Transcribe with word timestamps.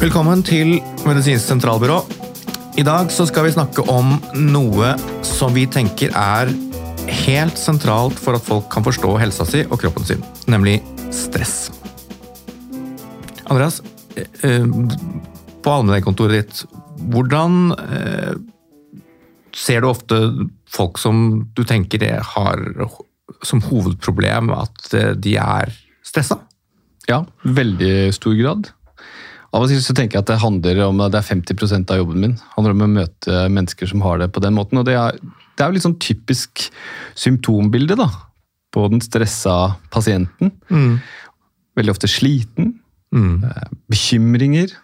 Velkommen 0.00 0.40
til 0.40 0.78
Medisinsk 1.04 1.44
sentralbyrå. 1.44 1.98
I 2.80 2.84
dag 2.88 3.10
skal 3.12 3.44
vi 3.44 3.50
snakke 3.52 3.82
om 3.92 4.14
noe 4.32 4.94
som 5.28 5.52
vi 5.52 5.66
tenker 5.68 6.14
er 6.16 6.48
helt 7.26 7.60
sentralt 7.60 8.16
for 8.16 8.38
at 8.38 8.46
folk 8.46 8.70
kan 8.72 8.86
forstå 8.86 9.10
helsa 9.20 9.44
si 9.44 9.60
og 9.66 9.76
kroppen 9.82 10.08
sin, 10.08 10.24
nemlig 10.48 10.78
stress. 11.12 11.68
Andreas, 13.52 13.82
eh, 14.16 14.24
eh, 14.48 14.64
på 15.60 15.76
allmennlegekontoret 15.76 16.38
ditt, 16.48 16.64
hvordan 17.12 17.76
eh, 17.76 18.34
ser 19.52 19.84
du 19.84 19.90
ofte 19.92 20.24
folk 20.64 20.96
som 20.96 21.44
du 21.52 21.66
tenker 21.68 22.08
har 22.32 22.64
som 23.44 23.60
hovedproblem 23.68 24.48
at 24.56 24.94
de 25.20 25.36
er 25.36 25.76
stressa? 26.00 26.40
Ja, 27.04 27.26
veldig 27.44 28.14
stor 28.16 28.40
grad. 28.40 28.72
Av 29.50 29.64
og 29.64 29.70
til 29.70 29.80
så 29.82 29.94
tenker 29.96 30.18
jeg 30.18 30.24
at 30.24 30.30
det 30.30 30.42
handler 30.44 30.80
om 30.86 31.00
at 31.02 31.14
det 31.14 31.20
er 31.20 31.30
50% 31.32 31.90
av 31.90 31.98
jobben 31.98 32.22
min. 32.22 32.34
Det 32.38 32.52
handler 32.54 32.76
om 32.76 32.84
å 32.86 32.90
møte 32.92 33.38
mennesker 33.50 33.90
som 33.90 34.04
har 34.04 34.20
det 34.22 34.30
på 34.34 34.42
den 34.44 34.54
måten. 34.54 34.78
Og 34.78 34.86
det 34.86 34.94
er, 34.94 35.16
det 35.18 35.64
er 35.64 35.70
jo 35.70 35.76
litt 35.76 35.86
sånn 35.86 35.98
typisk 36.02 36.68
symptombilde 37.18 37.96
da, 37.98 38.06
på 38.70 38.84
den 38.92 39.02
stressa 39.02 39.56
pasienten. 39.90 40.52
Mm. 40.70 41.00
Veldig 41.78 41.96
ofte 41.96 42.10
sliten. 42.10 42.76
Mm. 43.10 43.42
Bekymringer. 43.90 44.76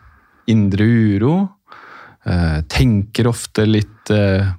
Indre 0.51 0.87
uro. 0.87 1.37
Eh, 2.27 2.59
tenker 2.67 3.31
ofte 3.31 3.69
litt 3.71 4.11
eh, 4.11 4.51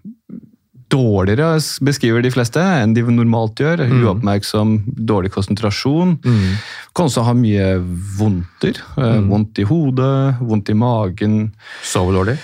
dårligere, 0.92 1.58
beskriver 1.84 2.24
de 2.24 2.32
fleste, 2.34 2.62
enn 2.62 2.94
de 2.96 3.04
normalt 3.12 3.60
gjør. 3.62 3.84
Mm. 3.88 4.04
Uoppmerksom, 4.04 4.76
dårlig 5.10 5.34
konsentrasjon. 5.36 6.18
Mm. 6.24 6.54
Kan 6.96 7.10
også 7.10 7.26
ha 7.28 7.34
mye 7.38 7.74
vondter. 8.20 8.80
Eh, 8.96 9.18
mm. 9.20 9.28
Vondt 9.32 9.62
i 9.64 9.68
hodet, 9.68 10.40
vondt 10.40 10.72
i 10.72 10.78
magen. 10.78 11.42
Sover 11.86 12.22
dårlig? 12.22 12.38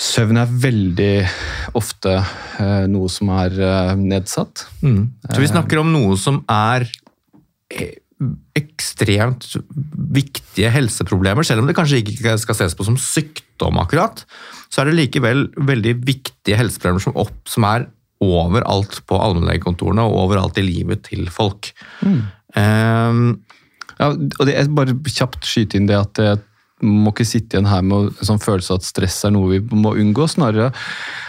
Søvn 0.00 0.38
er 0.40 0.52
veldig 0.62 1.14
ofte 1.76 2.14
eh, 2.16 2.86
noe 2.88 3.10
som 3.12 3.32
er 3.36 3.56
eh, 3.60 3.96
nedsatt. 4.00 4.64
Mm. 4.80 5.02
Så 5.28 5.42
vi 5.42 5.50
snakker 5.50 5.82
om 5.82 5.90
noe 5.92 6.16
som 6.20 6.40
er 6.48 6.86
eh, 7.68 7.98
ekstremt 8.56 9.46
viktige 10.12 10.72
helseproblemer, 10.72 11.44
selv 11.46 11.62
om 11.62 11.68
det 11.68 11.76
kanskje 11.76 12.00
ikke 12.00 12.36
skal 12.40 12.56
ses 12.58 12.76
på 12.76 12.86
som 12.88 12.96
sykdom, 13.00 13.80
akkurat, 13.80 14.24
så 14.70 14.82
er 14.82 14.90
det 14.90 14.98
likevel 14.98 15.48
veldig 15.58 15.96
viktige 16.06 16.58
helseproblemer 16.60 17.02
som, 17.02 17.16
opp, 17.18 17.40
som 17.50 17.66
er 17.68 17.88
overalt 18.20 19.00
på 19.08 19.18
allmennlegekontorene 19.18 20.04
og 20.06 20.26
overalt 20.26 20.60
i 20.60 20.66
livet 20.66 21.06
til 21.08 21.26
folk. 21.32 21.72
Mm. 22.04 22.20
Um, 22.54 23.24
ja, 24.00 24.10
og 24.12 24.46
det 24.48 24.56
er 24.56 24.70
Bare 24.74 24.96
kjapt 25.06 25.46
skyte 25.46 25.78
inn 25.78 25.88
det 25.88 25.98
at 25.98 26.20
jeg 26.20 26.40
må 26.80 27.12
ikke 27.12 27.26
sitte 27.28 27.56
igjen 27.56 27.68
her 27.68 27.82
med 27.84 28.08
en 28.08 28.28
sånn 28.28 28.40
følelse 28.40 28.78
at 28.78 28.86
stress 28.86 29.18
er 29.28 29.34
noe 29.34 29.50
vi 29.52 29.60
må 29.76 29.92
unngå. 30.00 30.28
Snarere 30.30 30.70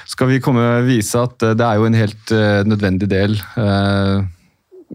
skal 0.09 0.30
vi 0.31 0.42
komme 0.44 0.64
og 0.78 0.88
vise 0.88 1.19
at 1.19 1.36
det 1.42 1.66
er 1.66 1.80
jo 1.80 1.88
en 1.89 1.97
helt 1.97 2.36
uh, 2.36 2.62
nødvendig 2.67 3.09
del. 3.12 3.36
Uh, 3.58 4.23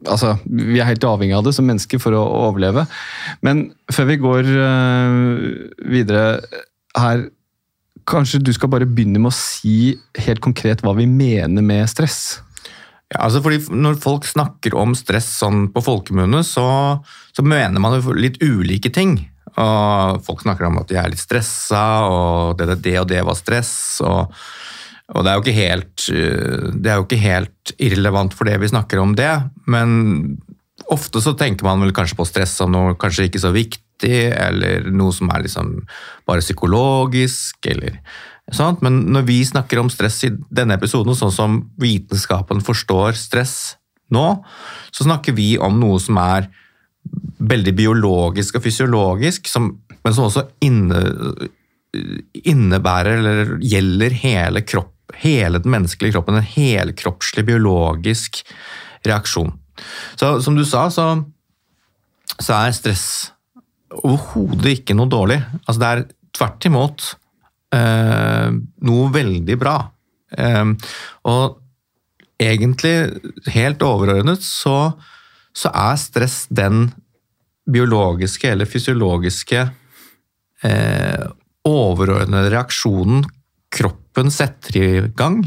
altså, 0.07 0.37
Vi 0.45 0.81
er 0.81 0.89
helt 0.89 1.05
avhengig 1.05 1.37
av 1.37 1.45
det 1.47 1.55
som 1.57 1.69
mennesker 1.69 2.01
for 2.01 2.17
å, 2.17 2.25
overleve. 2.49 2.87
Men 3.45 3.67
før 3.93 4.09
vi 4.13 4.21
går 4.23 4.53
uh, 4.57 5.17
videre 5.93 6.27
her 6.97 7.27
Kanskje 8.07 8.43
du 8.43 8.53
skal 8.55 8.71
bare 8.71 8.89
begynne 8.89 9.21
med 9.21 9.33
å 9.33 9.37
si 9.37 9.97
helt 10.27 10.43
konkret 10.45 10.85
hva 10.85 10.95
vi 10.99 11.09
mener 11.11 11.65
med 11.65 11.89
stress? 11.91 12.41
Ja, 13.12 13.23
altså 13.29 13.43
fordi 13.43 13.62
Når 13.71 13.99
folk 14.03 14.27
snakker 14.27 14.75
om 14.79 14.95
stress 14.99 15.29
sånn 15.41 15.69
på 15.75 15.83
folkemunne, 15.85 16.43
så, 16.47 16.67
så, 17.34 17.43
mener 17.47 17.83
man 17.83 17.99
jo 17.99 18.15
litt 18.15 18.41
ulike 18.43 18.91
ting. 18.95 19.19
Og 19.57 20.23
Folk 20.27 20.43
snakker 20.43 20.69
om 20.69 20.79
at 20.83 20.91
de 20.91 20.99
er 21.01 21.11
litt 21.11 21.23
stressa, 21.23 21.83
og 22.11 22.59
det, 22.59 22.81
det 22.84 22.99
og 23.01 23.11
det 23.11 23.23
var 23.27 23.39
stress. 23.39 23.75
og 24.06 24.33
og 25.15 25.23
det 25.23 25.33
er, 25.33 25.53
helt, 25.55 26.09
eh, 26.11 26.71
det 26.75 26.91
er 26.91 26.97
jo 26.99 27.05
ikke 27.06 27.23
helt 27.23 27.73
irrelevant 27.78 28.34
for 28.34 28.49
det 28.49 28.56
vi 28.59 28.73
snakker 28.73 28.99
om 28.99 29.12
det, 29.15 29.31
men 29.71 30.41
ofte 30.91 31.23
så 31.23 31.37
tenker 31.38 31.67
man 31.67 31.83
vel 31.84 31.94
kanskje 31.94 32.19
på 32.19 32.27
stress 32.27 32.56
som 32.59 32.73
noe 32.75 32.97
kanskje 32.99 33.28
ikke 33.28 33.43
så 33.43 33.53
viktig, 33.55 33.86
eller 34.05 34.89
noe 34.93 35.15
som 35.15 35.31
er 35.33 35.47
liksom 35.47 35.73
bare 36.29 36.45
psykologisk, 36.45 37.59
eller 37.71 38.01
sånt. 38.53 38.83
Men 38.84 39.05
når 39.15 39.27
vi 39.29 39.41
snakker 39.47 39.81
om 39.81 39.91
stress 39.93 40.23
i 40.29 40.33
denne 40.34 40.77
episoden, 40.77 41.17
sånn 41.17 41.34
som 41.34 41.59
vitenskapen 41.81 42.62
forstår 42.65 43.17
stress 43.19 43.77
nå, 44.12 44.27
så 44.93 45.06
snakker 45.06 45.35
vi 45.35 45.56
om 45.59 45.81
noe 45.81 45.99
som 46.03 46.19
er 46.23 46.51
veldig 47.39 47.75
biologisk 47.79 48.59
og 48.59 48.65
fysiologisk, 48.67 49.49
som, 49.51 49.73
men 50.03 50.15
som 50.15 50.29
også 50.29 50.47
inne, 50.67 51.01
innebærer 52.47 53.19
eller 53.19 53.56
gjelder 53.62 54.21
hele 54.25 54.62
kroppen 54.67 54.95
hele 55.15 55.61
den 55.62 55.71
menneskelige 55.71 56.17
kroppen, 56.17 56.39
en 56.39 56.43
helkroppslig 56.43 57.47
biologisk 57.47 58.43
reaksjon. 59.06 59.53
Så 60.17 60.41
som 60.43 60.56
du 60.56 60.65
sa, 60.67 60.89
så, 60.91 61.06
så 62.41 62.56
er 62.59 62.77
stress 62.77 63.06
overhodet 64.05 64.81
ikke 64.81 64.97
noe 64.99 65.11
dårlig. 65.11 65.39
Altså 65.65 65.81
det 65.83 65.89
er 65.91 66.05
tvert 66.37 66.69
imot 66.69 67.07
eh, 67.75 68.51
noe 68.89 69.12
veldig 69.15 69.57
bra. 69.61 69.77
Eh, 70.37 70.93
og 71.31 71.59
egentlig, 72.43 72.95
helt 73.55 73.85
overordnet, 73.87 74.45
så, 74.45 74.93
så, 75.56 75.73
er 75.73 76.01
stress 76.01 76.45
den 76.53 76.91
biologiske 77.67 78.53
eller 78.53 78.69
fysiologiske 78.69 79.65
eh, 80.67 81.25
overordnede 81.67 82.53
reaksjonen 82.53 83.25
kroppen 83.77 84.31
setter 84.31 84.77
i 84.79 84.91
gang 85.17 85.41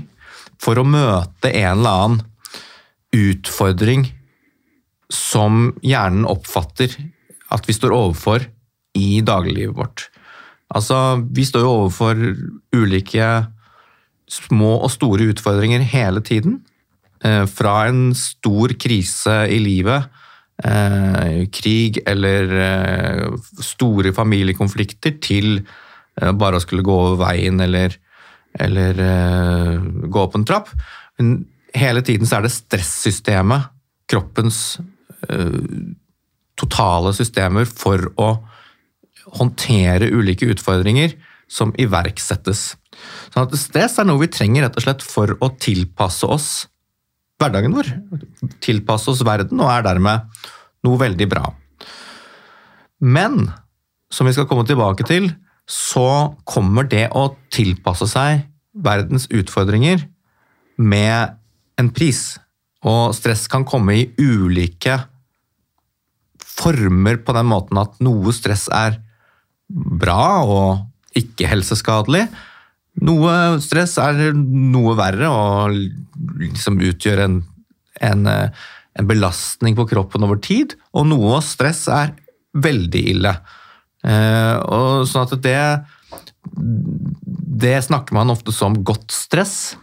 for 0.60 0.80
å 0.80 0.88
møte 0.88 1.54
en 1.54 1.78
eller 1.78 2.02
annen 2.04 2.26
utfordring 3.16 4.10
som 5.10 5.72
hjernen 5.82 6.28
oppfatter 6.30 6.92
at 7.52 7.68
vi 7.68 7.76
står 7.76 7.96
overfor 7.96 8.46
i 8.98 9.22
dagliglivet 9.26 9.78
vårt. 9.78 10.08
Altså, 10.70 11.22
vi 11.34 11.46
står 11.48 11.66
jo 11.66 11.76
overfor 11.84 12.20
ulike 12.76 13.30
små 14.30 14.76
og 14.84 14.92
store 14.94 15.32
utfordringer 15.34 15.82
hele 15.90 16.22
tiden. 16.26 16.60
Eh, 17.26 17.46
fra 17.50 17.88
en 17.90 18.14
stor 18.16 18.72
krise 18.80 19.36
i 19.52 19.60
livet, 19.60 20.06
eh, 20.64 21.48
krig 21.52 22.00
eller 22.08 22.54
eh, 22.66 23.26
store 23.60 24.14
familiekonflikter, 24.14 25.20
til 25.22 25.66
bare 26.20 26.58
å 26.58 26.60
skulle 26.60 26.84
gå 26.84 26.92
over 26.92 27.16
veien 27.22 27.62
eller 27.64 27.94
eller 28.60 28.98
gå 30.10 30.20
opp 30.20 30.34
en 30.36 30.44
trapp. 30.44 30.72
Men 31.20 31.46
hele 31.78 32.02
tiden 32.04 32.28
så 32.28 32.40
er 32.40 32.44
det 32.44 32.52
stressystemet, 32.52 33.70
kroppens 34.10 34.80
totale 36.60 37.14
systemer 37.16 37.68
for 37.70 38.12
å 38.20 38.34
håndtere 39.40 40.10
ulike 40.12 40.50
utfordringer, 40.50 41.16
som 41.50 41.72
iverksettes. 41.82 42.76
Sånn 43.34 43.48
at 43.48 43.56
stress 43.58 43.98
er 43.98 44.06
noe 44.06 44.22
vi 44.22 44.30
trenger 44.30 44.68
rett 44.68 44.78
og 44.78 44.86
slett 44.86 45.06
for 45.06 45.34
å 45.42 45.50
tilpasse 45.58 46.28
oss 46.30 46.50
hverdagen 47.40 47.74
vår. 47.74 47.90
Tilpasse 48.62 49.10
oss 49.14 49.24
verden, 49.26 49.62
og 49.64 49.72
er 49.72 49.86
dermed 49.88 50.46
noe 50.86 51.00
veldig 51.02 51.28
bra. 51.32 51.48
Men 53.00 53.48
som 54.12 54.28
vi 54.28 54.36
skal 54.36 54.48
komme 54.50 54.68
tilbake 54.68 55.06
til, 55.08 55.32
så 55.70 56.36
kommer 56.50 56.88
det 56.90 57.08
å 57.16 57.30
tilpasse 57.54 58.08
seg 58.10 58.44
verdens 58.74 59.28
utfordringer 59.34 60.04
med 60.80 61.38
en 61.80 61.92
pris. 61.96 62.38
Og 62.86 63.14
stress 63.16 63.48
kan 63.52 63.66
komme 63.68 63.96
i 64.00 64.08
ulike 64.20 64.98
former 66.50 67.20
på 67.24 67.36
den 67.38 67.50
måten 67.52 67.80
at 67.82 68.00
noe 68.04 68.34
stress 68.36 68.68
er 68.74 69.00
bra 69.70 70.24
og 70.44 71.20
ikke 71.20 71.50
helseskadelig. 71.50 72.26
Noe 73.06 73.60
stress 73.64 73.96
er 74.02 74.34
noe 74.36 74.96
verre 75.00 75.30
og 75.30 75.78
liksom 76.42 76.82
utgjør 76.90 77.24
en, 77.26 77.38
en, 78.04 78.26
en 78.30 79.10
belastning 79.10 79.78
på 79.78 79.88
kroppen 79.92 80.26
over 80.28 80.42
tid. 80.44 80.76
Og 80.98 81.08
noe 81.08 81.40
stress 81.46 81.86
er 81.94 82.16
veldig 82.58 83.04
ille. 83.14 83.34
Eh, 84.08 84.56
og 84.64 85.08
sånn 85.10 85.28
at 85.28 85.42
det 85.44 85.62
Det 87.60 87.76
snakker 87.84 88.16
man 88.16 88.32
ofte 88.32 88.54
som 88.56 88.78
godt 88.88 89.12
stress, 89.12 89.76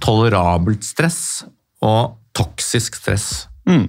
tolerabelt 0.00 0.84
stress 0.84 1.44
og 1.84 2.16
toksisk 2.36 2.96
stress. 2.96 3.46
Mm. 3.68 3.84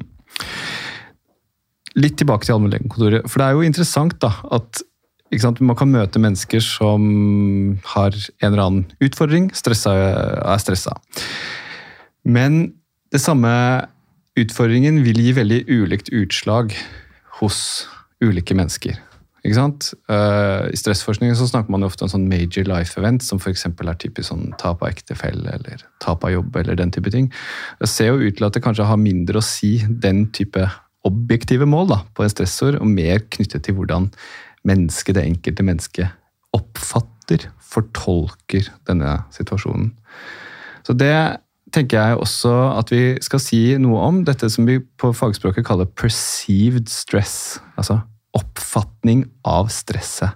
Litt 1.97 2.17
tilbake 2.19 2.45
til 2.45 2.57
allmennlegekontoret. 2.57 3.25
For 3.25 3.41
det 3.41 3.47
er 3.47 3.57
jo 3.57 3.65
interessant 3.65 4.17
da, 4.21 4.31
at 4.53 4.83
sant, 5.41 5.59
man 5.65 5.77
kan 5.79 5.91
møte 5.91 6.21
mennesker 6.21 6.63
som 6.63 7.07
har 7.93 8.15
en 8.15 8.51
eller 8.51 8.63
annen 8.63 8.85
utfordring, 9.03 9.49
stressa, 9.57 9.95
er 10.45 10.61
stressa. 10.61 10.95
Men 12.27 12.75
det 13.13 13.23
samme 13.23 13.49
utfordringen 14.37 15.01
vil 15.05 15.19
gi 15.23 15.33
veldig 15.37 15.63
ulikt 15.71 16.13
utslag 16.13 16.75
hos 17.41 17.59
ulike 18.23 18.55
mennesker. 18.57 18.97
Uh, 19.47 20.67
I 20.67 20.75
stressforskningen 20.75 21.37
så 21.39 21.45
snakker 21.47 21.71
man 21.71 21.81
jo 21.81 21.87
ofte 21.87 22.03
om 22.03 22.11
sånn 22.11 22.25
major 22.27 22.67
life 22.67 22.99
event, 22.99 23.23
som 23.23 23.39
f.eks. 23.39 23.63
er 23.69 23.99
typisk 24.01 24.27
sånn 24.27 24.49
tap 24.59 24.81
av 24.83 24.89
ektefelle 24.89 25.53
eller 25.55 25.85
tap 26.03 26.25
av 26.27 26.33
jobb 26.33 26.57
eller 26.59 26.75
den 26.75 26.91
type 26.91 27.13
ting. 27.13 27.29
Det 27.79 27.87
ser 27.87 28.11
jo 28.11 28.27
ut 28.27 28.35
til 28.37 28.47
at 28.47 28.57
det 28.57 28.63
kanskje 28.65 28.89
har 28.89 28.99
mindre 28.99 29.39
å 29.39 29.45
si 29.45 29.77
den 29.87 30.25
type 30.35 30.67
objektive 31.07 31.67
mål 31.69 31.91
da, 31.93 32.01
på 32.15 32.25
en 32.25 32.31
stressår, 32.31 32.79
og 32.81 32.91
mer 32.91 33.23
knyttet 33.33 33.65
til 33.65 33.77
hvordan 33.77 34.09
mennesket, 34.67 35.15
det 35.17 35.25
enkelte 35.25 35.65
mennesket, 35.65 36.13
oppfatter, 36.55 37.47
fortolker 37.63 38.69
denne 38.87 39.19
situasjonen. 39.35 39.91
Så 40.87 40.95
det 40.95 41.15
tenker 41.75 41.99
jeg 41.99 42.19
også 42.23 42.53
at 42.77 42.91
vi 42.93 43.01
skal 43.23 43.41
si 43.43 43.61
noe 43.81 43.99
om. 44.07 44.21
Dette 44.27 44.49
som 44.51 44.67
vi 44.67 44.79
på 44.79 45.11
fagspråket 45.15 45.65
kaller 45.67 45.89
perceived 45.99 46.87
stress. 46.91 47.57
Altså 47.75 47.99
oppfatning 48.37 49.25
av 49.47 49.71
stresset. 49.73 50.35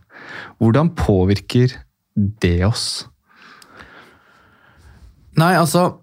Hvordan 0.61 0.91
påvirker 0.97 1.77
det 2.15 2.59
oss? 2.67 3.05
Nei, 5.39 5.53
altså 5.55 6.01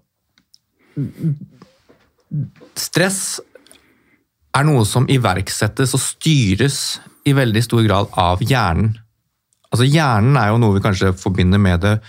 Stress 2.77 3.39
er 4.55 4.65
noe 4.65 4.85
som 4.87 5.07
iverksettes 5.09 5.93
og 5.95 6.01
styres 6.01 6.79
i 7.27 7.35
veldig 7.37 7.61
stor 7.63 7.85
grad 7.85 8.11
av 8.17 8.41
hjernen. 8.43 8.95
Altså 9.69 9.85
Hjernen 9.85 10.37
er 10.39 10.49
jo 10.49 10.61
noe 10.61 10.77
vi 10.77 10.83
kanskje 10.83 11.13
forbinder 11.17 11.61
med 11.61 11.83
det 11.83 11.99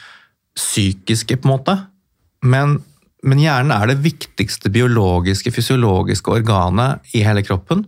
psykiske, 0.57 1.37
på 1.37 1.49
en 1.49 1.53
måte. 1.53 1.75
Men, 2.41 2.79
men 3.23 3.43
hjernen 3.43 3.75
er 3.75 3.91
det 3.91 4.01
viktigste 4.05 4.73
biologiske, 4.73 5.53
fysiologiske 5.53 6.33
organet 6.33 7.13
i 7.13 7.25
hele 7.27 7.45
kroppen. 7.45 7.85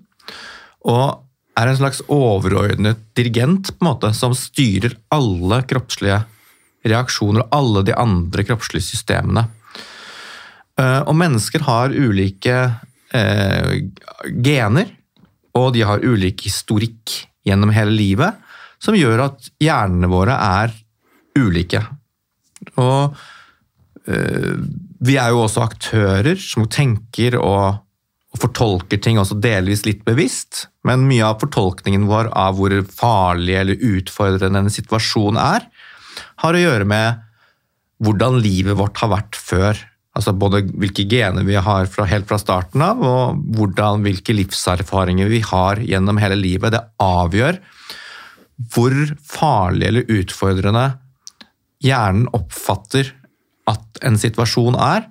Og 0.84 1.22
er 1.56 1.68
en 1.68 1.78
slags 1.78 2.02
overordnet 2.12 3.00
dirigent 3.16 3.72
på 3.72 3.84
en 3.84 3.90
måte, 3.90 4.12
som 4.16 4.36
styrer 4.36 4.96
alle 5.12 5.62
kroppslige 5.68 6.20
reaksjoner 6.88 7.44
og 7.44 7.56
alle 7.56 7.84
de 7.86 7.96
andre 7.96 8.44
kroppslige 8.44 8.84
systemene. 8.90 9.46
Eh, 10.80 11.00
og 11.00 11.16
mennesker 11.16 11.64
har 11.64 11.92
ulike 11.92 12.56
eh, 13.16 13.88
gener, 14.44 14.90
og 15.58 15.72
de 15.76 15.84
har 15.86 16.04
ulik 16.04 16.46
historikk 16.46 17.18
gjennom 17.46 17.72
hele 17.74 17.94
livet, 17.94 18.38
som 18.82 18.96
gjør 18.98 19.26
at 19.28 19.50
hjernene 19.62 20.10
våre 20.10 20.36
er 20.36 20.74
ulike. 21.38 21.82
Og 22.80 23.16
eh, 24.08 24.54
vi 25.02 25.18
er 25.18 25.32
jo 25.34 25.44
også 25.44 25.64
aktører 25.64 26.38
som 26.40 26.68
tenker 26.70 27.36
og, 27.40 27.82
og, 28.32 28.38
fortolker 28.42 29.00
ting 29.02 29.20
også 29.20 29.38
delvis 29.42 29.84
litt 29.86 30.04
bevisst, 30.06 30.66
men 30.86 31.06
mye 31.08 31.26
av 31.26 31.40
fortolkningen 31.42 32.08
vår 32.10 32.32
av 32.38 32.58
hvor 32.58 32.74
farlig 32.90 33.58
eller 33.60 33.86
utfordrende 33.92 34.64
en 34.64 34.72
situasjon 34.72 35.38
er, 35.40 35.66
har 36.42 36.54
å 36.54 36.62
gjøre 36.62 36.88
med 36.88 37.28
hvordan 38.02 38.40
livet 38.42 38.78
vårt 38.78 38.98
har 39.02 39.12
vært 39.12 39.38
før 39.38 39.78
Altså 40.12 40.34
både 40.36 40.60
hvilke 40.68 41.06
gener 41.08 41.46
vi 41.46 41.56
har 41.56 41.86
fra, 41.88 42.04
helt 42.08 42.28
fra 42.28 42.36
starten 42.40 42.82
av, 42.84 43.00
og 43.00 43.38
hvordan, 43.56 44.02
hvilke 44.04 44.34
livserfaringer 44.36 45.30
vi 45.32 45.40
har 45.46 45.80
gjennom 45.80 46.20
hele 46.20 46.36
livet. 46.36 46.74
Det 46.74 46.82
avgjør 47.00 47.60
hvor 48.72 48.94
farlig 49.26 49.88
eller 49.88 50.10
utfordrende 50.12 50.84
hjernen 51.82 52.28
oppfatter 52.36 53.08
at 53.70 54.02
en 54.06 54.18
situasjon 54.20 54.76
er, 54.78 55.06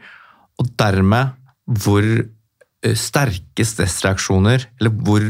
og 0.59 0.69
dermed 0.79 1.33
hvor 1.81 2.05
eh, 2.05 2.95
sterke 2.97 3.65
stressreaksjoner, 3.65 4.67
eller 4.79 4.95
hvor 5.05 5.25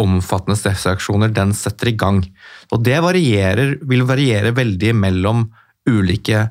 omfattende 0.00 0.58
stressreaksjoner 0.58 1.32
den 1.34 1.52
setter 1.56 1.92
i 1.92 1.96
gang. 1.98 2.22
Og 2.72 2.82
det 2.84 2.98
varierer, 3.04 3.76
vil 3.88 4.06
variere 4.08 4.54
veldig 4.56 4.94
mellom 4.98 5.46
ulike 5.88 6.46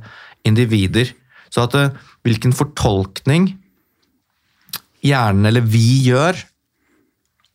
individer. 0.48 1.12
Så 1.52 1.66
at 1.68 1.76
eh, 1.78 1.94
hvilken 2.26 2.56
fortolkning 2.56 3.52
hjernen 5.06 5.50
eller 5.50 5.66
vi 5.66 6.04
gjør 6.08 6.38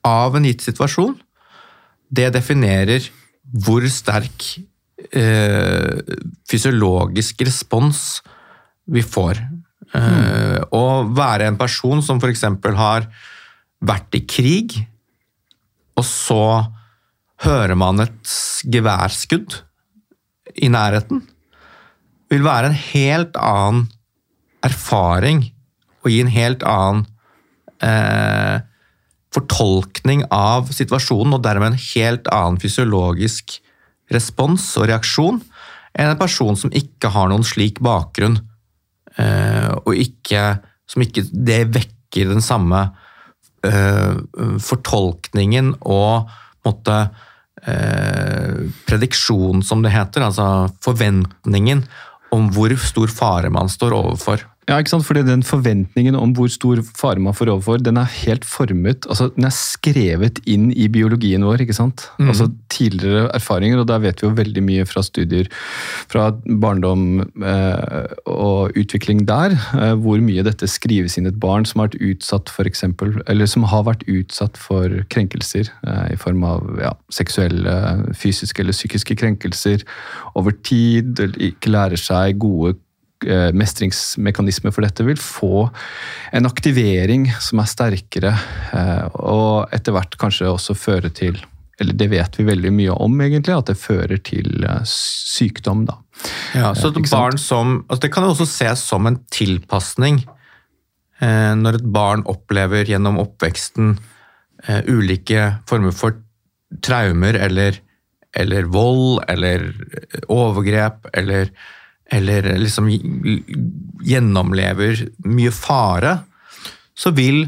av 0.06 0.36
en 0.36 0.46
gitt 0.46 0.64
situasjon, 0.66 1.14
det 2.10 2.30
definerer 2.36 3.06
hvor 3.64 3.84
sterk 3.90 4.48
eh, 5.10 6.02
fysiologisk 6.50 7.42
respons 7.46 8.02
vi 8.86 9.02
får. 9.02 9.40
Eh, 9.96 10.58
Å 10.70 10.84
være 11.16 11.50
en 11.50 11.58
person 11.58 12.02
som 12.04 12.20
f.eks. 12.22 12.44
har 12.78 13.08
vært 13.86 14.18
i 14.18 14.24
krig, 14.26 14.76
og 15.96 16.04
så 16.06 16.42
hører 17.44 17.76
man 17.78 18.00
et 18.04 18.34
geværskudd 18.72 19.60
i 20.62 20.70
nærheten, 20.72 21.22
vil 22.32 22.46
være 22.46 22.70
en 22.70 22.78
helt 22.78 23.36
annen 23.38 23.84
erfaring 24.66 25.44
og 26.02 26.10
gi 26.10 26.22
en 26.22 26.32
helt 26.32 26.64
annen 26.66 27.04
eh, 27.84 28.62
fortolkning 29.34 30.24
av 30.32 30.70
situasjonen, 30.74 31.36
og 31.36 31.44
dermed 31.44 31.74
en 31.74 31.84
helt 31.92 32.30
annen 32.32 32.60
fysiologisk 32.62 33.58
respons 34.14 34.68
og 34.78 34.88
reaksjon 34.90 35.40
enn 35.96 36.12
en 36.12 36.20
person 36.20 36.58
som 36.58 36.72
ikke 36.76 37.10
har 37.14 37.30
noen 37.30 37.44
slik 37.46 37.80
bakgrunn, 37.84 38.38
eh, 39.18 39.72
og 39.82 39.96
ikke, 39.96 40.58
som 40.88 41.04
ikke 41.04 41.24
det 41.32 41.62
vekker 41.74 42.30
den 42.30 42.44
samme 42.44 42.82
eh, 43.66 44.18
fortolkningen 44.62 45.72
og 45.80 46.28
måtte, 46.66 46.98
eh, 47.64 48.68
prediksjon, 48.86 49.64
som 49.64 49.82
det 49.82 49.94
heter, 49.96 50.26
altså 50.28 50.68
forventningen 50.84 51.86
om 52.34 52.50
hvor 52.52 52.74
stor 52.80 53.12
fare 53.12 53.50
man 53.50 53.68
står 53.70 53.94
overfor. 53.96 54.42
Ja, 54.66 54.80
ikke 54.80 54.90
sant? 54.96 55.06
Fordi 55.06 55.22
Den 55.22 55.44
forventningen 55.46 56.16
om 56.18 56.32
hvor 56.34 56.50
stor 56.50 56.80
fare 56.98 57.22
man 57.22 57.34
får 57.36 57.52
overfor, 57.52 57.78
den 57.78 58.00
er 58.00 58.10
helt 58.26 58.44
formet, 58.44 59.06
altså 59.06 59.28
den 59.36 59.46
er 59.46 59.54
skrevet 59.54 60.40
inn 60.42 60.72
i 60.74 60.88
biologien 60.90 61.44
vår. 61.46 61.62
ikke 61.62 61.76
sant? 61.76 62.08
Mm. 62.18 62.30
Altså 62.32 62.48
Tidligere 62.76 63.28
erfaringer, 63.34 63.78
og 63.78 63.86
der 63.88 64.02
vet 64.02 64.20
vi 64.20 64.26
jo 64.26 64.34
veldig 64.34 64.62
mye 64.66 64.86
fra 64.88 65.02
studier 65.06 65.46
fra 66.10 66.32
barndom 66.60 67.22
eh, 67.22 68.16
og 68.26 68.74
utvikling 68.76 69.22
der, 69.28 69.54
eh, 69.78 69.94
hvor 69.94 70.18
mye 70.20 70.44
dette 70.44 70.66
skrives 70.68 71.16
inn 71.16 71.30
et 71.30 71.38
barn 71.40 71.64
som 71.64 71.80
har 71.80 71.92
vært 71.92 72.02
utsatt 72.10 72.50
for 72.52 72.68
eksempel, 72.68 73.14
eller 73.30 73.46
som 73.46 73.64
har 73.70 73.86
vært 73.86 74.02
utsatt 74.10 74.58
for 74.58 74.90
krenkelser 75.14 75.70
eh, 75.86 76.08
i 76.12 76.18
form 76.20 76.42
av 76.44 76.66
ja, 76.82 76.92
seksuelle, 77.14 77.76
fysiske 78.18 78.64
eller 78.64 78.76
psykiske 78.76 79.16
krenkelser 79.22 79.86
over 80.34 80.58
tid, 80.66 81.14
eller 81.22 81.48
ikke 81.52 81.72
lærer 81.72 82.02
seg 82.02 82.42
gode 82.42 82.74
Eh, 83.24 83.48
mestringsmekanisme 83.56 84.68
for 84.74 84.84
dette 84.84 85.04
vil 85.06 85.16
få 85.16 85.66
en 86.36 86.44
aktivering 86.44 87.30
som 87.40 87.62
er 87.62 87.68
sterkere, 87.70 88.32
eh, 88.76 89.06
og 89.16 89.72
etter 89.72 89.94
hvert 89.96 90.18
kanskje 90.20 90.50
også 90.50 90.76
føre 90.76 91.08
til 91.08 91.38
eller 91.80 91.92
det 91.96 92.06
vet 92.08 92.36
vi 92.38 92.44
veldig 92.44 92.70
mye 92.72 92.92
om, 93.04 93.18
egentlig, 93.20 93.52
at 93.52 93.68
det 93.68 93.76
fører 93.76 94.20
til 94.24 94.64
eh, 94.64 94.82
sykdom. 94.88 95.86
da. 95.88 95.96
Ja, 96.56 96.74
så 96.76 96.88
et 96.88 97.10
barn 97.10 97.36
som, 97.40 97.82
altså 97.88 98.06
Det 98.06 98.12
kan 98.12 98.24
jo 98.24 98.34
også 98.34 98.46
ses 98.48 98.84
som 98.84 99.08
en 99.08 99.18
tilpasning 99.32 100.22
når 101.16 101.78
et 101.78 101.84
barn 101.88 102.20
opplever 102.28 102.84
gjennom 102.84 103.16
oppveksten 103.16 103.94
ulike 104.84 105.46
former 105.68 105.94
for 105.96 106.18
traumer 106.84 107.38
eller, 107.40 107.78
eller 108.36 108.68
vold 108.68 109.22
eller 109.24 109.64
overgrep 110.28 111.08
eller 111.16 111.48
eller 112.12 112.58
liksom 112.58 112.88
gjennomlever 114.06 115.06
mye 115.26 115.52
fare, 115.54 116.18
så 116.96 117.10
vil 117.16 117.44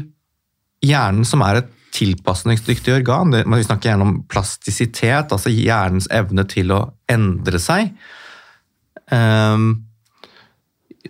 hjernen, 0.85 1.25
som 1.25 1.43
er 1.45 1.61
et 1.61 1.75
tilpasningsdyktig 1.95 2.93
organ 2.93 3.33
Vi 3.33 3.63
snakker 3.65 3.89
gjerne 3.89 4.05
om 4.05 4.17
plastisitet, 4.29 5.31
altså 5.33 5.49
hjernens 5.49 6.07
evne 6.13 6.45
til 6.47 6.73
å 6.75 6.83
endre 7.09 7.59
seg. 7.61 7.93
Um, 9.09 9.87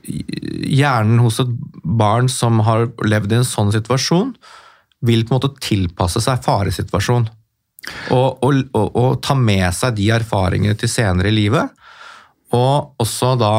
hjernen 0.06 1.20
hos 1.20 1.42
et 1.44 1.52
barn 1.84 2.30
som 2.32 2.62
har 2.66 2.88
levd 3.04 3.34
i 3.34 3.42
en 3.42 3.48
sånn 3.48 3.74
situasjon, 3.76 4.32
vil 5.06 5.26
på 5.26 5.34
en 5.34 5.40
måte 5.40 5.52
tilpasse 5.64 6.22
seg 6.24 6.42
faresituasjon. 6.46 7.28
Og, 8.14 8.44
og, 8.44 8.64
og, 8.76 8.88
og 9.00 9.20
ta 9.24 9.36
med 9.36 9.68
seg 9.76 9.96
de 9.98 10.10
erfaringene 10.14 10.78
til 10.80 10.92
senere 10.92 11.32
i 11.32 11.36
livet. 11.36 11.76
Og 12.56 12.96
også 13.02 13.36
da 13.40 13.54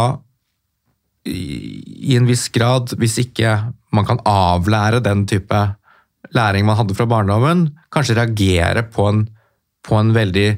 i 1.31 2.17
en 2.17 2.27
viss 2.27 2.49
grad, 2.53 2.95
hvis 2.99 3.19
ikke 3.23 3.53
man 3.95 4.07
kan 4.09 4.23
avlære 4.27 5.03
den 5.05 5.27
type 5.29 5.61
læring 6.35 6.67
man 6.67 6.79
hadde 6.79 6.97
fra 6.97 7.07
barndommen, 7.11 7.69
kanskje 7.93 8.17
reagere 8.19 8.85
på 8.89 9.09
en, 9.11 9.25
på 9.85 9.99
en 9.99 10.15
veldig 10.15 10.49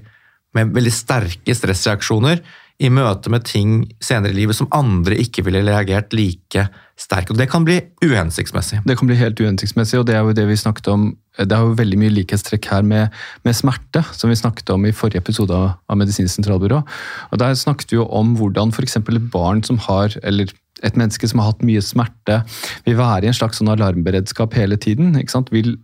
med 0.53 0.75
veldig 0.77 0.93
sterke 0.93 1.55
stressreaksjoner 1.57 2.43
i 2.83 2.91
møte 2.91 3.31
med 3.31 3.45
ting 3.47 3.83
senere 4.03 4.35
i 4.35 4.41
livet 4.41 4.59
som 4.59 4.71
andre 4.75 5.15
ikke 5.23 5.45
ville 5.47 5.63
reagert 5.63 6.15
like 6.17 6.67
sterkt. 6.99 7.31
Og 7.31 7.39
det 7.39 7.49
kan 7.51 7.65
bli 7.67 7.79
uhensiktsmessig. 8.03 8.81
Det 8.87 8.97
kan 8.99 9.09
bli 9.09 9.19
helt 9.21 9.39
uhensiktsmessig, 9.41 10.01
og 10.01 10.09
det 10.09 10.17
er 10.17 10.25
jo 10.27 10.35
det 10.37 10.47
vi 10.49 10.59
snakket 10.59 10.91
om. 10.91 11.13
Det 11.39 11.55
er 11.55 11.63
jo 11.63 11.77
veldig 11.79 11.99
mye 12.01 12.15
likhetstrekk 12.17 12.69
her 12.73 12.87
med, 12.87 13.15
med 13.47 13.57
smerte, 13.57 14.03
som 14.17 14.33
vi 14.33 14.39
snakket 14.39 14.73
om 14.75 14.85
i 14.87 14.95
forrige 14.97 15.23
episode 15.23 15.55
av, 15.57 15.97
Medisinsk 15.99 16.35
sentralbyrå. 16.41 16.83
Og 17.31 17.41
Der 17.41 17.55
snakket 17.59 17.95
vi 17.95 18.01
jo 18.01 18.09
om 18.11 18.35
hvordan 18.39 18.75
f.eks. 18.75 18.99
barn 19.33 19.63
som 19.67 19.79
har, 19.87 20.19
eller 20.23 20.51
et 20.83 20.99
menneske 20.99 21.29
som 21.31 21.39
har 21.39 21.53
hatt 21.53 21.63
mye 21.63 21.83
smerte, 21.85 22.41
vil 22.87 22.99
være 22.99 23.29
i 23.29 23.31
en 23.31 23.39
slags 23.39 23.63
sånn 23.63 23.71
alarmberedskap 23.71 24.59
hele 24.59 24.77
tiden. 24.77 25.15
ikke 25.21 25.37
sant? 25.39 25.55
Vil, 25.55 25.77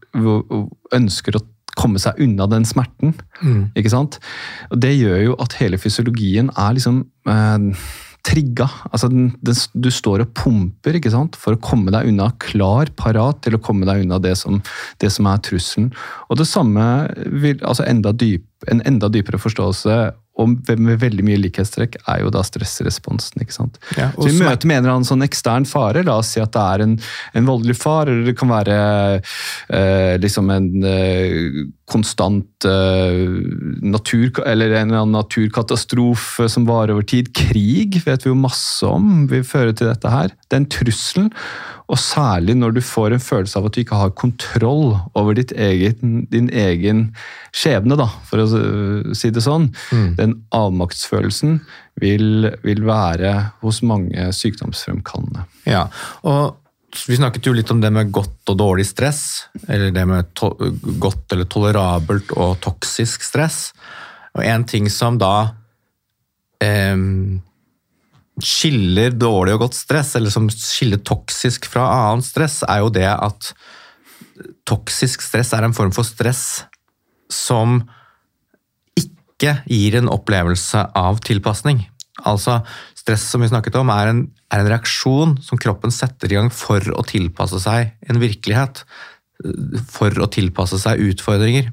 ønsker 0.94 1.38
å 1.38 1.44
komme 1.78 2.02
seg 2.02 2.18
unna 2.24 2.48
den 2.50 2.66
smerten. 2.68 3.14
Mm. 3.40 3.70
ikke 3.78 3.94
sant? 3.94 4.18
Og 4.72 4.82
Det 4.82 4.96
gjør 4.96 5.24
jo 5.30 5.38
at 5.42 5.56
hele 5.60 5.80
fysiologien 5.80 6.52
er 6.56 6.76
liksom 6.76 7.02
eh, 7.30 7.88
trigga. 8.28 8.68
Altså, 8.90 9.08
den, 9.12 9.30
den, 9.44 9.58
du 9.74 9.90
står 9.92 10.24
og 10.24 10.32
pumper 10.36 10.98
ikke 10.98 11.12
sant? 11.14 11.38
for 11.38 11.56
å 11.56 11.62
komme 11.62 11.92
deg 11.94 12.10
unna, 12.10 12.30
klar, 12.42 12.90
parat 12.98 13.40
til 13.44 13.56
å 13.56 13.62
komme 13.62 13.88
deg 13.88 14.04
unna 14.04 14.20
det 14.22 14.34
som, 14.40 14.60
det 15.02 15.10
som 15.14 15.28
er 15.30 15.42
trusselen. 15.44 15.90
Og 16.28 16.40
det 16.40 16.48
samme 16.50 16.84
vil, 17.26 17.58
altså 17.62 17.86
enda 17.88 18.12
dyp, 18.12 18.44
En 18.66 18.80
enda 18.82 19.06
dypere 19.06 19.38
forståelse 19.38 19.96
og 20.38 20.70
med 20.78 21.00
veldig 21.02 21.24
mye 21.26 21.40
likhetstrekk 21.40 21.96
er 22.04 22.22
jo 22.22 22.30
da 22.34 22.44
stressresponsen. 22.46 23.42
ikke 23.42 23.56
sant? 23.56 23.78
Ja, 23.98 24.10
så 24.14 24.28
I 24.30 24.36
møte 24.38 24.68
med 24.70 24.78
en 24.78 24.84
eller 24.84 24.96
annen 24.98 25.08
sånn 25.08 25.26
ekstern 25.26 25.66
fare, 25.68 26.04
la 26.06 26.18
oss 26.22 26.30
si 26.36 26.42
at 26.42 26.52
det 26.54 26.62
er 26.62 26.84
en, 26.84 26.94
en 27.34 27.48
voldelig 27.48 27.74
far, 27.80 28.06
eller 28.06 28.28
det 28.28 28.36
kan 28.38 28.52
være 28.52 28.76
eh, 29.18 30.14
liksom 30.22 30.52
en 30.54 30.68
eh, 30.86 31.64
konstant 31.90 32.68
eh, 32.68 33.24
natur, 33.82 34.30
eller 34.44 34.76
en 34.76 34.92
eller 34.92 35.02
annen 35.02 35.18
naturkatastrofe 35.18 36.46
som 36.52 36.68
varer 36.68 36.94
over 36.94 37.08
tid. 37.08 37.32
Krig 37.34 37.98
vet 38.06 38.26
vi 38.26 38.30
jo 38.30 38.38
masse 38.38 38.86
om 38.86 39.26
vil 39.30 39.46
føre 39.46 39.74
til 39.74 39.90
dette 39.90 40.12
her. 40.12 40.34
Den 40.54 40.68
trusselen. 40.70 41.32
Og 41.88 41.96
særlig 41.96 42.52
når 42.58 42.74
du 42.76 42.82
får 42.84 43.14
en 43.14 43.22
følelse 43.22 43.56
av 43.58 43.68
at 43.68 43.74
du 43.74 43.80
ikke 43.80 43.96
har 43.96 44.14
kontroll 44.18 44.98
over 45.16 45.38
eget, 45.40 46.02
din 46.02 46.50
egen 46.52 47.04
skjebne, 47.56 47.96
da, 47.96 48.10
for 48.28 48.44
å 48.44 49.14
si 49.16 49.30
det 49.32 49.44
sånn. 49.44 49.70
Mm. 49.88 50.08
Den 50.18 50.34
avmaktsfølelsen 50.56 51.58
vil, 52.02 52.50
vil, 52.64 52.84
være 52.84 53.32
hos 53.64 53.80
mange 53.86 54.28
sykdomsfremkallende. 54.36 55.46
Ja, 55.68 55.86
og 56.28 56.58
vi 57.08 57.16
snakket 57.16 57.48
jo 57.48 57.56
litt 57.56 57.72
om 57.72 57.80
det 57.80 57.90
med 57.92 58.12
godt 58.12 58.52
og 58.52 58.60
dårlig 58.60 58.84
stress. 58.88 59.48
Eller 59.68 59.92
det 59.94 60.04
med 60.08 60.44
godt 61.00 61.32
eller 61.32 61.48
tolerabelt 61.48 62.36
og 62.36 62.58
toksisk 62.64 63.24
stress. 63.24 63.70
Og 64.36 64.44
en 64.44 64.68
ting 64.68 64.88
som 64.92 65.16
da 65.20 65.34
eh, 66.64 66.96
skiller 68.44 69.14
dårlig 69.16 69.56
og 69.56 69.66
godt 69.66 69.78
stress, 69.78 70.14
eller 70.18 70.32
som 70.32 70.48
skiller 70.52 71.00
toksisk 71.06 71.68
fra 71.70 71.86
annet 72.10 72.26
stress, 72.28 72.60
er 72.68 72.82
jo 72.84 72.90
det 72.94 73.08
at 73.10 73.52
toksisk 74.68 75.22
stress 75.24 75.52
er 75.56 75.66
en 75.66 75.76
form 75.76 75.92
for 75.94 76.06
stress 76.06 76.64
som 77.32 77.80
ikke 78.98 79.60
gir 79.70 79.98
en 79.98 80.10
opplevelse 80.10 80.82
av 80.98 81.20
tilpasning. 81.26 81.84
Altså, 82.26 82.60
stress 82.98 83.28
som 83.30 83.42
vi 83.42 83.50
snakket 83.50 83.78
om, 83.78 83.90
er 83.94 84.10
en, 84.10 84.24
er 84.50 84.62
en 84.62 84.70
reaksjon 84.72 85.36
som 85.44 85.60
kroppen 85.60 85.94
setter 85.94 86.32
i 86.32 86.38
gang 86.38 86.50
for 86.54 86.82
å 86.94 87.04
tilpasse 87.06 87.60
seg 87.62 87.94
en 88.10 88.20
virkelighet. 88.22 88.82
For 89.92 90.14
å 90.18 90.26
tilpasse 90.34 90.80
seg 90.82 91.02
utfordringer. 91.12 91.70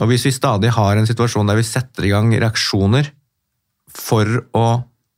Og 0.00 0.10
hvis 0.10 0.26
vi 0.26 0.34
stadig 0.34 0.72
har 0.74 0.98
en 0.98 1.06
situasjon 1.06 1.50
der 1.50 1.58
vi 1.58 1.66
setter 1.66 2.06
i 2.06 2.12
gang 2.12 2.32
reaksjoner 2.34 3.12
for 3.94 4.26
å 4.58 4.66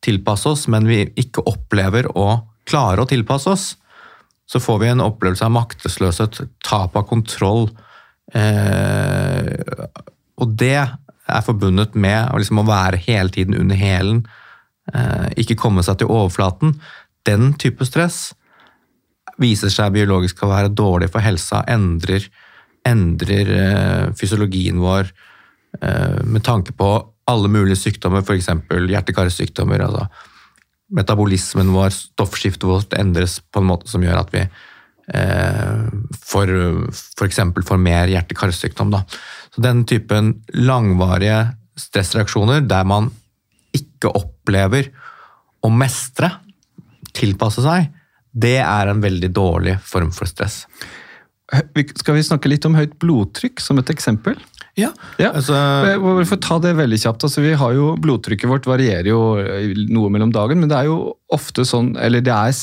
tilpasse 0.03 0.51
oss, 0.51 0.67
men 0.71 0.89
vi 0.89 1.05
ikke 1.19 1.45
opplever 1.49 2.09
å 2.19 2.43
klare 2.69 3.03
å 3.03 3.09
tilpasse 3.09 3.51
oss, 3.53 3.67
så 4.51 4.61
får 4.61 4.83
vi 4.83 4.91
en 4.93 5.05
opplevelse 5.05 5.47
av 5.47 5.55
maktesløshet, 5.55 6.43
tap 6.67 6.97
av 6.99 7.07
kontroll. 7.09 7.71
Eh, 8.35 9.49
og 10.43 10.55
det 10.61 10.77
er 10.83 11.47
forbundet 11.47 11.97
med 11.97 12.33
liksom, 12.37 12.61
å 12.61 12.69
være 12.69 13.01
hele 13.07 13.33
tiden 13.33 13.57
under 13.59 13.79
hælen, 13.79 14.25
eh, 14.93 15.31
ikke 15.41 15.59
komme 15.59 15.85
seg 15.87 16.03
til 16.03 16.13
overflaten. 16.13 16.77
Den 17.27 17.53
type 17.55 17.87
stress 17.89 18.33
viser 19.41 19.73
seg 19.73 19.95
biologisk 19.95 20.43
å 20.43 20.51
være 20.51 20.75
dårlig 20.75 21.11
for 21.13 21.25
helsa, 21.25 21.63
endrer, 21.71 22.27
endrer 22.87 23.53
eh, 23.57 24.07
fysiologien 24.19 24.83
vår 24.83 25.09
eh, 25.81 26.21
med 26.27 26.45
tanke 26.45 26.75
på 26.77 26.93
alle 27.31 27.49
mulige 27.53 27.79
sykdommer, 27.79 28.25
f.eks. 28.25 28.51
hjerte-karsykdommer. 28.69 29.85
Altså 29.87 30.07
metabolismen 30.93 31.73
vår, 31.73 31.95
stoffskiftet 31.95 32.69
vårt, 32.69 32.95
endres 32.99 33.39
på 33.53 33.63
en 33.63 33.71
måte 33.71 33.91
som 33.91 34.05
gjør 34.05 34.21
at 34.25 34.35
vi 34.35 34.43
eh, 34.43 35.87
får 36.27 36.53
f.eks. 36.93 37.41
får 37.69 37.81
mer 37.81 38.13
hjerte-karsykdom. 38.13 38.95
Så 39.53 39.65
den 39.65 39.85
typen 39.89 40.35
langvarige 40.57 41.45
stressreaksjoner 41.81 42.65
der 42.69 42.89
man 42.89 43.11
ikke 43.73 44.13
opplever 44.19 44.91
å 45.63 45.71
mestre, 45.73 46.29
tilpasse 47.13 47.63
seg, 47.65 47.89
det 48.33 48.59
er 48.65 48.89
en 48.89 49.03
veldig 49.03 49.29
dårlig 49.33 49.77
form 49.85 50.11
for 50.17 50.29
stress. 50.29 50.65
Skal 51.53 52.17
vi 52.17 52.25
snakke 52.25 52.49
litt 52.49 52.65
om 52.65 52.77
høyt 52.79 52.95
blodtrykk 53.01 53.61
som 53.61 53.81
et 53.81 53.93
eksempel? 53.93 54.39
Ja, 54.79 54.89
ja. 55.21 55.35
Altså, 55.37 55.57
For 56.25 56.37
å 56.39 56.41
ta 56.41 56.57
det 56.65 56.73
veldig 56.79 56.99
kjapt, 57.03 57.27
altså 57.27 57.43
vi 57.45 57.53
har 57.61 57.75
jo, 57.77 57.91
Blodtrykket 58.01 58.49
vårt 58.49 58.69
varierer 58.69 59.11
jo 59.11 59.21
noe 59.93 60.13
mellom 60.13 60.33
dagen, 60.33 60.63
men 60.63 60.71
det 60.71 60.79
er 60.79 60.89
jo 60.89 61.13
ofte 61.33 61.67
sånn 61.69 61.93
Eller 62.01 62.25
det 62.25 62.33
er 62.33 62.57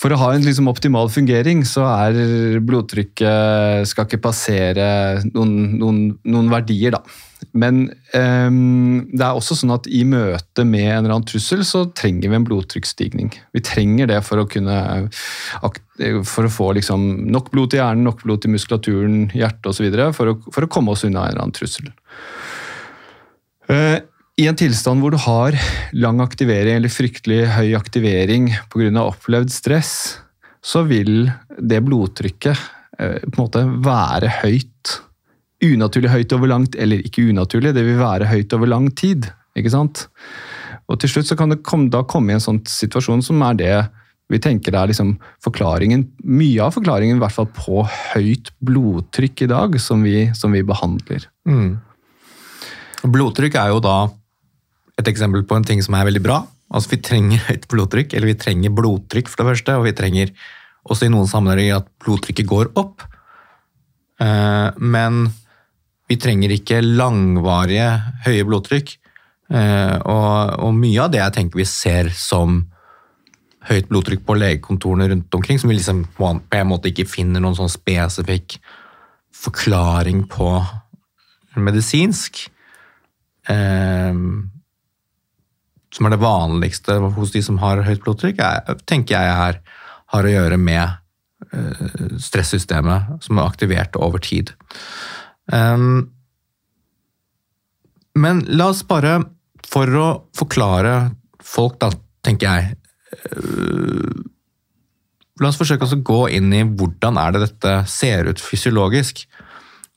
For 0.00 0.14
å 0.14 0.20
ha 0.22 0.30
en 0.32 0.46
liksom 0.46 0.70
optimal 0.72 1.12
fungering, 1.12 1.60
så 1.68 1.84
er 1.90 2.62
blodtrykket 2.64 3.84
Skal 3.90 4.08
ikke 4.08 4.22
passere 4.24 4.86
noen, 5.34 5.76
noen, 5.76 6.00
noen 6.24 6.50
verdier, 6.52 6.96
da. 6.96 7.04
Men 7.52 7.84
um, 8.14 9.08
det 9.10 9.24
er 9.24 9.36
også 9.36 9.56
sånn 9.58 9.74
at 9.74 9.88
i 9.90 10.02
møte 10.08 10.64
med 10.68 10.86
en 10.86 11.02
eller 11.02 11.16
annen 11.16 11.28
trussel, 11.28 11.64
så 11.66 11.84
trenger 11.96 12.30
vi 12.30 12.38
en 12.38 12.46
blodtrykksstigning. 12.46 13.32
Vi 13.54 13.64
trenger 13.66 14.10
det 14.10 14.20
for 14.26 14.42
å 14.42 14.46
kunne 14.50 14.78
for 16.26 16.48
å 16.48 16.52
få 16.52 16.70
liksom 16.78 17.02
nok 17.32 17.50
blod 17.52 17.72
til 17.72 17.82
hjernen, 17.82 18.06
nok 18.06 18.24
blod 18.24 18.42
til 18.42 18.54
muskulaturen, 18.54 19.26
hjertet 19.36 19.68
osv. 19.70 19.88
For, 20.16 20.32
å, 20.32 20.38
for 20.54 20.66
å 20.66 20.70
komme 20.72 20.94
oss 20.94 21.04
unna 21.06 21.26
en 21.26 21.34
eller 21.34 21.44
annen 21.44 21.56
trussel. 21.56 21.92
Uh, 23.70 24.00
I 24.40 24.48
en 24.50 24.58
tilstand 24.58 25.04
hvor 25.04 25.14
du 25.14 25.20
har 25.22 25.56
lang 25.94 26.22
aktivering 26.24 26.80
eller 26.80 26.92
fryktelig 26.92 27.44
høy 27.54 27.74
aktivering 27.78 28.50
pga. 28.72 29.04
opplevd 29.04 29.52
stress, 29.52 29.94
så 30.62 30.84
vil 30.88 31.30
det 31.58 31.82
blodtrykket 31.86 32.56
uh, 32.98 33.20
på 33.28 33.34
en 33.36 33.42
måte 33.44 33.66
være 33.84 34.32
høyt 34.42 34.98
unaturlig 35.62 36.10
høyt 36.12 36.34
over 36.36 36.50
langt, 36.50 36.76
eller 36.76 37.02
ikke 37.04 37.28
unaturlig, 37.30 37.74
det 37.76 37.84
vil 37.86 38.00
være 38.00 38.30
høyt 38.30 38.54
over 38.56 38.70
lang 38.70 38.90
tid. 38.98 39.30
ikke 39.56 39.72
sant? 39.72 40.06
Og 40.90 40.98
til 41.00 41.12
slutt 41.12 41.28
så 41.30 41.36
kan 41.38 41.52
det 41.52 41.62
komme, 41.66 41.90
da 41.92 42.02
komme 42.08 42.32
i 42.32 42.36
en 42.36 42.42
sånn 42.42 42.62
situasjon 42.68 43.22
som 43.24 43.42
er 43.46 43.58
det 43.60 43.76
vi 44.32 44.40
tenker 44.40 44.72
er 44.72 44.88
liksom 44.88 45.16
forklaringen, 45.44 46.06
mye 46.24 46.62
av 46.64 46.72
forklaringen 46.72 47.18
i 47.18 47.20
hvert 47.20 47.34
fall 47.34 47.48
på 47.52 47.82
høyt 47.84 48.48
blodtrykk 48.64 49.44
i 49.44 49.48
dag, 49.50 49.76
som 49.82 50.04
vi, 50.06 50.30
som 50.38 50.54
vi 50.56 50.62
behandler. 50.64 51.26
Mm. 51.48 51.74
Blodtrykk 53.12 53.58
er 53.60 53.74
jo 53.74 53.82
da 53.84 53.96
et 55.00 55.10
eksempel 55.10 55.44
på 55.48 55.58
en 55.58 55.66
ting 55.68 55.82
som 55.84 55.98
er 55.98 56.08
veldig 56.08 56.24
bra. 56.24 56.40
Altså 56.72 56.94
Vi 56.94 57.02
trenger 57.04 57.44
høyt 57.50 57.68
blodtrykk, 57.68 58.16
eller 58.16 58.32
vi 58.32 58.40
trenger 58.40 58.72
blodtrykk 58.72 59.28
for 59.28 59.42
det 59.42 59.50
første, 59.52 59.76
og 59.76 59.88
vi 59.88 59.96
trenger 59.98 60.32
også 60.88 61.06
i 61.06 61.12
noen 61.12 61.28
sammenhenger 61.28 61.82
at 61.82 61.90
blodtrykket 62.02 62.48
går 62.48 62.72
opp. 62.80 63.04
Eh, 64.22 64.68
men 64.80 65.26
vi 66.10 66.18
trenger 66.20 66.52
ikke 66.54 66.82
langvarige 66.82 67.88
høye 68.26 68.44
blodtrykk. 68.48 68.94
Eh, 69.52 69.96
og, 70.08 70.54
og, 70.64 70.70
mye 70.76 71.02
av 71.04 71.10
det 71.12 71.20
jeg 71.20 71.36
tenker 71.38 71.60
vi 71.60 71.68
ser 71.68 72.08
som 72.16 72.62
høyt 73.68 73.90
blodtrykk 73.90 74.24
på 74.26 74.36
legekontorene 74.38 75.10
rundt 75.12 75.36
omkring, 75.36 75.60
som 75.60 75.70
vi 75.70 75.76
liksom 75.78 76.04
på 76.16 76.30
en 76.32 76.70
måte 76.70 76.90
ikke 76.90 77.08
finner 77.08 77.42
noen 77.42 77.58
sånn 77.58 77.70
spesifikk 77.70 78.58
forklaring 79.42 80.24
på 80.30 80.48
medisinsk. 81.60 82.46
Eh, 83.52 84.16
som 85.92 86.08
er 86.08 86.14
det 86.14 86.22
vanligste 86.22 86.96
hos 87.18 87.34
de 87.34 87.42
som 87.44 87.60
har 87.60 87.84
høyt 87.84 88.02
blodtrykk, 88.04 88.40
er, 88.40 88.82
tenker 88.88 89.18
jeg 89.18 89.38
her 89.38 89.62
har 90.12 90.28
å 90.28 90.32
gjøre 90.32 90.58
med 90.60 90.84
eh, 91.52 92.16
stressystemet 92.20 93.24
som 93.24 93.38
er 93.38 93.48
aktivert 93.48 93.96
over 94.00 94.22
tid. 94.22 94.54
Um, 95.52 96.10
men 98.18 98.42
la 98.52 98.70
oss 98.72 98.82
bare, 98.88 99.18
for 99.68 99.98
å 99.98 100.06
forklare 100.36 100.94
folk, 101.42 101.78
da, 101.80 101.90
tenker 102.24 102.48
jeg 102.48 102.76
uh, 103.36 104.22
La 105.42 105.48
oss 105.48 105.58
forsøke 105.58 105.88
å 105.88 106.02
gå 106.06 106.18
inn 106.36 106.52
i 106.54 106.60
hvordan 106.62 107.16
er 107.18 107.32
det 107.34 107.40
dette 107.46 107.70
ser 107.90 108.28
ut 108.28 108.38
fysiologisk. 108.38 109.24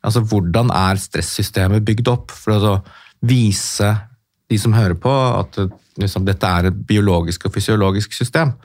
Altså 0.02 0.24
hvordan 0.26 0.72
er 0.74 0.98
stressystemet 0.98 1.86
bygd 1.86 2.10
opp? 2.10 2.34
For 2.34 2.56
å 2.56 2.72
vise 3.26 3.92
de 4.50 4.58
som 4.62 4.74
hører 4.74 4.96
på, 4.98 5.12
at 5.12 5.60
liksom, 6.02 6.26
dette 6.26 6.50
er 6.50 6.70
et 6.70 6.80
biologisk 6.88 7.46
og 7.46 7.54
fysiologisk 7.54 8.16
system. 8.16 8.56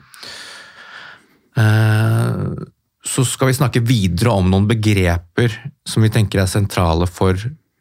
Eh, 1.59 2.41
så 3.05 3.25
skal 3.25 3.49
vi 3.49 3.57
snakke 3.57 3.81
videre 3.85 4.33
om 4.37 4.49
noen 4.51 4.67
begreper 4.69 5.53
som 5.87 6.03
vi 6.05 6.11
tenker 6.13 6.43
er 6.43 6.49
sentrale 6.49 7.07
for 7.09 7.37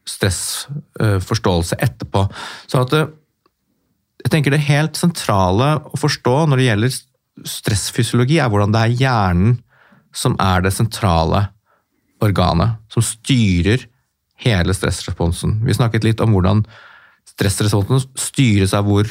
stressforståelse 0.08 1.76
etterpå. 1.76 2.24
Så 2.70 2.80
at 2.80 2.94
jeg 2.96 4.32
tenker 4.32 4.54
det 4.54 4.64
helt 4.68 4.98
sentrale 4.98 5.74
å 5.84 6.00
forstå 6.00 6.36
når 6.48 6.60
det 6.60 6.68
gjelder 6.68 6.98
stressfysiologi, 7.50 8.40
er 8.40 8.50
hvordan 8.52 8.74
det 8.74 8.82
er 8.82 8.96
hjernen 9.00 9.58
som 10.16 10.34
er 10.42 10.64
det 10.64 10.74
sentrale 10.74 11.46
organet, 12.20 12.80
som 12.92 13.04
styrer 13.04 13.86
hele 14.40 14.74
stressresponsen. 14.76 15.60
Vi 15.64 15.76
snakket 15.76 16.04
litt 16.04 16.20
om 16.24 16.34
hvordan 16.34 16.64
stressresponsen 17.28 18.10
styres 18.18 18.74
av 18.76 18.88
hvor, 18.88 19.08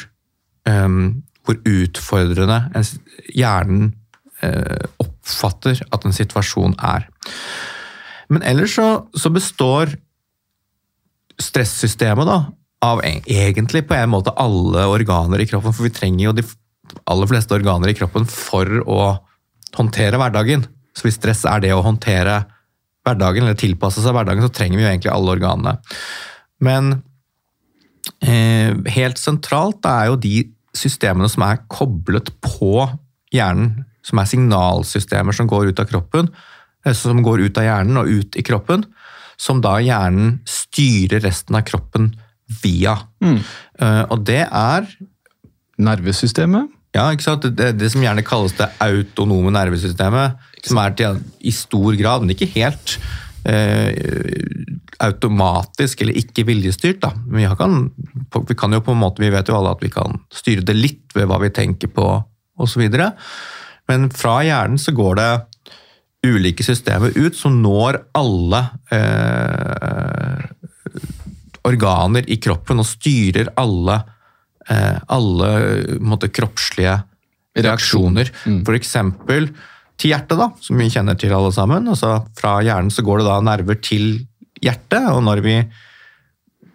um, 0.68 1.22
hvor 1.46 1.58
utfordrende 1.66 2.60
hjernen 3.34 3.92
uh, 4.44 4.84
oppfatter 5.30 5.80
at 5.94 6.06
en 6.06 6.14
situasjon 6.14 6.76
er. 6.82 7.06
Men 8.30 8.44
ellers 8.46 8.76
så, 8.78 8.88
så 9.14 9.30
består 9.32 9.94
stressystemet 11.40 12.28
da, 12.28 12.38
av 12.84 13.02
e-, 13.04 13.22
egentlig 13.26 13.84
på 13.88 13.96
en 13.96 14.12
måte 14.12 14.34
alle 14.40 14.86
organer 14.90 15.42
i 15.42 15.48
kroppen, 15.48 15.74
for 15.74 15.86
vi 15.86 15.94
trenger 15.94 16.28
jo 16.28 16.36
de 16.38 16.46
aller 17.10 17.30
fleste 17.30 17.54
organer 17.54 17.92
i 17.92 17.96
kroppen 17.96 18.26
for 18.28 18.80
å 18.84 19.02
håndtere 19.76 20.18
hverdagen. 20.20 20.64
Så 20.96 21.06
hvis 21.06 21.20
stress 21.20 21.44
er 21.48 21.62
det 21.62 21.74
å 21.74 21.84
håndtere 21.86 22.42
hverdagen, 23.06 23.46
eller 23.46 23.58
tilpasse 23.58 24.02
seg 24.02 24.14
hverdagen, 24.14 24.44
så 24.44 24.52
trenger 24.52 24.78
vi 24.78 24.84
jo 24.84 24.90
egentlig 24.90 25.12
alle 25.12 25.36
organene. 25.36 25.76
Men 26.60 26.90
eh, 28.20 28.74
helt 28.96 29.20
sentralt 29.20 29.86
er 29.88 30.10
jo 30.10 30.18
de 30.20 30.34
systemene 30.76 31.30
som 31.30 31.44
er 31.46 31.62
koblet 31.70 32.30
på 32.44 32.84
hjernen, 33.34 33.84
som 34.10 34.20
er 34.20 34.30
signalsystemer 34.30 35.36
som 35.36 35.48
går 35.50 35.70
ut 35.70 35.82
av 35.82 35.88
kroppen, 35.90 36.30
eh, 36.84 36.96
som 36.96 37.22
går 37.24 37.46
ut 37.46 37.60
av 37.60 37.68
hjernen 37.68 38.02
og 38.02 38.10
ut 38.10 38.36
i 38.36 38.44
kroppen, 38.46 38.84
som 39.40 39.62
da 39.64 39.78
hjernen 39.80 40.40
styrer 40.48 41.22
resten 41.24 41.56
av 41.56 41.64
kroppen 41.68 42.12
via. 42.60 42.98
Mm. 43.22 43.38
Uh, 43.80 44.04
og 44.10 44.26
det 44.28 44.42
er 44.44 44.88
Nervesystemet? 45.80 46.68
Ja, 46.96 47.06
ikke 47.14 47.24
sant? 47.24 47.46
Det, 47.56 47.70
det 47.78 47.88
som 47.92 48.02
gjerne 48.02 48.24
kalles 48.26 48.56
det 48.58 48.66
autonome 48.82 49.52
nervesystemet, 49.54 50.40
som 50.66 50.80
er 50.82 50.96
til, 50.98 51.20
i 51.46 51.52
stor 51.54 51.94
grad, 51.96 52.24
men 52.24 52.34
ikke 52.34 52.50
helt, 52.56 52.96
eh, 53.46 53.94
automatisk 55.00 56.02
eller 56.02 56.18
ikke 56.18 56.44
viljestyrt. 56.48 56.98
Da. 57.04 57.12
Vi 57.30 57.46
kan, 57.60 57.78
vi 58.48 58.58
kan 58.58 58.74
jo 58.74 58.82
på 58.84 58.96
en 58.96 59.00
måte, 59.00 59.22
vi 59.22 59.30
vet 59.32 59.48
jo 59.48 59.56
alle 59.56 59.76
at 59.76 59.84
vi 59.84 59.92
kan 59.94 60.18
styre 60.34 60.66
det 60.66 60.76
litt 60.76 61.16
ved 61.16 61.30
hva 61.30 61.38
vi 61.44 61.52
tenker 61.54 61.94
på 61.94 62.08
osv. 62.60 62.82
Men 63.90 64.08
fra 64.14 64.38
hjernen 64.46 64.78
så 64.80 64.94
går 64.94 65.18
det 65.18 65.30
ulike 66.30 66.64
systemer 66.64 67.14
ut 67.16 67.36
som 67.36 67.58
når 67.62 67.98
alle 68.16 68.62
eh, 68.94 70.46
organer 71.66 72.28
i 72.30 72.36
kroppen 72.42 72.82
og 72.82 72.88
styrer 72.88 73.50
alle 73.60 73.98
Eh, 74.70 74.98
alle 75.10 75.48
måte, 75.98 76.28
kroppslige 76.30 76.94
reaksjoner. 77.58 78.30
Mm. 78.46 78.60
F.eks. 78.62 78.92
til 79.98 80.12
hjertet, 80.12 80.36
da, 80.38 80.50
som 80.62 80.78
vi 80.78 80.90
kjenner 80.92 81.18
til 81.18 81.34
alle 81.34 81.50
sammen. 81.54 81.88
Altså, 81.90 82.20
fra 82.38 82.60
hjernen 82.62 82.92
så 82.94 83.04
går 83.06 83.20
det 83.20 83.26
da 83.26 83.38
nerver 83.44 83.80
til 83.82 84.12
hjertet, 84.62 85.08
og 85.10 85.24
når 85.26 85.42
vi 85.42 85.56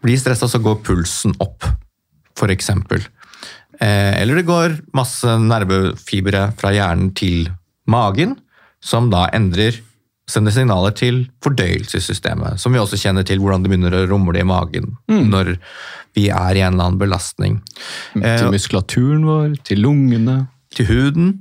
blir 0.03 0.19
stressa, 0.19 0.49
så 0.51 0.59
går 0.61 0.81
pulsen 0.85 1.37
opp, 1.43 1.63
f.eks. 2.35 2.73
Eh, 3.81 4.21
eller 4.21 4.39
det 4.39 4.47
går 4.47 4.77
masse 4.95 5.35
nervefibre 5.41 6.47
fra 6.59 6.71
hjernen 6.75 7.11
til 7.17 7.49
magen, 7.91 8.37
som 8.83 9.09
da 9.11 9.27
endrer 9.35 9.81
sender 10.29 10.53
signaler 10.53 10.93
til 10.97 11.19
fordøyelsessystemet, 11.45 12.57
som 12.61 12.73
vi 12.73 12.81
også 12.81 12.97
kjenner 12.97 13.25
til 13.27 13.41
hvordan 13.41 13.61
det 13.61 13.71
begynner 13.71 13.93
å 13.93 14.05
rumle 14.09 14.41
i 14.41 14.47
magen 14.47 14.95
mm. 15.11 15.25
når 15.29 15.51
vi 16.17 16.29
er 16.33 16.57
i 16.57 16.63
en 16.63 16.73
eller 16.73 16.87
annen 16.87 17.01
belastning. 17.01 17.59
Til 18.15 18.25
eh, 18.25 18.51
muskulaturen 18.53 19.25
vår, 19.27 19.57
til 19.67 19.83
lungene. 19.85 20.39
Til 20.73 20.89
huden. 20.89 21.33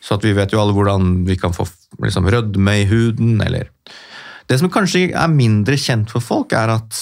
Så 0.00 0.16
vi 0.22 0.32
vet 0.36 0.54
jo 0.54 0.62
alle 0.62 0.74
hvordan 0.76 1.26
vi 1.26 1.36
kan 1.40 1.52
få 1.52 1.66
liksom, 2.00 2.30
rødme 2.32 2.78
i 2.80 2.86
huden, 2.88 3.40
eller 3.44 3.68
Det 4.48 4.58
som 4.58 4.70
kanskje 4.72 5.12
er 5.12 5.28
mindre 5.30 5.76
kjent 5.78 6.10
for 6.10 6.24
folk, 6.24 6.52
er, 6.52 6.72
at, 6.80 6.96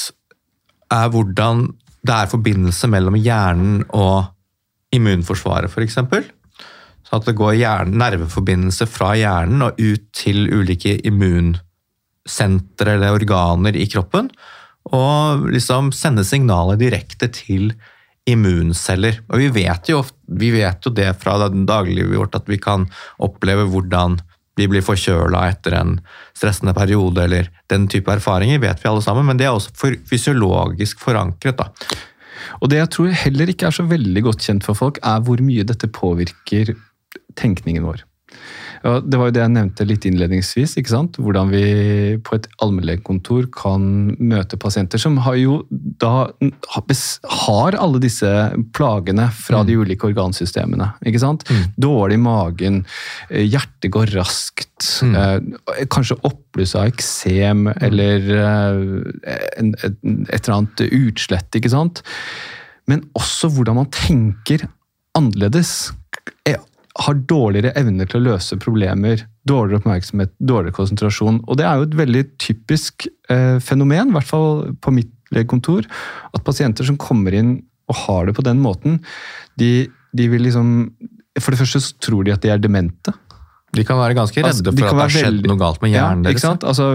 er 0.93 1.09
hvordan 1.09 1.69
det 2.05 2.15
er 2.15 2.33
forbindelse 2.33 2.91
mellom 2.91 3.17
hjernen 3.17 3.87
og 3.89 4.35
immunforsvaret, 4.95 5.71
f.eks. 5.71 5.99
Så 7.09 7.17
at 7.17 7.29
det 7.29 7.37
går 7.39 7.57
hjernen, 7.57 7.99
nerveforbindelse 8.01 8.89
fra 8.91 9.15
hjernen 9.17 9.65
og 9.65 9.81
ut 9.81 10.09
til 10.17 10.49
ulike 10.53 10.99
immunsentre 11.09 12.97
eller 12.97 13.17
organer 13.17 13.77
i 13.77 13.89
kroppen. 13.89 14.29
Og 14.93 15.49
liksom 15.53 15.93
sende 15.97 16.25
signaler 16.25 16.81
direkte 16.81 17.31
til 17.33 17.73
immunceller. 18.29 19.23
Og 19.33 19.41
vi 19.41 19.49
vet, 19.63 19.89
jo, 19.93 20.03
vi 20.41 20.51
vet 20.53 20.85
jo 20.85 20.93
det 20.93 21.15
fra 21.23 21.39
dagliglivet 21.49 22.19
vårt 22.21 22.37
at 22.37 22.49
vi 22.51 22.61
kan 22.61 22.85
oppleve 23.25 23.65
hvordan 23.73 24.19
vi 24.59 24.67
blir 24.67 24.83
forkjøla 24.83 25.45
etter 25.53 25.77
en 25.79 25.95
stressende 26.37 26.75
periode, 26.75 27.23
eller 27.25 27.49
den 27.71 27.87
type 27.91 28.11
erfaringer 28.11 28.59
vet 28.63 28.83
vi 28.83 28.91
alle 28.91 29.05
sammen, 29.05 29.29
men 29.29 29.39
det 29.39 29.47
er 29.47 29.55
også 29.55 29.75
for 29.79 29.95
fysiologisk 30.11 31.01
forankret. 31.05 31.61
da. 31.61 31.71
Og 32.59 32.71
det 32.71 32.81
jeg 32.81 32.91
tror 32.95 33.17
heller 33.25 33.51
ikke 33.51 33.69
er 33.69 33.75
så 33.75 33.87
veldig 33.89 34.23
godt 34.27 34.45
kjent 34.45 34.67
for 34.67 34.79
folk, 34.79 35.01
er 35.07 35.23
hvor 35.25 35.41
mye 35.45 35.67
dette 35.67 35.91
påvirker 35.91 36.75
tenkningen 37.39 37.87
vår. 37.87 38.05
Ja, 38.85 38.99
det 39.03 39.19
var 39.19 39.31
jo 39.31 39.35
det 39.35 39.43
jeg 39.43 39.53
nevnte 39.55 39.87
litt 39.89 40.07
innledningsvis. 40.09 40.77
ikke 40.79 40.93
sant? 40.93 41.19
Hvordan 41.19 41.51
vi 41.53 41.63
på 42.25 42.37
et 42.39 42.47
allmennlegekontor 42.63 43.49
kan 43.55 43.83
møte 44.19 44.59
pasienter 44.61 45.01
som 45.03 45.19
har 45.25 45.39
jo 45.41 45.61
da 45.71 46.29
har 47.45 47.79
alle 47.79 48.01
disse 48.03 48.31
plagene 48.77 49.29
fra 49.35 49.63
mm. 49.63 49.69
de 49.69 49.79
ulike 49.83 50.09
organsystemene. 50.11 50.93
ikke 51.07 51.23
sant? 51.23 51.47
Mm. 51.51 51.65
Dårlig 51.89 52.19
i 52.19 52.23
magen, 52.23 52.81
eh, 53.31 53.47
hjertet 53.47 53.91
går 53.95 54.15
raskt, 54.17 54.89
mm. 55.03 55.19
eh, 55.19 55.85
kanskje 55.91 56.21
oppblussa 56.29 56.85
av 56.85 56.93
eksem 56.93 57.67
eller 57.75 58.33
eh, 58.39 59.45
en, 59.59 59.75
et, 59.83 60.01
et 60.31 60.41
eller 60.43 60.57
annet 60.61 60.87
utslett. 60.89 61.51
ikke 61.59 61.73
sant? 61.75 62.03
Men 62.89 63.05
også 63.19 63.51
hvordan 63.53 63.83
man 63.83 63.93
tenker 63.93 64.69
annerledes 65.19 65.91
har 66.99 67.19
dårligere 67.31 67.75
evne 67.79 68.07
til 68.09 68.19
å 68.19 68.25
løse 68.33 68.59
problemer, 68.61 69.23
dårligere 69.47 69.83
oppmerksomhet, 69.83 70.33
dårligere 70.39 70.77
konsentrasjon. 70.77 71.43
Og 71.47 71.61
det 71.61 71.67
er 71.69 71.79
jo 71.79 71.87
et 71.87 71.99
veldig 72.01 72.25
typisk 72.43 73.07
eh, 73.31 73.59
fenomen, 73.63 74.11
i 74.11 74.17
hvert 74.17 74.31
fall 74.31 74.65
på 74.83 74.95
mitt 74.97 75.13
legekontor, 75.35 75.87
at 76.35 76.45
pasienter 76.47 76.89
som 76.89 76.99
kommer 77.01 77.37
inn 77.37 77.59
og 77.89 78.03
har 78.05 78.29
det 78.29 78.35
på 78.37 78.45
den 78.45 78.59
måten, 78.65 78.99
de, 79.61 79.89
de 80.17 80.29
vil 80.29 80.45
liksom 80.45 80.91
For 81.39 81.55
det 81.55 81.61
første 81.61 81.81
så 81.81 81.95
tror 82.03 82.27
de 82.27 82.33
at 82.35 82.43
de 82.43 82.51
er 82.51 82.59
demente. 82.59 83.13
De 83.77 83.85
kan 83.87 83.99
være 84.01 84.17
ganske 84.17 84.41
redde 84.41 84.51
altså, 84.51 84.73
for 84.73 84.89
at 84.89 84.97
det 84.97 85.03
har 85.05 85.13
skjedd 85.13 85.27
veldig, 85.29 85.49
noe 85.53 85.61
galt 85.61 85.83
med 85.85 85.93
hjernen 85.93 86.25
ja, 86.25 86.33
deres. 86.33 86.65
Altså, 86.67 86.87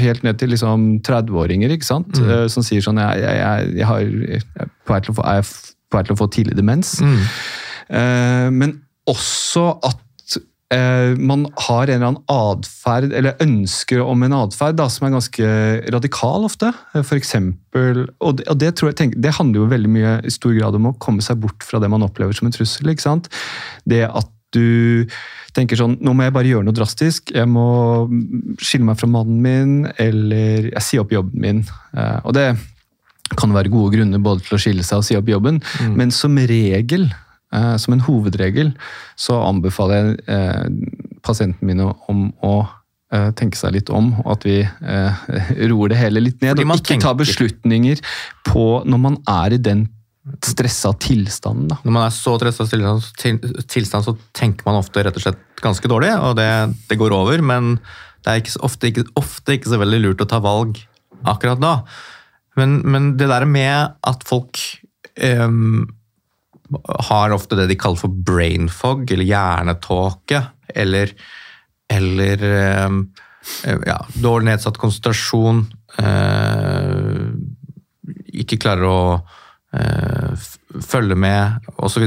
helt 0.00 0.24
ned 0.26 0.40
til 0.40 0.50
liksom 0.50 0.86
30-åringer 1.06 1.74
ikke 1.76 1.86
sant? 1.86 2.16
Mm. 2.16 2.30
Eh, 2.32 2.46
som 2.50 2.64
sier 2.66 2.82
sånn 2.82 2.98
jeg, 2.98 3.22
jeg, 3.22 3.72
jeg, 3.76 3.86
har, 3.86 4.00
jeg 4.02 4.42
er 4.64 4.72
på 4.82 4.96
vei 4.96 6.04
til 6.08 6.16
å 6.16 6.18
få 6.18 6.30
tidlig 6.32 6.56
demens. 6.58 6.96
Mm. 7.04 7.20
Eh, 7.90 8.48
men 8.54 8.78
også 9.10 9.66
at 9.86 10.38
eh, 10.74 11.18
man 11.18 11.46
har 11.66 11.90
en 11.90 11.96
eller 11.96 12.08
annen 12.12 12.24
atferd, 12.30 13.10
eller 13.16 13.38
ønsker 13.42 14.02
om 14.04 14.22
en 14.26 14.36
atferd 14.38 14.82
som 14.92 15.08
er 15.08 15.14
ganske 15.16 15.52
radikal 15.94 16.46
ofte. 16.48 16.72
For 16.94 17.18
eksempel, 17.18 18.06
og 18.20 18.40
det, 18.40 18.48
og 18.48 18.60
det, 18.62 18.74
tror 18.78 18.92
jeg, 18.92 19.14
det 19.16 19.36
handler 19.38 19.64
jo 19.64 19.70
veldig 19.74 19.92
mye 19.92 20.16
i 20.26 20.34
stor 20.34 20.54
grad 20.56 20.78
om 20.78 20.92
å 20.92 20.98
komme 21.02 21.24
seg 21.24 21.40
bort 21.42 21.66
fra 21.66 21.82
det 21.82 21.90
man 21.92 22.06
opplever 22.06 22.36
som 22.36 22.50
en 22.50 22.56
trussel. 22.56 22.92
ikke 22.92 23.08
sant? 23.08 23.30
Det 23.88 24.04
at 24.06 24.30
du 24.50 25.06
tenker 25.54 25.78
sånn 25.78 25.92
Nå 26.02 26.10
må 26.14 26.24
jeg 26.26 26.34
bare 26.34 26.50
gjøre 26.50 26.66
noe 26.66 26.74
drastisk. 26.74 27.30
Jeg 27.34 27.46
må 27.50 28.08
skille 28.62 28.86
meg 28.86 28.98
fra 28.98 29.10
mannen 29.10 29.38
min, 29.44 29.72
eller 29.98 30.70
jeg 30.72 30.86
sier 30.86 31.04
opp 31.04 31.14
jobben 31.14 31.42
min. 31.42 31.64
Eh, 31.94 32.18
og 32.24 32.34
det 32.34 32.52
kan 33.38 33.52
være 33.54 33.70
gode 33.70 33.94
grunner 33.94 34.22
både 34.22 34.42
til 34.42 34.56
å 34.56 34.58
skille 34.58 34.82
seg 34.82 35.02
og 35.02 35.06
si 35.06 35.14
opp 35.14 35.28
jobben, 35.30 35.60
mm. 35.62 35.92
men 35.98 36.10
som 36.14 36.34
regel 36.34 37.06
Eh, 37.06 37.29
som 37.50 37.94
en 37.96 38.04
hovedregel 38.06 38.74
så 39.18 39.40
anbefaler 39.42 40.12
jeg 40.12 40.20
eh, 40.30 40.66
pasientene 41.26 41.66
mine 41.66 41.88
om 42.10 42.28
å 42.46 42.54
eh, 43.12 43.30
tenke 43.38 43.58
seg 43.58 43.74
litt 43.74 43.90
om, 43.90 44.12
og 44.22 44.36
at 44.36 44.46
vi 44.46 44.58
roer 45.72 45.94
det 45.94 45.98
hele 46.00 46.22
litt 46.24 46.44
ned. 46.44 46.62
Og 46.62 46.76
ikke 46.78 47.00
ta 47.02 47.14
beslutninger 47.18 48.02
på 48.46 48.68
når 48.86 49.02
man 49.08 49.18
er 49.30 49.56
i 49.56 49.62
den 49.62 49.88
stressa 50.44 50.92
tilstanden. 51.00 51.70
Da. 51.72 51.78
Når 51.82 51.94
man 51.94 52.06
er 52.06 52.14
så 52.14 52.36
stressa 52.38 52.66
tilstand, 52.68 54.06
så 54.06 54.14
tenker 54.36 54.68
man 54.68 54.78
ofte 54.78 55.02
rett 55.04 55.16
og 55.16 55.24
slett 55.24 55.40
ganske 55.64 55.90
dårlig, 55.90 56.12
og 56.20 56.36
det, 56.38 56.50
det 56.90 56.98
går 57.00 57.14
over. 57.16 57.42
Men 57.44 57.78
det 58.24 58.32
er 58.32 58.42
ikke, 58.42 58.56
ofte, 58.66 58.90
ikke, 58.90 59.06
ofte, 59.18 59.56
ikke, 59.56 59.70
så 59.72 59.80
veldig 59.80 60.02
lurt 60.04 60.24
å 60.24 60.28
ta 60.28 60.40
valg 60.44 60.78
akkurat 61.28 61.60
da. 61.60 61.74
Men, 62.58 62.80
men 62.84 63.14
det 63.20 63.30
der 63.30 63.46
med 63.48 63.96
at 64.06 64.26
folk 64.28 64.60
em, 65.16 65.88
har 67.10 67.34
ofte 67.34 67.58
det 67.58 67.68
de 67.70 67.78
kaller 67.78 68.00
for 68.00 68.12
brain 68.26 68.68
fog, 68.72 69.10
eller 69.10 69.26
hjernetåke, 69.26 70.42
eller, 70.74 71.14
eller 71.90 72.46
ja, 73.86 73.98
dårlig 74.14 74.50
nedsatt 74.50 74.78
konsentrasjon, 74.80 75.64
eh, 76.02 77.26
ikke 78.42 78.60
klarer 78.60 78.86
å 78.88 79.02
eh, 79.76 80.48
følge 80.84 81.16
med, 81.18 81.70
osv. 81.80 82.06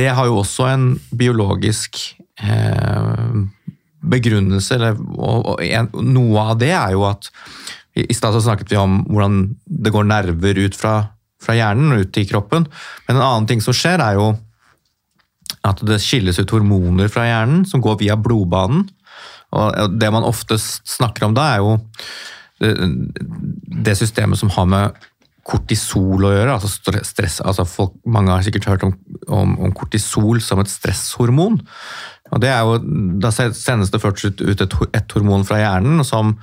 Det 0.00 0.08
har 0.16 0.28
jo 0.28 0.40
også 0.40 0.68
en 0.70 0.86
biologisk 1.16 2.00
eh, 2.42 3.36
begrunnelse, 4.00 4.78
eller, 4.78 4.98
noe 6.00 6.48
av 6.48 6.58
det 6.60 6.72
er 6.74 6.96
jo 6.96 7.06
at 7.08 7.30
i 8.00 8.14
stad 8.14 8.36
snakket 8.38 8.70
vi 8.70 8.78
om 8.78 9.00
hvordan 9.10 9.40
det 9.66 9.92
går 9.92 10.06
nerver 10.08 10.60
ut 10.62 10.76
fra, 10.78 10.94
fra 11.40 11.56
hjernen 11.56 11.94
og 11.94 12.04
ut 12.04 12.20
i 12.20 12.26
kroppen, 12.28 12.66
men 13.06 13.16
en 13.16 13.24
annen 13.24 13.48
ting 13.50 13.62
som 13.64 13.76
skjer 13.76 14.02
er 14.04 14.18
jo 14.18 14.30
at 15.66 15.82
det 15.84 16.00
skilles 16.00 16.38
ut 16.40 16.52
hormoner 16.54 17.10
fra 17.12 17.26
hjernen 17.28 17.64
som 17.68 17.82
går 17.84 18.00
via 18.00 18.16
blodbanen. 18.16 18.86
Og 19.50 19.96
det 19.98 20.10
man 20.14 20.24
ofte 20.24 20.56
snakker 20.60 21.26
om 21.26 21.34
da, 21.36 21.46
er 21.56 21.64
jo 21.64 21.72
det, 22.60 22.74
det 23.88 23.96
systemet 23.98 24.38
som 24.40 24.52
har 24.54 24.68
med 24.70 25.00
kortisol 25.50 26.26
å 26.28 26.32
gjøre. 26.32 26.54
altså 26.54 26.68
stress, 27.06 27.40
altså 27.40 27.64
folk, 27.66 27.96
Mange 28.04 28.32
har 28.32 28.44
sikkert 28.46 28.68
hørt 28.68 28.84
om, 28.86 28.94
om, 29.28 29.56
om 29.66 29.72
kortisol 29.76 30.42
som 30.44 30.60
et 30.62 30.70
stresshormon. 30.70 31.60
og 32.30 32.40
det 32.40 32.50
er 32.52 32.60
jo, 32.60 32.78
Da 33.20 33.32
sendes 33.32 33.90
det 33.90 34.02
først 34.02 34.40
ut 34.40 34.60
et, 34.60 34.76
et 34.94 35.16
hormon 35.16 35.44
fra 35.44 35.58
hjernen 35.58 36.04
som 36.04 36.36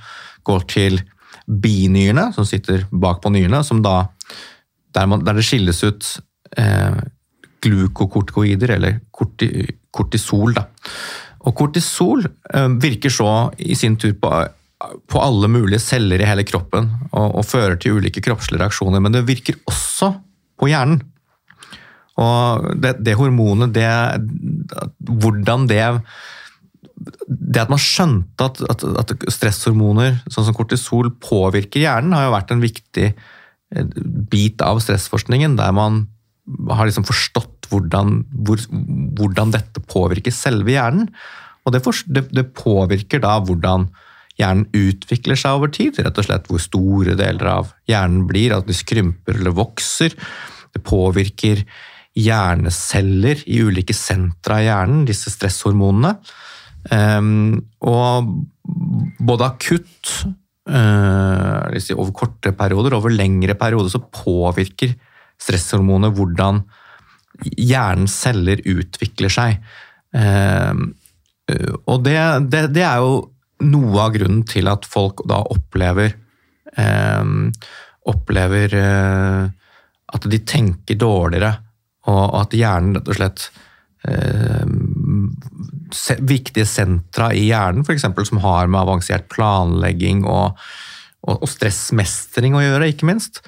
går 0.44 0.66
til 0.68 1.00
binyrene, 1.48 2.28
som 2.34 2.44
sitter 2.44 2.84
bak 2.92 3.22
på 3.22 3.32
nyrene, 3.32 3.62
som 3.64 3.80
da, 3.82 4.08
der, 4.98 5.06
man, 5.10 5.22
der 5.24 5.38
det 5.38 5.46
skilles 5.46 5.84
ut 5.86 6.10
eh, 6.58 6.98
glukokortikoider, 7.64 8.74
eller 8.76 9.00
korti, 9.14 9.48
kortisol. 9.94 10.54
Da. 10.56 10.66
Og 11.46 11.54
kortisol 11.58 12.24
eh, 12.26 12.70
virker 12.82 13.12
så 13.12 13.32
i 13.58 13.76
sin 13.78 13.98
tur 14.00 14.14
på, 14.20 14.32
på 15.08 15.22
alle 15.22 15.50
mulige 15.50 15.82
celler 15.82 16.22
i 16.22 16.28
hele 16.28 16.46
kroppen 16.46 16.90
og, 17.10 17.38
og 17.40 17.46
fører 17.46 17.78
til 17.80 17.98
ulike 17.98 18.22
kroppslige 18.24 18.62
reaksjoner, 18.62 19.02
men 19.02 19.14
det 19.14 19.26
virker 19.28 19.60
også 19.68 20.12
på 20.58 20.70
hjernen. 20.70 21.02
Og 22.18 22.66
det, 22.82 22.96
det 23.06 23.14
hormonet, 23.14 23.70
det 23.76 23.86
Hvordan 25.06 25.68
det 25.70 25.84
Det 27.30 27.60
at 27.62 27.70
man 27.70 27.78
skjønte 27.78 28.48
at, 28.48 28.58
at, 28.72 28.82
at 28.98 29.12
stresshormoner, 29.30 30.16
sånn 30.26 30.48
som 30.48 30.56
kortisol, 30.56 31.12
påvirker 31.22 31.84
hjernen, 31.84 32.16
har 32.16 32.26
jo 32.26 32.34
vært 32.34 32.50
en 32.50 32.64
viktig 32.64 33.12
bit 34.30 34.62
av 34.64 34.80
stressforskningen, 34.80 35.56
der 35.58 35.74
man 35.76 36.06
har 36.72 36.88
liksom 36.88 37.04
forstått 37.04 37.68
hvordan, 37.68 38.22
hvor, 38.46 38.62
hvordan 39.18 39.52
dette 39.52 39.82
påvirker 39.84 40.32
selve 40.32 40.72
hjernen. 40.72 41.10
Og 41.66 41.74
det, 41.74 41.82
for, 41.84 41.96
det, 42.08 42.28
det 42.32 42.48
påvirker 42.56 43.20
da 43.24 43.36
hvordan 43.44 43.90
hjernen 44.38 44.68
utvikler 44.76 45.38
seg 45.38 45.58
over 45.58 45.72
tid, 45.74 45.98
rett 46.00 46.18
og 46.20 46.28
slett 46.28 46.48
hvor 46.48 46.62
store 46.62 47.16
deler 47.18 47.50
av 47.52 47.72
hjernen 47.90 48.24
blir, 48.30 48.54
at 48.56 48.68
de 48.68 48.76
skrymper 48.76 49.36
eller 49.36 49.56
vokser. 49.56 50.14
Det 50.72 50.82
påvirker 50.86 51.64
hjerneceller 52.18 53.44
i 53.46 53.60
ulike 53.66 53.94
sentra 53.94 54.62
i 54.62 54.68
hjernen, 54.68 55.04
disse 55.08 55.32
stresshormonene. 55.34 56.16
Um, 56.88 57.58
og 57.84 58.30
både 59.28 59.48
akutt, 59.52 60.12
uh, 60.68 61.78
si 61.80 61.96
over 61.96 62.14
korte 62.16 62.52
perioder, 62.56 62.96
over 62.98 63.14
lengre 63.14 63.56
perioder, 63.58 63.90
så 63.92 64.02
påvirker 64.02 64.94
stresshormonet 65.38 66.14
hvordan 66.16 66.62
hjernens 67.56 68.16
celler 68.24 68.62
utvikler 68.66 69.32
seg. 69.32 69.58
Uh, 70.14 70.88
og 71.88 72.02
det, 72.04 72.18
det, 72.52 72.66
det 72.76 72.84
er 72.84 73.00
jo 73.00 73.20
noe 73.68 74.02
av 74.04 74.14
grunnen 74.14 74.44
til 74.46 74.68
at 74.70 74.84
folk 74.86 75.24
da 75.26 75.40
opplever 75.50 76.12
um, 76.76 77.48
opplever 78.08 78.74
uh, 78.78 79.48
at 80.14 80.28
de 80.30 80.40
tenker 80.48 80.98
dårligere, 81.00 81.52
og 82.08 82.36
at 82.40 82.54
hjernen 82.56 82.96
rett 82.96 83.10
og 83.10 83.18
slett 83.18 83.48
se, 84.08 84.70
viktige 86.20 86.66
sentra 86.68 87.30
i 87.34 87.48
hjernen, 87.48 87.84
f.eks. 87.86 88.06
som 88.28 88.42
har 88.44 88.70
med 88.70 88.80
avansert 88.80 89.28
planlegging 89.32 90.24
og, 90.28 90.58
og, 91.24 91.36
og 91.36 91.48
stressmestring 91.50 92.56
å 92.56 92.64
gjøre, 92.64 92.90
ikke 92.92 93.08
minst, 93.08 93.42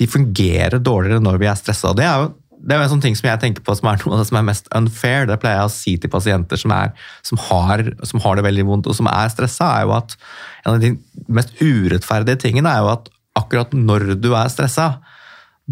de 0.00 0.08
fungerer 0.08 0.80
dårligere 0.80 1.22
når 1.22 1.42
vi 1.42 1.50
er 1.50 1.58
stressa. 1.58 1.92
Det 1.96 2.06
er 2.08 2.24
jo 2.24 2.30
det 2.62 2.76
er 2.76 2.84
en 2.84 2.92
sånn 2.92 3.02
ting 3.02 3.16
som 3.18 3.26
jeg 3.26 3.40
tenker 3.42 3.64
på 3.66 3.74
som 3.74 3.88
er 3.90 3.98
noe 3.98 4.14
av 4.14 4.20
det 4.20 4.28
som 4.28 4.36
er 4.38 4.46
mest 4.46 4.68
unfair. 4.78 5.26
Det 5.26 5.38
pleier 5.42 5.58
jeg 5.58 5.66
å 5.66 5.72
si 5.74 5.94
til 5.98 6.12
pasienter 6.12 6.60
som, 6.60 6.74
er, 6.76 6.92
som, 7.26 7.40
har, 7.48 7.82
som 8.06 8.22
har 8.22 8.38
det 8.38 8.44
veldig 8.46 8.66
vondt 8.68 8.90
og 8.90 8.94
som 8.94 9.08
er 9.10 9.32
stressa, 9.32 9.70
er 9.80 9.88
jo 9.88 9.96
at 9.96 10.14
en 10.62 10.76
av 10.76 10.78
de 10.82 10.92
mest 11.26 11.56
urettferdige 11.58 12.38
tingene 12.44 12.70
er 12.70 12.84
jo 12.84 12.92
at 12.92 13.10
akkurat 13.40 13.74
når 13.74 14.12
du 14.22 14.30
er 14.38 14.52
stressa, 14.52 14.92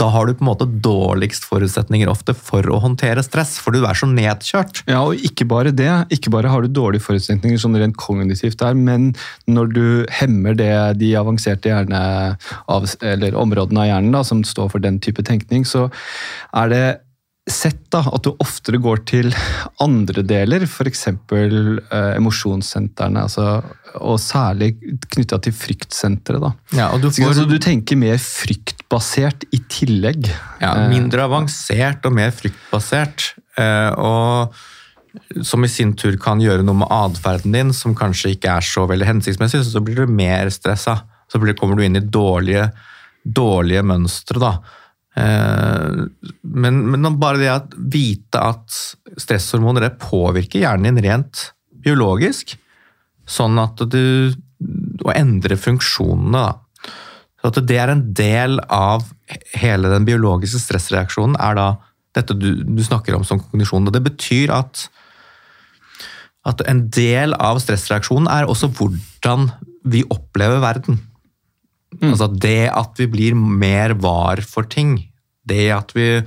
da 0.00 0.08
har 0.12 0.26
du 0.26 0.34
på 0.34 0.44
en 0.44 0.50
måte 0.50 0.68
dårligst 0.84 1.44
forutsetninger 1.48 2.08
ofte 2.10 2.34
for 2.36 2.64
å 2.72 2.80
håndtere 2.82 3.24
stress, 3.26 3.56
for 3.60 3.76
du 3.76 3.84
er 3.84 3.98
så 3.98 4.08
nedkjørt. 4.08 4.82
Ja, 4.88 5.02
og 5.04 5.20
ikke 5.26 5.46
bare 5.50 5.74
det. 5.76 5.90
Ikke 6.14 6.32
bare 6.32 6.52
har 6.52 6.64
du 6.64 6.72
dårlige 6.72 7.04
forutsetninger 7.04 7.60
sånn 7.60 7.76
rent 7.80 7.98
kognitivt 8.00 8.60
der, 8.62 8.78
men 8.78 9.12
når 9.50 9.74
du 9.76 9.84
hemmer 10.20 10.56
det, 10.58 10.72
de 11.00 11.12
avanserte 11.20 11.76
av, 11.80 12.88
eller 13.04 13.38
områdene 13.38 13.84
av 13.84 13.90
hjernen 13.92 14.16
da, 14.16 14.24
som 14.26 14.42
står 14.46 14.72
for 14.72 14.82
den 14.82 15.00
type 15.04 15.24
tenkning, 15.26 15.68
så 15.68 15.88
er 16.56 16.72
det 16.72 16.84
sett 17.50 17.82
da, 17.92 18.02
at 18.06 18.24
du 18.24 18.30
oftere 18.42 18.78
går 18.82 19.02
til 19.08 19.30
andre 19.82 20.22
deler, 20.26 20.64
f.eks. 20.68 21.06
Eh, 21.10 22.12
emosjonssentrene, 22.16 23.24
altså, 23.26 23.46
og 23.98 24.20
særlig 24.22 24.74
knytta 25.10 25.40
til 25.42 25.56
fryktsenteret. 25.56 26.42
da. 26.44 26.52
Ja, 26.76 26.90
du 26.96 27.08
får 27.10 27.32
altså, 27.32 27.48
du 27.50 27.58
tenker 27.62 27.98
mer 27.98 28.20
fryktbasert 28.90 29.44
i 29.54 29.58
tillegg. 29.68 30.26
ja, 30.60 30.74
Eh, 30.74 30.88
mindre 30.88 31.22
avansert 31.22 32.04
og 32.06 32.12
mer 32.12 32.30
fryktbasert. 32.30 33.34
eh, 33.56 33.90
Og 33.96 34.52
som 35.42 35.64
i 35.64 35.68
sin 35.68 35.94
tur 35.94 36.16
kan 36.16 36.38
gjøre 36.40 36.64
noe 36.64 36.74
med 36.74 36.88
atferden 36.88 37.52
din 37.52 37.72
som 37.72 37.94
kanskje 37.94 38.36
ikke 38.36 38.56
er 38.56 38.60
så 38.60 38.86
veldig 38.86 39.06
hensiktsmessig, 39.06 39.64
så 39.64 39.82
blir 39.82 39.96
du 39.96 40.06
mer 40.06 40.46
stressa. 40.50 41.02
Så 41.28 41.38
kommer 41.56 41.76
du 41.76 41.82
inn 41.84 41.96
i 41.96 42.00
dårlige, 42.00 42.72
dårlige 43.24 43.82
mønstre, 43.82 44.38
da. 44.38 44.58
Eh, 45.16 46.06
Men, 46.42 46.90
men 46.90 47.18
bare 47.18 47.38
det 47.38 47.48
at 47.48 47.74
vite 47.76 48.38
at 48.38 48.96
stresshormoner 49.18 49.80
det 49.80 49.98
påvirker 49.98 50.60
hjernen 50.60 50.94
din 50.96 51.04
rent 51.04 51.52
biologisk, 51.82 52.56
sånn 53.26 53.58
at 53.58 53.76
du 53.88 54.32
Og 55.02 55.14
endre 55.16 55.56
funksjonene, 55.56 56.32
da. 56.32 56.69
Så 57.40 57.48
at 57.48 57.60
det 57.68 57.78
er 57.80 57.92
en 57.92 58.02
del 58.16 58.58
av 58.68 59.06
hele 59.56 59.88
den 59.92 60.04
biologiske 60.08 60.60
stressreaksjonen, 60.60 61.38
er 61.40 61.56
da 61.56 61.68
dette 62.16 62.34
du, 62.36 62.50
du 62.66 62.82
snakker 62.84 63.16
om 63.16 63.24
som 63.24 63.40
kognisjon. 63.40 63.86
Og 63.88 63.94
det 63.94 64.02
betyr 64.04 64.52
at, 64.52 64.88
at 66.48 66.64
en 66.68 66.84
del 66.92 67.36
av 67.38 67.62
stressreaksjonen 67.62 68.28
er 68.28 68.50
også 68.50 68.68
hvordan 68.76 69.48
vi 69.88 70.02
opplever 70.12 70.60
verden. 70.60 71.00
Altså 71.98 72.28
det 72.30 72.68
at 72.70 73.00
vi 73.00 73.08
blir 73.10 73.38
mer 73.38 73.96
var 73.98 74.42
for 74.46 74.68
ting. 74.68 74.98
Det 75.48 75.70
at 75.74 75.94
vi 75.96 76.20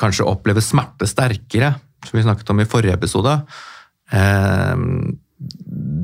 kanskje 0.00 0.26
opplever 0.26 0.64
smerte 0.64 1.06
sterkere, 1.08 1.74
som 2.04 2.18
vi 2.18 2.26
snakket 2.26 2.50
om 2.52 2.60
i 2.62 2.68
forrige 2.68 2.98
episode. 2.98 3.38
Eh, 4.10 4.76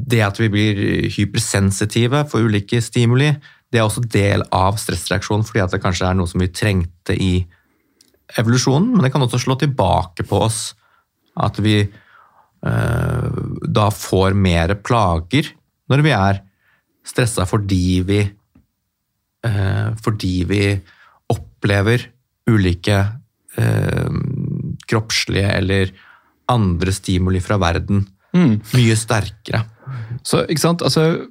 Det 0.07 0.21
at 0.23 0.39
vi 0.39 0.49
blir 0.53 0.77
hypersensitive 1.11 2.29
for 2.31 2.47
ulike 2.47 2.79
stimuli, 2.79 3.33
det 3.75 3.81
er 3.81 3.89
også 3.89 4.05
del 4.07 4.45
av 4.55 4.79
stressreaksjonen, 4.79 5.43
fordi 5.49 5.65
det 5.73 5.83
kanskje 5.83 6.07
er 6.07 6.17
noe 6.19 6.31
som 6.31 6.43
vi 6.43 6.51
trengte 6.55 7.17
i 7.19 7.33
evolusjonen, 8.39 8.93
men 8.95 9.03
det 9.05 9.11
kan 9.13 9.25
også 9.25 9.41
slå 9.43 9.59
tilbake 9.61 10.27
på 10.31 10.45
oss. 10.47 10.61
At 11.35 11.59
vi 11.59 11.81
eh, 11.83 13.29
da 13.67 13.89
får 13.91 14.39
mer 14.39 14.77
plager 14.87 15.51
når 15.91 16.05
vi 16.07 16.15
er 16.15 16.41
stressa 17.05 17.45
fordi 17.45 18.01
vi 18.07 18.21
eh, 19.45 19.89
fordi 20.07 20.35
vi 20.49 20.63
opplever 21.35 22.07
ulike 22.49 22.97
eh, 23.59 24.17
kroppslige 24.87 25.51
eller 25.59 25.91
andre 26.55 26.95
stimuli 26.95 27.43
fra 27.43 27.59
verden 27.59 28.07
Mm. 28.35 28.57
mye 28.75 28.97
sterkere. 28.99 29.61
Så, 30.27 30.41
ikke 30.51 30.59
sant? 30.59 30.83
Altså, 30.83 31.29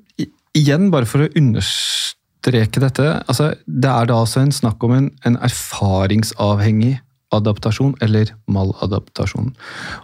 igjen, 0.55 0.85
bare 0.93 1.03
for 1.09 1.25
å 1.25 1.31
understreke 1.35 2.21
dette. 2.51 3.07
Altså, 3.27 3.53
det 3.65 3.89
er 3.89 4.05
da 4.09 4.19
altså 4.19 4.41
en 4.43 4.51
snakk 4.51 4.83
om 4.83 4.91
en, 4.97 5.09
en 5.25 5.37
erfaringsavhengig 5.37 6.99
adaptasjon, 7.33 7.95
eller 8.03 8.29
maladaptasjon. 8.51 9.53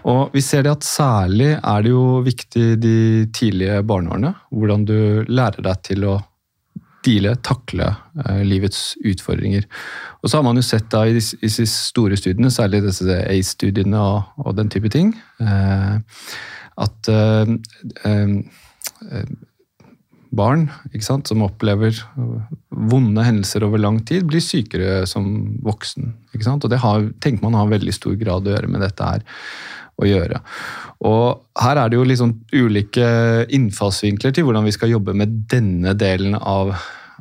Og 0.09 0.33
vi 0.33 0.41
ser 0.41 0.65
det 0.65 0.73
at 0.77 0.87
særlig 0.87 1.51
er 1.57 1.85
det 1.85 1.91
jo 1.91 2.21
viktig 2.25 2.65
de 2.81 3.27
tidlige 3.35 3.83
barneårene. 3.85 4.33
Hvordan 4.49 4.85
du 4.89 4.97
lærer 5.29 5.61
deg 5.65 5.83
til 5.85 6.07
å 6.09 6.15
deale, 7.05 7.35
takle 7.45 7.87
eh, 8.25 8.41
livets 8.43 8.97
utfordringer. 9.07 9.67
Og 10.19 10.29
så 10.29 10.39
har 10.39 10.47
man 10.47 10.59
jo 10.59 10.65
sett 10.65 10.89
da 10.91 11.05
i 11.07 11.15
disse, 11.15 11.67
store 11.71 12.17
studiene, 12.19 12.51
særlig 12.51 12.83
disse 12.83 13.19
ACE-studiene 13.21 13.99
og, 13.99 14.33
og, 14.43 14.51
den 14.57 14.71
type 14.73 14.91
ting, 14.91 15.13
eh, 15.39 15.95
at 16.79 17.11
eh, 17.13 17.53
eh, 18.09 18.35
barn 20.29 20.67
som 21.01 21.41
opplever 21.45 21.97
vonde 22.69 23.23
hendelser 23.25 23.65
over 23.65 23.81
lang 23.81 23.99
tid, 24.05 24.27
blir 24.29 24.43
sykere 24.43 25.07
som 25.09 25.25
voksen. 25.65 26.13
Og 26.33 26.69
det 26.69 26.81
har, 26.83 27.09
tenker 27.19 27.43
man 27.43 27.57
har 27.57 27.71
veldig 27.71 27.95
stor 27.95 28.15
grad 28.19 28.47
å 28.47 28.53
gjøre 28.53 28.69
med 28.71 28.85
dette 28.85 29.09
her 29.09 29.25
å 29.99 30.07
gjøre. 30.07 30.39
Og 31.07 31.59
her 31.59 31.79
er 31.79 31.91
det 31.91 31.99
jo 31.99 32.07
liksom 32.07 32.37
ulike 32.53 33.09
innfallsvinkler 33.55 34.33
til 34.35 34.47
hvordan 34.47 34.67
vi 34.67 34.75
skal 34.75 34.93
jobbe 34.93 35.15
med 35.17 35.35
denne 35.51 35.93
delen 35.99 36.37
av, 36.39 36.73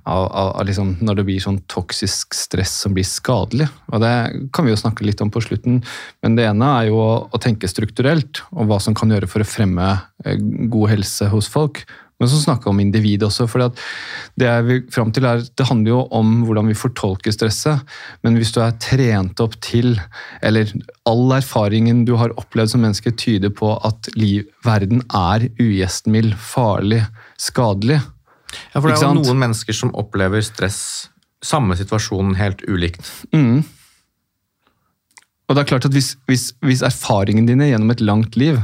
av, 0.04 0.24
av 0.28 0.66
liksom 0.66 0.96
når 1.02 1.20
det 1.20 1.26
blir 1.28 1.42
sånn 1.42 1.60
toksisk 1.70 2.36
stress 2.38 2.74
som 2.84 2.94
blir 2.96 3.06
skadelig. 3.06 3.68
Og 3.92 4.02
Det 4.04 4.14
kan 4.54 4.66
vi 4.66 4.74
jo 4.74 4.80
snakke 4.80 5.06
litt 5.06 5.22
om 5.24 5.32
på 5.34 5.42
slutten, 5.44 5.80
men 6.22 6.38
det 6.38 6.48
ene 6.50 6.74
er 6.80 6.90
jo 6.90 7.00
å, 7.02 7.12
å 7.30 7.42
tenke 7.42 7.70
strukturelt, 7.70 8.44
og 8.54 8.70
hva 8.70 8.80
som 8.82 8.96
kan 8.98 9.14
gjøre 9.14 9.30
for 9.30 9.42
å 9.42 9.48
fremme 9.48 9.94
eh, 10.24 10.38
god 10.70 10.94
helse 10.94 11.30
hos 11.34 11.50
folk. 11.50 11.84
Men 12.18 12.30
så 12.30 12.40
snakke 12.42 12.66
om 12.66 12.80
individ 12.82 13.22
også. 13.22 13.46
for 13.46 13.70
Det 14.34 14.46
er 14.50 14.64
vi 14.66 14.80
fram 14.90 15.12
til 15.14 15.26
er, 15.28 15.38
det 15.38 15.66
handler 15.68 15.92
jo 15.92 16.00
om 16.10 16.42
hvordan 16.48 16.66
vi 16.66 16.74
fortolker 16.74 17.30
stresset. 17.34 17.84
Men 18.26 18.34
hvis 18.34 18.50
du 18.54 18.58
er 18.60 18.74
trent 18.82 19.38
opp 19.40 19.54
til, 19.62 19.94
eller 20.42 20.72
all 21.06 21.36
erfaringen 21.36 22.04
du 22.08 22.16
har 22.18 22.34
opplevd 22.34 22.74
som 22.74 22.82
menneske, 22.82 23.14
tyder 23.14 23.54
på 23.54 23.70
at 23.86 24.10
liv, 24.18 24.48
verden 24.66 25.04
er 25.14 25.46
ugjestmild, 25.62 26.34
farlig, 26.34 27.04
skadelig. 27.38 28.00
Ja, 28.74 28.80
for 28.80 28.90
det 28.90 28.98
er 28.98 29.06
jo 29.06 29.22
noen 29.22 29.42
mennesker 29.46 29.76
som 29.76 29.94
opplever 29.94 30.42
stress, 30.42 31.08
samme 31.44 31.78
situasjon, 31.78 32.34
helt 32.40 32.66
ulikt. 32.66 33.06
Mm. 33.30 33.62
Og 35.48 35.54
det 35.54 35.62
er 35.62 35.70
klart 35.70 35.86
at 35.86 35.94
hvis, 35.94 36.16
hvis, 36.26 36.50
hvis 36.66 36.82
erfaringen 36.82 37.46
dine 37.46 37.70
gjennom 37.70 37.94
et 37.94 38.02
langt 38.02 38.34
liv 38.40 38.58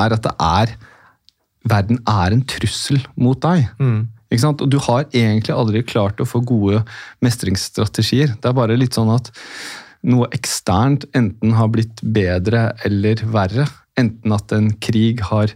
er 0.00 0.14
at 0.16 0.26
det 0.26 0.34
er 0.42 0.74
verden 1.68 2.00
er 2.08 2.34
en 2.34 2.42
trussel 2.48 3.00
mot 3.20 3.40
deg. 3.42 3.68
Mm. 3.80 4.08
Og 4.30 4.66
du 4.70 4.78
har 4.86 5.08
egentlig 5.10 5.54
aldri 5.54 5.82
klart 5.82 6.20
å 6.22 6.28
få 6.28 6.40
gode 6.46 6.84
mestringsstrategier. 7.24 8.36
Det 8.38 8.50
er 8.50 8.56
bare 8.56 8.78
litt 8.78 8.96
sånn 8.96 9.10
at 9.12 9.32
noe 10.06 10.30
eksternt 10.32 11.04
enten 11.18 11.56
har 11.58 11.68
blitt 11.72 12.00
bedre 12.00 12.70
eller 12.86 13.20
verre. 13.34 13.66
Enten 13.98 14.32
at 14.32 14.54
en 14.56 14.70
krig 14.80 15.20
har 15.28 15.52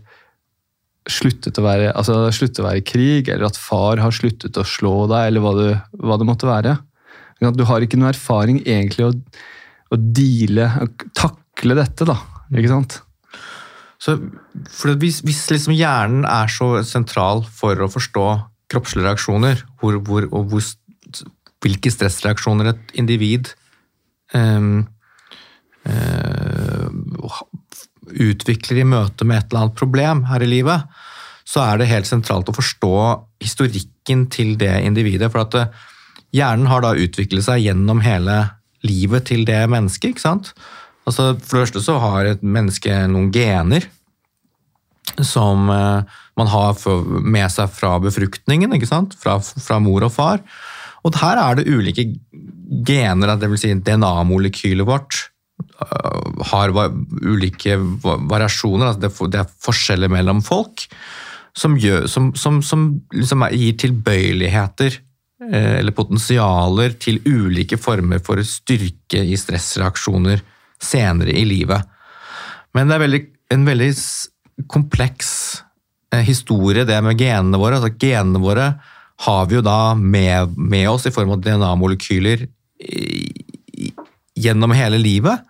sluttet 1.10 1.60
å 1.60 1.64
være, 1.64 1.92
altså 1.92 2.16
sluttet 2.32 2.62
å 2.62 2.66
være 2.66 2.84
krig, 2.84 3.28
eller 3.28 3.46
at 3.48 3.60
far 3.60 4.00
har 4.00 4.14
sluttet 4.14 4.56
å 4.56 4.66
slå 4.66 5.04
deg, 5.10 5.30
eller 5.30 5.44
hva 5.44 5.54
det, 5.58 5.70
hva 6.00 6.18
det 6.20 6.28
måtte 6.28 6.48
være. 6.48 6.78
Du 7.54 7.64
har 7.68 7.84
ikke 7.84 7.98
noe 8.00 8.12
erfaring 8.14 8.62
egentlig 8.62 9.06
å, 9.06 9.12
å 9.92 10.00
deale, 10.00 10.70
å 10.80 10.88
takle 11.16 11.76
dette, 11.76 12.08
da. 12.08 12.16
ikke 12.54 12.72
sant? 12.72 13.03
Så 14.02 14.16
hvis, 15.00 15.20
hvis 15.24 15.44
liksom 15.52 15.76
hjernen 15.76 16.26
er 16.28 16.50
så 16.52 16.76
sentral 16.86 17.44
for 17.46 17.78
å 17.80 17.90
forstå 17.92 18.26
kroppslige 18.72 19.06
reaksjoner, 19.06 19.62
hvor, 19.80 19.98
hvor, 20.04 20.26
og 20.34 20.52
hvor, 20.52 20.66
hvilke 21.64 21.92
stressreaksjoner 21.92 22.72
et 22.72 22.94
individ 23.00 23.52
um, 24.34 24.84
uh, 25.88 26.88
utvikler 28.04 28.82
i 28.82 28.88
møte 28.88 29.26
med 29.26 29.40
et 29.40 29.50
eller 29.50 29.66
annet 29.66 29.78
problem 29.78 30.24
her 30.28 30.44
i 30.44 30.50
livet, 30.50 30.84
så 31.48 31.64
er 31.64 31.80
det 31.80 31.90
helt 31.90 32.08
sentralt 32.08 32.48
å 32.48 32.56
forstå 32.56 32.94
historikken 33.44 34.26
til 34.32 34.54
det 34.60 34.72
individet. 34.84 35.28
For 35.32 35.44
at 35.44 35.56
eh, 35.60 35.82
hjernen 36.36 36.70
har 36.70 36.84
da 36.84 36.94
utviklet 36.96 37.44
seg 37.46 37.66
gjennom 37.66 38.00
hele 38.04 38.38
livet 38.84 39.28
til 39.28 39.44
det 39.48 39.60
mennesket. 39.72 40.14
ikke 40.14 40.24
sant? 40.24 40.54
Altså, 41.04 41.34
for 41.36 41.58
det 41.58 41.66
første 41.66 41.84
så 41.84 41.98
har 42.00 42.30
et 42.30 42.44
menneske 42.44 42.92
noen 43.12 43.30
gener 43.34 43.86
som 45.20 45.68
eh, 45.70 46.14
man 46.38 46.50
har 46.50 46.78
med 47.20 47.52
seg 47.52 47.70
fra 47.74 47.98
befruktningen, 48.02 48.72
ikke 48.74 48.88
sant? 48.88 49.14
Fra, 49.20 49.36
fra 49.40 49.78
mor 49.82 50.06
og 50.06 50.14
far. 50.14 50.40
Og 51.04 51.16
her 51.20 51.40
er 51.40 51.58
det 51.58 51.68
ulike 51.68 52.06
gener, 52.88 53.34
dvs. 53.38 53.66
Si 53.66 53.74
DNA-molekylet 53.86 54.88
vårt 54.88 55.20
eh, 55.84 56.40
har 56.50 56.72
ulike 56.74 57.76
variasjoner, 58.04 58.94
altså 58.94 59.28
det 59.28 59.42
er 59.42 59.54
forskjeller 59.68 60.12
mellom 60.12 60.42
folk, 60.44 60.88
som, 61.54 61.76
gjør, 61.78 62.08
som, 62.10 62.32
som, 62.34 62.58
som 62.66 62.88
liksom 63.14 63.44
gir 63.54 63.76
tilbøyeligheter 63.84 64.96
eh, 64.96 65.76
eller 65.76 65.94
potensialer 65.94 66.96
til 66.98 67.20
ulike 67.28 67.78
former 67.78 68.24
for 68.24 68.42
styrke 68.48 69.20
i 69.22 69.38
stressreaksjoner 69.38 70.42
senere 70.82 71.34
i 71.34 71.44
livet. 71.48 71.84
Men 72.74 72.88
det 72.88 72.96
er 72.96 73.04
veldig, 73.04 73.22
en 73.54 73.68
veldig 73.68 73.90
kompleks 74.70 75.30
eh, 76.14 76.24
historie, 76.26 76.86
det 76.86 76.98
med 77.04 77.20
genene 77.20 77.60
våre. 77.60 77.78
Altså, 77.78 77.94
genene 78.00 78.42
våre 78.42 78.72
har 79.24 79.46
vi 79.46 79.58
jo 79.58 79.64
da 79.64 79.94
med, 79.94 80.56
med 80.58 80.88
oss 80.90 81.06
i 81.06 81.14
form 81.14 81.36
av 81.36 81.44
DNA-molekyler 81.44 82.48
gjennom 84.34 84.74
hele 84.74 84.98
livet. 84.98 85.44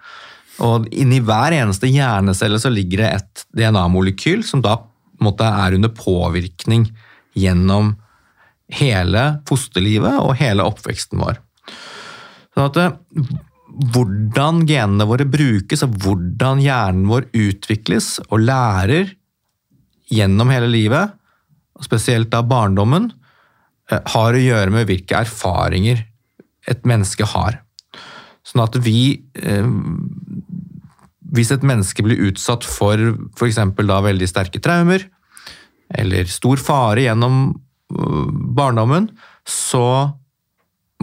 Og 0.62 0.86
inni 0.94 1.18
hver 1.24 1.56
eneste 1.56 1.88
hjernecelle 1.90 2.60
så 2.62 2.70
ligger 2.70 3.02
det 3.02 3.10
et 3.16 3.46
DNA-molekyl 3.58 4.44
som 4.46 4.62
da 4.62 4.76
måte, 5.24 5.46
er 5.48 5.76
under 5.76 5.90
påvirkning 5.94 6.86
gjennom 7.34 7.94
hele 8.74 9.24
fosterlivet 9.48 10.20
og 10.20 10.36
hele 10.38 10.66
oppveksten 10.66 11.20
vår. 11.20 11.40
Sånn 12.54 12.68
at 12.68 12.78
hvordan 13.74 14.62
genene 14.68 15.06
våre 15.08 15.26
brukes, 15.26 15.82
og 15.86 15.98
hvordan 16.02 16.62
hjernen 16.62 17.08
vår 17.10 17.28
utvikles 17.34 18.16
og 18.28 18.44
lærer 18.46 19.14
gjennom 20.12 20.52
hele 20.52 20.70
livet, 20.70 21.14
spesielt 21.82 22.30
da 22.32 22.42
barndommen, 22.46 23.10
eh, 23.90 24.00
har 24.14 24.34
å 24.34 24.42
gjøre 24.42 24.74
med 24.74 24.88
hvilke 24.88 25.18
erfaringer 25.24 26.04
et 26.70 26.86
menneske 26.86 27.26
har. 27.34 27.60
Sånn 28.44 28.64
at 28.64 28.76
vi 28.84 29.24
eh, 29.34 29.68
Hvis 31.34 31.50
et 31.50 31.64
menneske 31.66 32.04
blir 32.06 32.28
utsatt 32.28 32.62
for 32.62 32.94
f.eks. 33.34 33.56
da 33.58 33.96
veldig 34.04 34.26
sterke 34.30 34.60
traumer, 34.62 35.02
eller 35.90 36.28
stor 36.30 36.60
fare 36.62 37.08
gjennom 37.08 37.48
eh, 37.50 38.28
barndommen, 38.54 39.08
så 39.42 40.14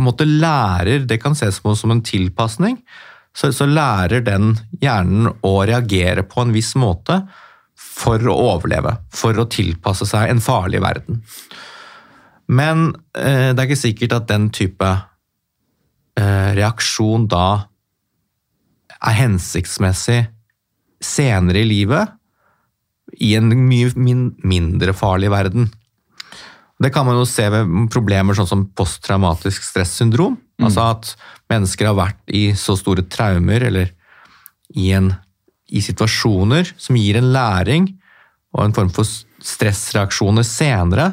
måte 0.04 0.28
lærer 0.28 1.06
Det 1.08 1.20
kan 1.22 1.36
ses 1.38 1.60
på 1.64 1.76
som 1.78 1.94
en 1.94 2.04
tilpasning. 2.06 2.80
Så, 3.36 3.52
så, 3.56 3.66
lærer 3.66 4.24
den 4.26 4.58
hjernen 4.82 5.30
å 5.48 5.54
reagere 5.64 6.26
på 6.28 6.44
en 6.44 6.52
viss 6.52 6.74
måte 6.76 7.22
for 7.80 8.20
å 8.28 8.36
overleve. 8.56 8.98
For 9.16 9.38
å 9.40 9.48
tilpasse 9.48 10.08
seg 10.10 10.32
en 10.34 10.44
farlig 10.44 10.82
verden. 10.84 11.22
Men 12.52 12.90
eh, 13.16 13.52
det 13.54 13.62
er 13.62 13.70
ikke 13.70 13.86
sikkert 13.86 14.18
at 14.18 14.28
den 14.28 14.50
type 14.52 14.90
eh, 16.20 16.50
reaksjon 16.58 17.30
da 17.32 17.46
er 19.02 19.18
hensiktsmessig 19.22 20.26
senere 21.02 21.64
i 21.64 21.70
livet 21.70 22.18
i 23.24 23.34
en 23.38 23.50
mye 23.68 23.92
min 24.00 24.28
mindre 24.48 24.94
farlig 24.96 25.32
verden. 25.34 25.72
Det 26.82 26.92
kan 26.94 27.06
man 27.06 27.20
jo 27.20 27.26
se 27.30 27.46
ved 27.54 27.70
problemer 27.94 28.38
sånn 28.38 28.50
som 28.50 28.64
posttraumatisk 28.78 29.66
stressyndrom. 29.66 30.38
Mm. 30.58 30.68
Altså 30.68 30.86
at 30.88 31.12
mennesker 31.52 31.90
har 31.90 31.98
vært 31.98 32.22
i 32.34 32.50
så 32.58 32.78
store 32.80 33.06
traumer 33.12 33.68
eller 33.68 33.92
i, 34.74 34.92
en, 34.96 35.12
i 35.70 35.84
situasjoner 35.84 36.74
som 36.80 36.98
gir 36.98 37.20
en 37.20 37.32
læring 37.36 37.92
og 38.56 38.66
en 38.66 38.76
form 38.76 38.90
for 38.94 39.08
stressreaksjoner 39.42 40.46
senere 40.48 41.12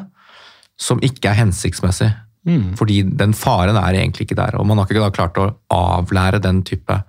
som 0.79 1.01
ikke 1.03 1.31
er 1.31 1.41
hensiktsmessig. 1.41 2.09
Mm. 2.47 2.73
Fordi 2.79 3.01
den 3.19 3.35
faren 3.35 3.77
er 3.77 3.99
egentlig 3.99 4.27
ikke 4.27 4.39
der. 4.39 4.57
Og 4.59 4.67
man 4.67 4.79
har 4.79 4.87
ikke 4.87 5.03
da 5.03 5.11
klart 5.13 5.39
å 5.41 5.49
avlære 5.75 6.41
den 6.43 6.63
type 6.67 7.01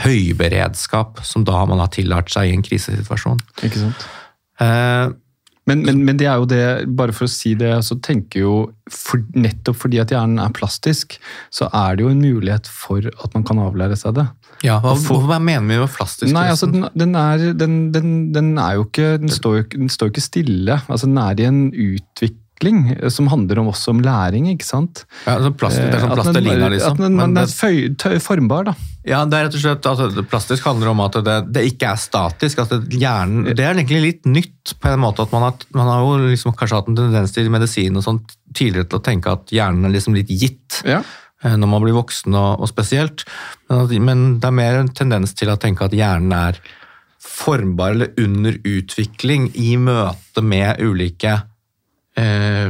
høyberedskap 0.00 1.18
som 1.26 1.44
da 1.46 1.64
man 1.66 1.82
har 1.82 1.90
tillært 1.94 2.30
seg 2.32 2.50
i 2.50 2.54
en 2.54 2.64
krisesituasjon. 2.64 3.40
Ikke 3.66 3.82
sant? 3.82 4.06
Eh, 4.62 5.10
men, 5.70 5.84
men, 5.86 6.02
men, 6.08 6.18
det 6.20 6.26
er 6.28 6.42
jo 6.42 6.48
det, 6.50 6.64
bare 6.98 7.14
for 7.16 7.28
å 7.28 7.32
si 7.32 7.54
det, 7.58 7.72
så 7.86 7.96
tenker 8.02 8.44
jo 8.44 8.54
for, 8.90 9.22
Nettopp 9.38 9.78
fordi 9.84 10.00
at 10.02 10.12
hjernen 10.12 10.42
er 10.42 10.52
plastisk, 10.56 11.16
så 11.54 11.70
er 11.70 11.96
det 11.96 12.04
jo 12.04 12.12
en 12.12 12.22
mulighet 12.22 12.68
for 12.70 13.06
at 13.06 13.36
man 13.36 13.46
kan 13.46 13.62
avlære 13.62 13.98
seg 13.98 14.18
det. 14.18 14.26
Ja, 14.66 14.76
Hva, 14.82 14.92
for, 15.00 15.24
hva 15.24 15.38
mener 15.40 15.64
vi 15.64 15.78
med 15.80 15.94
plastisk? 15.94 16.32
Nei, 16.34 16.50
altså, 16.52 16.68
den, 16.68 16.84
den, 16.92 17.14
er, 17.16 17.46
den, 17.56 17.78
den, 18.34 18.52
er 18.60 18.76
jo 18.76 18.84
ikke 18.90 19.14
Den 19.22 19.32
står 19.32 19.56
jo, 19.56 19.66
den 19.72 19.92
står 19.92 20.10
ikke 20.12 20.24
stille. 20.26 20.80
altså 20.84 21.08
Den 21.08 21.20
er 21.22 21.40
i 21.40 21.48
en 21.48 21.62
utvikling 21.70 22.36
utvikling, 22.60 22.96
eh, 23.02 23.08
som 23.08 23.26
handler 23.28 23.58
om 23.58 23.68
også 23.68 23.90
om 23.90 24.00
læring, 24.02 24.46
ikke 24.52 24.64
sant? 24.64 25.04
Ja, 25.26 25.36
altså 25.38 25.52
plastisk, 25.56 25.90
det 25.90 25.94
er 25.94 26.00
sånn 26.00 26.10
Eh, 26.10 26.14
plastelina, 26.16 26.68
liksom. 26.70 26.90
At 26.92 26.96
den, 26.98 27.16
Men 27.16 27.34
man 27.34 27.42
er 27.42 27.46
det- 27.46 27.54
føy, 27.54 27.96
tø, 27.96 28.18
formbar, 28.20 28.64
da. 28.64 28.74
Ja, 29.04 29.24
det 29.24 29.34
er 29.34 29.44
rett 29.48 29.54
og 29.54 29.60
slett, 29.60 29.82
altså, 29.86 30.22
Plastisk 30.28 30.62
handler 30.64 30.88
om 30.90 31.00
at 31.00 31.12
det, 31.24 31.52
det 31.52 31.72
ikke 31.72 31.88
er 31.92 31.96
statisk. 31.96 32.58
at 32.58 32.68
det, 32.68 32.90
hjernen, 33.00 33.44
det 33.56 33.58
er 33.60 33.74
egentlig 33.74 34.02
litt 34.02 34.24
nytt 34.26 34.74
på 34.78 34.92
en 34.92 35.00
måte. 35.00 35.20
at 35.22 35.32
Man 35.32 35.42
har, 35.42 35.54
man 35.72 35.86
har 35.86 36.00
jo 36.02 36.28
liksom 36.28 36.52
kanskje 36.54 36.76
hatt 36.76 36.88
en 36.88 36.96
tendens 36.96 37.32
til 37.32 37.48
medisin 37.48 37.96
og 37.96 38.02
sånt 38.04 38.36
tidligere 38.52 38.88
til 38.90 38.98
å 38.98 39.02
tenke 39.02 39.26
at 39.32 39.46
hjernen 39.46 39.86
er 39.86 39.90
liksom 39.90 40.14
litt 40.14 40.28
gitt 40.28 40.82
Ja. 40.84 41.02
eh, 41.42 41.56
når 41.56 41.66
man 41.68 41.82
blir 41.82 41.94
voksen 41.94 42.34
og, 42.34 42.60
og 42.60 42.68
spesielt. 42.68 43.24
Men, 43.70 44.04
men 44.04 44.38
det 44.40 44.44
er 44.44 44.50
mer 44.52 44.74
en 44.80 44.88
tendens 44.88 45.32
til 45.34 45.48
å 45.48 45.56
tenke 45.58 45.82
at 45.82 45.92
hjernen 45.92 46.32
er 46.32 46.58
formbar 47.18 47.92
eller 47.92 48.08
under 48.18 48.52
utvikling 48.52 49.50
i 49.54 49.76
møte 49.76 50.42
med 50.42 50.78
ulike 50.80 51.24
eh, 51.24 51.40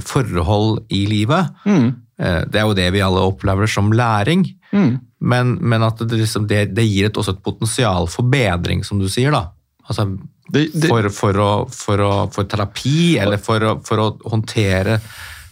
forhold 0.04 0.84
i 0.94 1.04
livet. 1.10 1.50
Mm. 1.66 1.88
Eh, 2.20 2.42
det 2.48 2.60
er 2.60 2.66
jo 2.68 2.76
det 2.76 2.88
vi 2.94 3.04
alle 3.04 3.22
opplever 3.24 3.70
som 3.70 3.92
læring. 3.92 4.44
Mm. 4.72 4.92
Men, 5.20 5.54
men 5.60 5.84
at 5.84 6.02
det, 6.04 6.22
liksom, 6.22 6.46
det, 6.48 6.70
det 6.76 6.86
gir 6.88 7.08
et, 7.08 7.16
også 7.16 7.36
et 7.36 7.42
potensial 7.44 8.08
for 8.10 8.28
bedring, 8.30 8.84
som 8.86 9.00
du 9.00 9.08
sier. 9.10 9.34
da. 9.34 9.48
Altså, 9.88 10.06
Det, 10.50 10.68
for, 10.86 11.10
for, 11.14 11.36
å, 11.40 11.50
for, 11.70 12.02
å, 12.02 12.14
for 12.34 12.48
terapi, 12.50 13.18
eller 13.22 13.38
for 13.42 13.62
å, 13.62 13.76
for 13.86 14.02
å 14.02 14.08
håndtere 14.32 15.00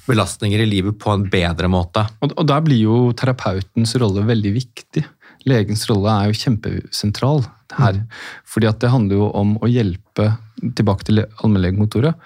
belastninger 0.09 0.63
i 0.65 0.67
livet 0.67 0.97
på 0.99 1.13
en 1.13 1.27
bedre 1.29 1.69
måte. 1.69 2.07
og, 2.25 2.33
og 2.33 2.49
der 2.49 2.65
blir 2.65 2.81
jo 2.81 2.99
terapeutens 3.13 3.93
rolle 4.01 4.25
veldig 4.27 4.53
viktig. 4.57 5.05
Legens 5.49 5.85
rolle 5.91 6.15
er 6.15 6.31
jo 6.31 6.39
kjempesentral 6.41 7.45
her. 7.77 8.01
Fordi 8.49 8.69
at 8.71 8.81
det 8.83 8.93
handler 8.93 9.21
jo 9.21 9.29
om 9.37 9.57
å 9.61 9.69
hjelpe, 9.71 10.33
tilbake 10.59 11.07
til 11.07 11.23
allmennlegekontoret, 11.23 12.17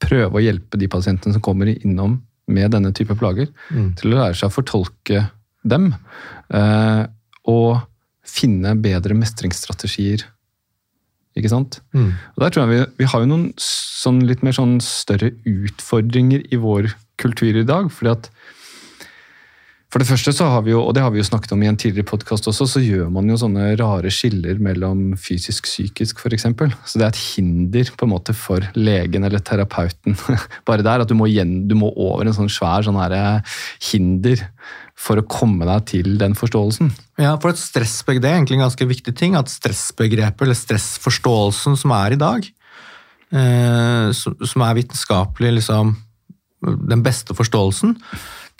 prøve 0.00 0.32
å 0.38 0.42
hjelpe 0.42 0.78
de 0.80 0.88
pasientene 0.90 1.34
som 1.36 1.42
kommer 1.44 1.70
innom 1.84 2.18
med 2.50 2.72
denne 2.74 2.90
type 2.96 3.14
plager, 3.20 3.48
Mm. 3.70 3.94
til 3.96 4.10
å 4.12 4.16
lære 4.24 4.34
seg 4.36 4.48
å 4.50 4.54
fortolke 4.56 5.30
dem. 5.64 5.94
Eh, 6.50 7.06
og 7.46 7.82
finne 8.26 8.74
bedre 8.80 9.14
mestringsstrategier. 9.14 10.24
Ikke 11.36 11.48
sant? 11.52 11.80
Mm. 11.94 12.10
Og 12.36 12.42
der 12.42 12.50
tror 12.50 12.66
jeg 12.66 12.70
vi, 12.72 12.92
vi 13.04 13.04
har 13.12 13.20
jo 13.22 13.26
noen 13.30 13.52
sånn 13.60 14.20
litt 14.26 14.42
mer 14.42 14.52
sånn 14.56 14.80
større 14.82 15.30
utfordringer 15.46 16.42
i 16.52 16.56
vår 16.58 16.90
kultur 17.20 17.54
i 17.60 17.62
dag. 17.66 17.90
fordi 17.90 18.10
at 18.10 18.30
for 19.90 19.98
det 19.98 20.06
første 20.06 20.30
så 20.30 20.46
har 20.46 20.60
vi 20.62 20.70
jo, 20.70 20.84
og 20.86 20.92
det 20.94 21.02
har 21.02 21.10
vi 21.10 21.18
jo 21.18 21.26
snakket 21.26 21.50
om 21.56 21.62
i 21.64 21.66
en 21.66 21.78
tidligere 21.78 22.06
podkast 22.06 22.46
også, 22.46 22.66
så 22.70 22.82
gjør 22.82 23.08
man 23.10 23.26
jo 23.26 23.38
sånne 23.40 23.72
rare 23.80 24.12
skiller 24.14 24.60
mellom 24.62 25.16
fysisk-psykisk 25.18 26.22
f.eks. 26.22 26.46
Så 26.46 27.00
det 27.00 27.08
er 27.08 27.10
et 27.10 27.22
hinder 27.32 27.90
på 27.98 28.06
en 28.06 28.12
måte 28.12 28.34
for 28.38 28.62
legen 28.78 29.26
eller 29.26 29.42
terapeuten. 29.42 30.14
Bare 30.68 30.86
der 30.86 31.02
at 31.02 31.10
du 31.10 31.16
må, 31.18 31.26
igjen, 31.26 31.64
du 31.66 31.74
må 31.78 31.90
over 31.90 32.22
en 32.22 32.38
sånn 32.38 32.52
svær 32.52 32.86
sånn 32.86 33.00
her 33.02 33.42
hinder 33.90 34.46
for 35.00 35.18
å 35.18 35.26
komme 35.26 35.66
deg 35.66 35.86
til 35.90 36.14
den 36.22 36.38
forståelsen. 36.38 36.94
Ja, 37.18 37.34
for 37.42 37.50
et 37.50 37.58
stressbegrep, 37.58 38.22
Det 38.22 38.30
er 38.30 38.38
egentlig 38.38 38.60
en 38.60 38.66
ganske 38.68 38.90
viktig 38.94 39.14
ting. 39.18 39.34
At 39.34 39.50
stressbegrepet, 39.50 40.44
eller 40.46 40.58
stressforståelsen 40.58 41.78
som 41.80 41.98
er 41.98 42.14
i 42.14 42.20
dag, 42.20 42.46
eh, 43.34 44.10
som 44.14 44.66
er 44.66 44.76
vitenskapelig 44.78 45.56
liksom, 45.58 45.96
den 46.62 47.02
beste 47.02 47.34
forståelsen, 47.34 47.96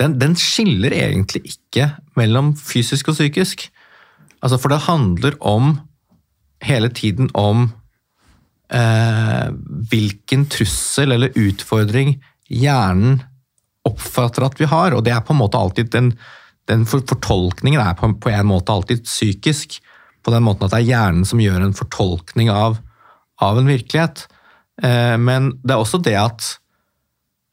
den, 0.00 0.16
den 0.20 0.36
skiller 0.38 0.94
egentlig 0.96 1.42
ikke 1.52 1.90
mellom 2.18 2.54
fysisk 2.56 3.12
og 3.12 3.18
psykisk. 3.18 3.66
Altså, 4.40 4.56
for 4.60 4.72
det 4.72 4.86
handler 4.86 5.36
om 5.44 5.74
hele 6.64 6.90
tiden 6.92 7.30
om 7.36 7.68
eh, 8.72 9.48
hvilken 9.92 10.46
trussel 10.52 11.16
eller 11.16 11.36
utfordring 11.36 12.16
hjernen 12.50 13.20
oppfatter 13.88 14.44
at 14.44 14.58
vi 14.60 14.68
har, 14.68 14.94
og 14.94 15.04
det 15.04 15.14
er 15.14 15.24
på 15.24 15.34
en 15.34 15.40
måte 15.40 15.60
alltid 15.60 15.92
den, 15.92 16.12
den 16.68 16.84
fortolkningen 16.88 17.80
er 17.80 17.96
på, 17.98 18.12
på 18.20 18.32
en 18.32 18.48
måte 18.50 18.72
alltid 18.72 19.04
psykisk. 19.06 19.80
På 20.20 20.32
den 20.34 20.44
måten 20.44 20.66
at 20.66 20.74
det 20.74 20.82
er 20.82 20.90
hjernen 20.90 21.24
som 21.28 21.40
gjør 21.40 21.62
en 21.64 21.76
fortolkning 21.76 22.50
av, 22.52 22.76
av 23.40 23.60
en 23.60 23.70
virkelighet. 23.70 24.26
Eh, 24.82 25.16
men 25.20 25.54
det 25.64 25.76
er 25.76 25.80
også 25.80 26.02
det 26.04 26.16
at 26.20 26.56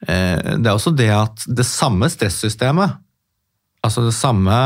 det 0.06 0.68
er 0.70 0.76
også 0.76 0.94
det 0.94 1.10
at 1.10 1.46
det 1.50 1.66
samme 1.66 2.10
stressystemet, 2.12 3.00
altså 3.86 4.06
det 4.06 4.16
samme 4.16 4.58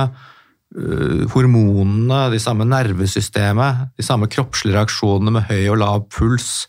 eh, 0.76 1.24
hormonene, 1.32 2.26
de 2.34 2.40
samme 2.42 2.68
nervesystemet, 2.68 3.92
de 3.98 4.06
samme 4.06 4.30
kroppslige 4.32 4.76
reaksjonene 4.76 5.36
med 5.38 5.48
høy 5.50 5.70
og 5.72 5.80
lav 5.82 6.06
puls, 6.12 6.68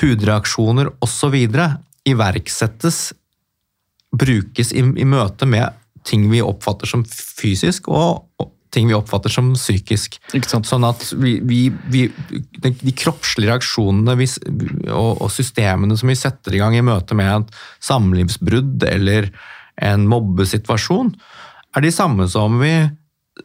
hudreaksjoner 0.00 0.88
osv. 1.04 1.36
iverksettes, 2.08 3.00
brukes 4.10 4.72
i, 4.72 4.80
i 4.82 5.06
møte 5.06 5.46
med 5.46 5.76
ting 6.08 6.24
vi 6.30 6.40
oppfatter 6.42 6.88
som 6.88 7.04
fysisk, 7.04 7.90
og, 7.92 8.24
og 8.40 8.54
ting 8.74 8.88
vi 8.88 8.96
oppfatter 8.96 9.32
som 9.32 9.52
psykisk. 9.56 10.18
Ikke 10.36 10.48
sant? 10.50 10.68
Sånn 10.68 10.86
at 10.86 11.02
vi, 11.18 11.36
vi, 11.46 11.60
vi, 11.92 12.04
de, 12.62 12.94
kroppslige 12.96 13.50
reaksjonene 13.50 14.16
vi, 14.20 14.28
og, 14.88 15.20
og 15.24 15.30
systemene 15.34 15.98
som 15.98 16.10
vi 16.10 16.18
setter 16.18 16.56
i 16.56 16.62
gang 16.62 16.76
i 16.78 16.84
møte 16.86 17.16
med 17.18 17.32
et 17.34 17.60
samlivsbrudd 17.86 18.86
eller 18.88 19.30
en 19.80 20.06
mobbesituasjon, 20.10 21.14
er 21.76 21.86
de 21.86 21.92
samme 21.94 22.26
som 22.30 22.58
vi 22.60 22.74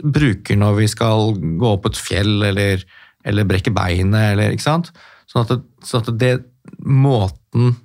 bruker 0.04 0.58
når 0.60 0.80
vi 0.82 0.90
skal 0.92 1.36
gå 1.38 1.72
opp 1.78 1.88
et 1.90 2.00
fjell 2.00 2.44
eller, 2.50 2.84
eller 3.26 3.48
brekke 3.50 3.74
beinet. 3.74 4.34
Eller, 4.34 4.54
ikke 4.56 4.68
sant? 4.68 4.92
Sånn 5.30 5.46
at, 5.46 5.56
det, 5.56 5.88
sånn 5.88 6.06
at 6.06 6.14
det, 6.22 6.36
måten 6.86 7.76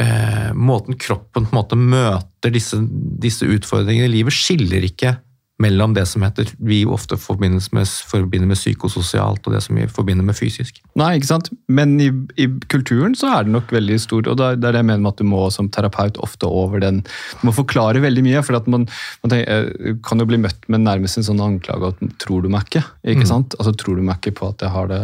eh, 0.00 0.52
måten 0.54 0.98
kroppen 0.98 1.46
på 1.46 1.52
en 1.52 1.58
måte 1.58 1.78
møter 1.78 2.52
disse, 2.54 2.78
disse 3.20 3.46
utfordringene 3.46 4.08
i 4.08 4.14
livet, 4.18 4.34
skiller 4.34 4.84
ikke 4.86 5.16
mellom 5.64 5.94
det 5.96 6.04
som 6.10 6.24
heter, 6.24 6.50
vi 6.58 6.82
ofte 6.84 7.16
forbinder 7.20 7.62
med, 7.76 7.88
forbinder 8.10 8.50
med 8.50 8.58
psykososialt, 8.58 9.44
og 9.46 9.56
det 9.56 9.62
som 9.64 9.78
vi 9.78 9.88
forbinder 9.90 10.26
med 10.26 10.36
fysisk. 10.36 10.80
Nei, 10.98 11.14
ikke 11.18 11.30
sant? 11.30 11.50
Men 11.72 11.96
i, 12.02 12.10
i 12.40 12.48
kulturen 12.72 13.16
så 13.18 13.32
er 13.32 13.46
det 13.46 13.54
nok 13.54 13.72
veldig 13.74 13.98
stor, 14.02 14.28
og 14.30 14.38
det 14.40 14.50
er 14.52 14.60
det 14.62 14.82
jeg 14.82 14.88
mener 14.90 15.04
med 15.04 15.12
at 15.14 15.22
du 15.22 15.28
må 15.28 15.46
som 15.54 15.70
terapeut 15.72 16.20
ofte 16.24 16.48
over 16.48 16.82
den 16.82 17.02
Du 17.04 17.48
må 17.48 17.54
forklare 17.54 18.02
veldig 18.02 18.24
mye, 18.26 18.42
for 18.46 18.58
at 18.58 18.68
man, 18.70 18.86
man 19.24 19.32
tenker, 19.32 19.70
eh, 19.74 19.96
kan 20.04 20.20
jo 20.20 20.28
bli 20.28 20.40
møtt 20.42 20.68
med 20.72 20.84
nærmest 20.84 21.20
en 21.20 21.26
sånn 21.26 21.42
anklage 21.44 21.92
at 21.94 22.02
tror 22.22 22.44
du 22.44 22.50
meg 22.52 22.68
ikke? 22.68 22.84
ikke 23.14 23.28
sant? 23.28 23.56
Altså 23.58 23.74
Tror 23.84 23.98
du 23.98 24.04
meg 24.06 24.20
ikke 24.20 24.36
på 24.38 24.48
at 24.52 24.62
jeg 24.64 24.72
har 24.72 24.86
det, 24.88 25.00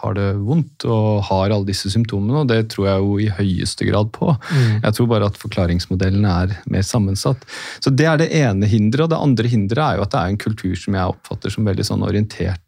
har 0.00 0.14
det 0.16 0.28
vondt 0.42 0.86
og 0.88 1.20
har 1.28 1.52
alle 1.52 1.68
disse 1.68 1.90
symptomene? 1.92 2.42
Og 2.42 2.48
det 2.50 2.64
tror 2.72 2.88
jeg 2.88 3.04
jo 3.04 3.18
i 3.20 3.28
høyeste 3.36 3.86
grad 3.86 4.10
på. 4.16 4.32
Jeg 4.80 4.96
tror 4.96 5.10
bare 5.10 5.28
at 5.30 5.38
forklaringsmodellen 5.40 6.26
er 6.26 6.56
mer 6.72 6.86
sammensatt. 6.86 7.44
Så 7.84 7.92
det 7.94 8.08
er 8.10 8.18
det 8.20 8.30
ene 8.36 8.68
hinderet. 8.70 9.06
Og 9.06 9.12
det 9.12 9.20
andre 9.20 9.39
hinderet 9.48 9.84
er 9.84 10.00
jo 10.00 10.04
at 10.04 10.12
det 10.12 10.20
er 10.20 10.32
en 10.32 10.42
kultur 10.42 10.74
som 10.76 10.96
jeg 10.98 11.14
oppfatter 11.14 11.54
som 11.54 11.68
veldig 11.68 11.86
sånn 11.86 12.04
orientert 12.06 12.66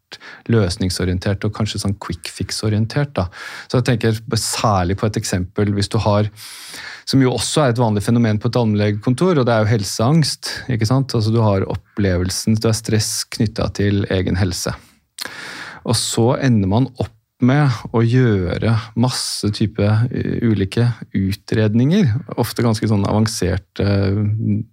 løsningsorientert 0.52 1.44
og 1.46 1.54
kanskje 1.56 1.80
sånn 1.82 1.94
quick 2.02 2.28
fix-orientert. 2.32 3.20
Så 3.68 3.80
jeg 3.80 3.88
tenker 3.88 4.18
Særlig 4.36 4.98
på 5.00 5.06
et 5.08 5.16
eksempel 5.20 5.72
hvis 5.76 5.90
du 5.92 5.98
har 6.02 6.28
som 7.08 7.22
jo 7.22 7.32
også 7.34 7.64
er 7.64 7.72
et 7.72 7.80
vanlig 7.80 8.04
fenomen 8.06 8.38
på 8.38 8.46
et 8.48 8.56
allmennlegekontor, 8.56 9.40
og 9.40 9.46
det 9.46 9.54
er 9.54 9.64
jo 9.64 9.72
helseangst. 9.72 10.50
ikke 10.70 10.86
sant? 10.86 11.14
Altså 11.14 11.32
Du 11.34 11.40
har 11.42 11.66
opplevelsen, 11.66 12.54
du 12.54 12.68
har 12.68 12.76
stress 12.78 13.24
knytta 13.34 13.66
til 13.74 14.06
egen 14.14 14.38
helse. 14.38 14.70
Og 15.82 15.98
så 15.98 16.36
ender 16.38 16.70
man 16.70 16.86
opp 17.02 17.16
med 17.42 17.74
å 17.90 18.04
gjøre 18.06 18.76
masse 19.02 19.50
type 19.50 19.82
eh, 19.82 20.38
ulike 20.46 20.86
utredninger. 21.10 22.12
Ofte 22.38 22.62
ganske 22.62 22.86
sånn 22.86 23.02
avanserte 23.08 23.86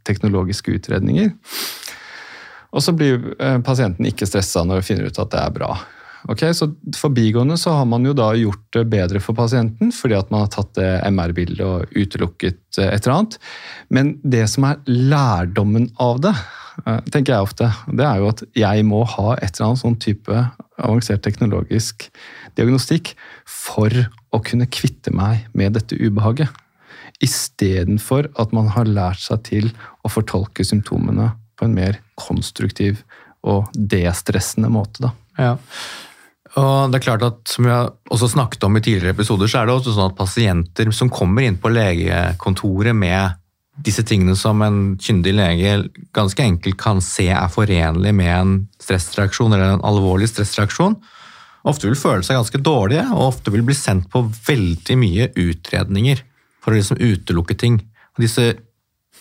teknologiske 0.05 0.77
utredninger. 0.77 1.33
Og 2.75 2.84
så 2.86 2.93
blir 2.95 3.34
eh, 3.39 3.58
pasienten 3.65 4.08
ikke 4.10 4.27
stressa 4.29 4.65
når 4.67 4.82
vi 4.82 4.91
finner 4.91 5.10
ut 5.10 5.21
at 5.21 5.32
det 5.34 5.41
er 5.41 5.55
bra. 5.55 5.73
Ok, 6.27 6.43
så 6.53 6.67
Forbigående 6.97 7.55
så 7.58 7.71
har 7.77 7.86
man 7.88 8.03
jo 8.03 8.13
da 8.17 8.34
gjort 8.36 8.65
det 8.75 8.84
bedre 8.91 9.21
for 9.23 9.38
pasienten, 9.38 9.93
fordi 9.95 10.17
at 10.17 10.32
man 10.34 10.43
har 10.43 10.51
tatt 10.51 10.73
det 10.75 10.89
MR-bildet 11.08 11.63
og 11.63 11.93
utelukket 11.95 12.79
eh, 12.82 12.91
et 12.91 13.05
eller 13.05 13.15
annet. 13.15 13.38
Men 13.93 14.15
det 14.23 14.45
som 14.51 14.67
er 14.67 14.82
lærdommen 14.89 15.88
av 16.01 16.19
det, 16.25 16.34
eh, 16.84 16.99
tenker 17.13 17.36
jeg 17.36 17.47
ofte, 17.47 17.71
det 17.88 18.05
er 18.05 18.19
jo 18.19 18.32
at 18.34 18.43
jeg 18.58 18.88
må 18.88 19.05
ha 19.15 19.38
et 19.38 19.53
eller 19.53 19.69
annet 19.69 19.84
sånn 19.86 19.99
type 20.03 20.45
avansert 20.79 21.23
teknologisk 21.23 22.10
diagnostikk 22.60 23.13
for 23.47 23.93
å 24.36 24.41
kunne 24.43 24.67
kvitte 24.71 25.13
meg 25.15 25.47
med 25.55 25.77
dette 25.79 25.97
ubehaget. 25.99 26.51
Istedenfor 27.23 28.29
at 28.39 28.51
man 28.55 28.69
har 28.75 28.88
lært 28.88 29.23
seg 29.23 29.43
til 29.47 29.71
å 30.03 30.12
fortolke 30.12 30.63
symptomene 30.67 31.32
på 31.59 31.67
en 31.67 31.75
mer 31.75 31.99
konstruktiv 32.19 33.03
og 33.47 33.67
destressende 33.73 34.71
måte. 34.71 35.03
Da. 35.05 35.12
Ja. 35.39 35.51
Og 36.60 36.89
det 36.89 36.99
er 36.99 37.05
klart 37.05 37.23
at, 37.23 37.43
Som 37.47 37.67
vi 37.67 37.71
har 37.71 37.91
også 38.10 38.31
snakket 38.33 38.63
om 38.65 38.77
i 38.77 38.81
tidligere 38.81 39.13
episoder, 39.13 39.47
så 39.47 39.62
er 39.62 39.69
det 39.69 39.75
også 39.75 39.93
sånn 39.93 40.10
at 40.12 40.17
pasienter 40.17 40.89
som 40.95 41.12
kommer 41.13 41.45
inn 41.45 41.60
på 41.62 41.71
legekontoret 41.71 42.95
med 42.97 43.37
disse 43.79 44.03
tingene 44.03 44.35
som 44.35 44.60
en 44.65 44.97
kyndig 44.99 45.33
lege 45.37 45.75
ganske 46.15 46.43
enkelt 46.43 46.75
kan 46.79 46.99
se 47.03 47.29
er 47.31 47.51
forenlig 47.53 48.12
med 48.15 48.33
en 48.33 48.55
stressreaksjon 48.81 49.55
eller 49.55 49.77
en 49.77 49.85
alvorlig 49.87 50.27
stressreaksjon, 50.31 50.97
ofte 51.69 51.87
vil 51.87 51.99
føle 51.99 52.25
seg 52.25 52.39
ganske 52.39 52.60
dårlige, 52.63 53.05
og 53.13 53.29
ofte 53.29 53.53
vil 53.53 53.63
bli 53.67 53.77
sendt 53.77 54.10
på 54.12 54.25
veldig 54.47 54.97
mye 54.99 55.29
utredninger 55.31 56.23
for 56.63 56.73
å 56.73 56.79
liksom 56.79 56.99
utelukke 56.99 57.55
ting. 57.60 57.79
Og 58.17 58.25
disse, 58.25 58.49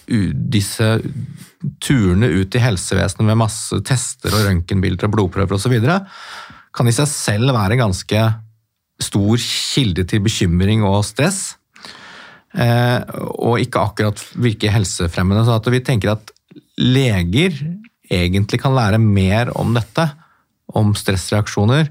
disse 0.08 0.86
turene 1.82 2.30
ut 2.30 2.54
i 2.54 2.62
helsevesenet 2.62 3.26
med 3.26 3.40
masse 3.42 3.78
tester 3.86 4.32
og 4.32 4.46
røntgenbilder 4.46 5.08
og 5.08 5.14
blodprøver 5.14 5.58
osv. 5.58 5.76
kan 6.74 6.88
i 6.88 6.94
seg 6.94 7.08
selv 7.10 7.54
være 7.56 7.80
ganske 7.80 8.22
stor 9.02 9.42
kilde 9.42 10.04
til 10.08 10.22
bekymring 10.24 10.82
og 10.86 11.04
stress. 11.06 11.56
Eh, 12.54 13.00
og 13.38 13.60
ikke 13.62 13.82
akkurat 13.82 14.22
virke 14.40 14.72
helsefremmende. 14.72 15.44
Så 15.46 15.58
at 15.58 15.70
vi 15.72 15.82
tenker 15.84 16.14
at 16.14 16.32
leger 16.78 17.54
egentlig 18.08 18.60
kan 18.62 18.74
lære 18.74 19.00
mer 19.02 19.52
om 19.58 19.74
dette, 19.76 20.08
om 20.74 20.94
stressreaksjoner, 20.96 21.90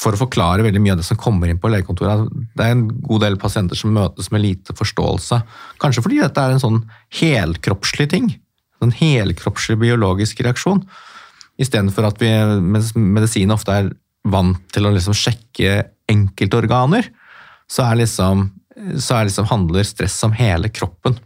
for 0.00 0.16
å 0.16 0.20
forklare 0.22 0.64
veldig 0.64 0.80
mye 0.82 0.94
av 0.94 1.00
det 1.02 1.06
som 1.08 1.18
kommer 1.20 1.50
inn 1.50 1.60
på 1.60 1.70
legekontoret. 1.72 2.28
Det 2.56 2.64
er 2.64 2.74
en 2.74 2.86
god 3.04 3.24
del 3.26 3.36
pasienter 3.40 3.78
som 3.78 3.92
møtes 3.92 4.30
med 4.32 4.44
lite 4.44 4.76
forståelse. 4.76 5.40
Kanskje 5.82 6.04
fordi 6.06 6.22
dette 6.22 6.40
er 6.40 6.54
en 6.54 6.62
sånn 6.62 6.78
helkroppslig 7.20 8.08
ting. 8.14 8.30
En 8.80 8.94
helkroppslig 8.96 9.76
biologisk 9.82 10.40
reaksjon. 10.46 10.80
Istedenfor 11.60 12.08
at 12.08 12.22
vi, 12.22 12.30
mens 12.64 12.94
medisin 12.96 13.52
ofte 13.52 13.76
er 13.76 13.90
vant 14.30 14.62
til 14.72 14.88
å 14.88 14.94
liksom 14.94 15.16
sjekke 15.16 15.82
enkeltorganer, 16.10 17.10
så, 17.70 17.90
er 17.90 18.00
liksom, 18.00 18.48
så 18.96 19.18
er 19.18 19.28
liksom 19.28 19.48
handler 19.52 19.86
stress 19.86 20.16
om 20.26 20.32
hele 20.36 20.72
kroppen. 20.72 21.18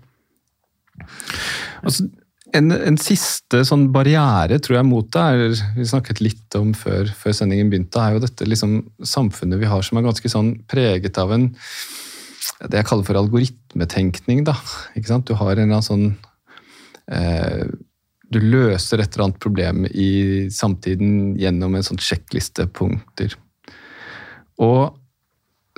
Altså, 1.84 2.08
en, 2.54 2.70
en, 2.74 2.96
siste 3.00 3.62
sånn 3.66 3.88
barriere 3.94 4.60
tror 4.62 4.78
jeg 4.78 4.86
mot 4.88 5.08
det 5.14 5.22
er, 5.22 5.60
vi 5.76 5.86
snakket 5.88 6.22
litt 6.22 6.56
om 6.58 6.72
før, 6.78 7.10
før 7.18 7.36
sendingen 7.36 7.70
begynte, 7.72 8.00
er 8.00 8.16
jo 8.16 8.22
dette 8.24 8.46
liksom, 8.48 8.76
samfunnet 9.04 9.60
vi 9.60 9.70
har 9.70 9.84
som 9.86 9.98
er 9.98 10.06
ganske 10.06 10.30
sånn 10.30 10.54
preget 10.70 11.18
av 11.20 11.34
en 11.34 11.50
det 12.68 12.80
jeg 12.80 12.86
kaller 12.88 13.06
for 13.06 13.18
algoritmetenkning. 13.18 14.44
da, 14.46 14.54
ikke 14.94 15.10
sant? 15.10 15.26
Du 15.28 15.36
har 15.38 15.54
en 15.56 15.64
eller 15.64 15.80
annen 15.80 15.86
sånn 15.86 16.06
eh, 17.10 17.64
Du 18.30 18.40
løser 18.40 19.00
et 19.00 19.14
eller 19.14 19.28
annet 19.28 19.40
problem 19.42 19.86
i 19.90 20.50
samtiden 20.52 21.34
gjennom 21.40 21.74
en 21.76 21.86
sånn 21.86 22.00
sjekkliste 22.02 22.66
punkter. 22.72 23.36
Og 24.62 24.94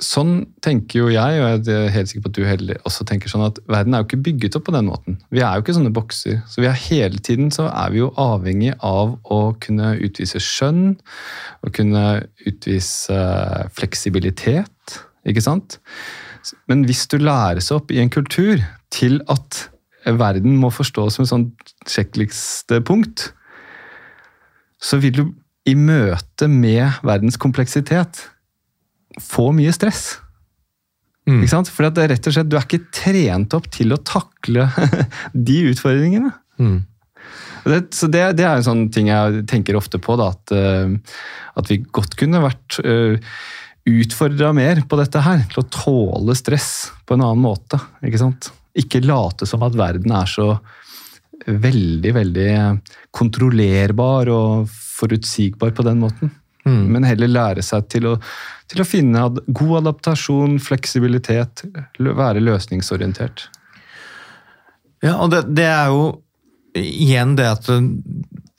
Sånn 0.03 0.43
tenker 0.61 0.99
jo 0.99 1.07
jeg, 1.09 1.39
og 1.41 1.65
jeg 1.65 1.73
er 1.73 1.87
helt 1.89 2.09
sikker 2.09 2.27
på 2.27 2.29
at 2.29 2.35
du 2.37 2.43
heller 2.45 2.81
også 2.85 3.05
tenker 3.09 3.31
sånn, 3.31 3.47
at 3.47 3.57
verden 3.65 3.95
er 3.97 4.03
jo 4.03 4.05
ikke 4.05 4.19
bygget 4.27 4.57
opp 4.59 4.67
på 4.67 4.73
den 4.75 4.85
måten. 4.91 5.17
Vi 5.33 5.41
er 5.41 5.57
jo 5.57 5.63
ikke 5.63 5.73
sånne 5.73 5.93
bokser. 5.95 6.43
Så 6.45 6.61
vi 6.61 6.69
er 6.69 6.77
hele 6.83 7.17
tiden 7.25 7.49
så 7.53 7.65
er 7.71 7.95
vi 7.95 8.03
jo 8.03 8.11
avhengig 8.21 8.75
av 8.85 9.15
å 9.25 9.39
kunne 9.63 9.95
utvise 10.05 10.41
skjønn, 10.43 10.99
å 11.65 11.73
kunne 11.73 12.03
utvise 12.45 13.17
fleksibilitet, 13.73 14.99
ikke 15.25 15.43
sant? 15.43 15.79
Men 16.69 16.85
hvis 16.85 17.07
du 17.09 17.17
læres 17.17 17.71
opp 17.73 17.89
i 17.91 17.97
en 18.03 18.13
kultur 18.13 18.61
til 18.93 19.17
at 19.33 19.65
verden 20.05 20.55
må 20.61 20.69
forstås 20.71 21.17
som 21.17 21.25
et 21.25 21.33
sånt 21.33 21.75
sjekklistepunkt, 21.89 23.31
så 24.77 25.01
vil 25.01 25.17
du 25.17 25.25
i 25.67 25.73
møte 25.75 26.47
med 26.47 27.01
verdens 27.03 27.35
kompleksitet 27.41 28.27
få 29.21 29.51
mye 29.55 29.73
stress. 29.75 30.17
Mm. 31.27 31.41
Ikke 31.41 31.51
sant? 31.51 31.71
For 31.73 31.87
det 31.87 32.03
er 32.03 32.13
rett 32.13 32.29
og 32.29 32.35
slett, 32.35 32.49
du 32.49 32.55
er 32.57 32.67
ikke 32.67 32.91
trent 32.95 33.55
opp 33.57 33.67
til 33.73 33.91
å 33.95 33.99
takle 33.99 34.69
de 35.49 35.57
utfordringene. 35.73 36.31
Mm. 36.61 36.79
Det, 37.67 37.81
så 37.97 38.07
det, 38.07 38.23
det, 38.39 38.45
er 38.47 38.59
en 38.59 38.67
sånn 38.67 38.85
ting 38.95 39.09
jeg 39.11 39.43
tenker 39.51 39.75
ofte 39.75 39.99
på, 39.99 40.15
da, 40.19 40.29
at, 40.31 40.53
uh, 40.55 41.19
at 41.59 41.71
vi 41.71 41.81
godt 41.83 42.15
kunne 42.19 42.39
vært 42.39 42.77
eh, 42.85 43.17
utfordra 43.87 44.53
mer 44.55 44.85
på 44.87 44.99
dette 44.99 45.23
her. 45.25 45.43
Til 45.51 45.63
å 45.63 45.69
tåle 45.73 46.37
stress 46.37 46.71
på 47.03 47.17
en 47.17 47.25
annen 47.25 47.43
måte. 47.43 47.79
Ikke 48.07 48.21
sant? 48.21 48.51
Ikke 48.77 49.03
late 49.03 49.47
som 49.49 49.65
at 49.67 49.75
verden 49.75 50.13
er 50.15 50.31
så 50.31 50.53
veldig, 51.47 52.11
veldig 52.15 52.51
kontrollerbar 53.15 54.31
og 54.31 54.71
forutsigbar 54.71 55.73
på 55.75 55.85
den 55.87 56.01
måten. 56.03 56.31
Mm. 56.67 56.85
Men 56.93 57.07
heller 57.07 57.31
lære 57.31 57.63
seg 57.65 57.87
til 57.93 58.11
å 58.11 58.15
til 58.67 58.83
å 58.83 58.87
finne 58.87 59.21
god 59.47 59.77
adaptasjon, 59.81 60.57
fleksibilitet, 60.63 61.63
være 61.97 62.43
løsningsorientert. 62.43 63.45
Ja, 65.05 65.17
og 65.21 65.31
det, 65.31 65.45
det, 65.55 65.67
er 65.69 65.93
jo 65.93 66.01
igjen 66.77 67.37
det 67.37 67.47
at 67.47 67.69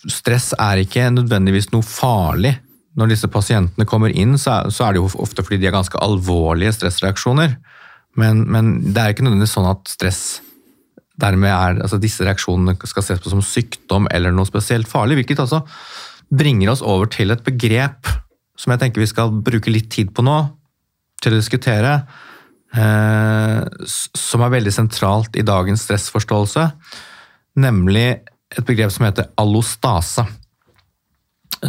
stress 0.09 0.53
er 0.57 0.81
ikke 0.83 1.11
nødvendigvis 1.13 1.71
noe 1.75 1.85
farlig. 1.87 2.57
Når 2.99 3.13
disse 3.13 3.31
pasientene 3.31 3.87
kommer 3.87 4.11
inn, 4.11 4.39
så 4.41 4.57
er, 4.57 4.73
så 4.75 4.87
er 4.87 4.97
det 4.97 5.03
jo 5.03 5.11
ofte 5.23 5.45
fordi 5.45 5.61
de 5.61 5.69
har 5.69 5.77
ganske 5.77 6.01
alvorlige 6.03 6.73
stressreaksjoner. 6.79 7.59
Men, 8.19 8.43
men, 8.51 8.79
det 8.89 9.03
er 9.03 9.15
ikke 9.15 9.27
nødvendigvis 9.27 9.55
sånn 9.59 9.69
at 9.71 9.93
stress 9.93 10.23
dermed 11.19 11.51
er, 11.51 11.81
altså 11.83 11.99
disse 12.01 12.25
reaksjonene 12.25 12.79
skal 12.89 13.05
ses 13.05 13.21
på 13.23 13.31
som 13.31 13.43
sykdom 13.43 14.07
eller 14.15 14.35
noe 14.35 14.49
spesielt 14.49 14.89
farlig. 14.91 15.19
Hvilket 15.21 15.43
altså 15.45 15.65
bringer 16.29 16.73
oss 16.73 16.85
over 16.85 17.09
til 17.13 17.33
et 17.33 17.45
begrep 17.45 18.09
som 18.59 18.75
jeg 18.75 18.83
tenker 18.83 19.03
vi 19.03 19.11
skal 19.11 19.35
bruke 19.45 19.73
litt 19.73 19.91
tid 19.93 20.11
på 20.15 20.25
nå, 20.27 20.39
til 21.23 21.35
å 21.35 21.39
diskutere, 21.39 21.95
eh, 22.75 23.63
som 24.19 24.45
er 24.45 24.55
veldig 24.55 24.75
sentralt 24.75 25.39
i 25.39 25.47
dagens 25.47 25.87
stressforståelse, 25.87 26.67
nemlig 27.63 28.09
et 28.55 28.67
begrep 28.67 28.93
som 28.95 29.07
heter 29.09 29.31
allostase. 29.39 30.27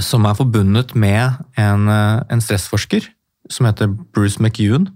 Som 0.05 0.27
er 0.29 0.37
forbundet 0.37 0.93
med 0.93 1.39
en, 1.57 1.87
eh, 1.89 2.23
en 2.29 2.41
stressforsker 2.41 3.07
som 3.49 3.65
heter 3.65 3.87
Bruce 3.87 4.39
McEwan. 4.39 4.91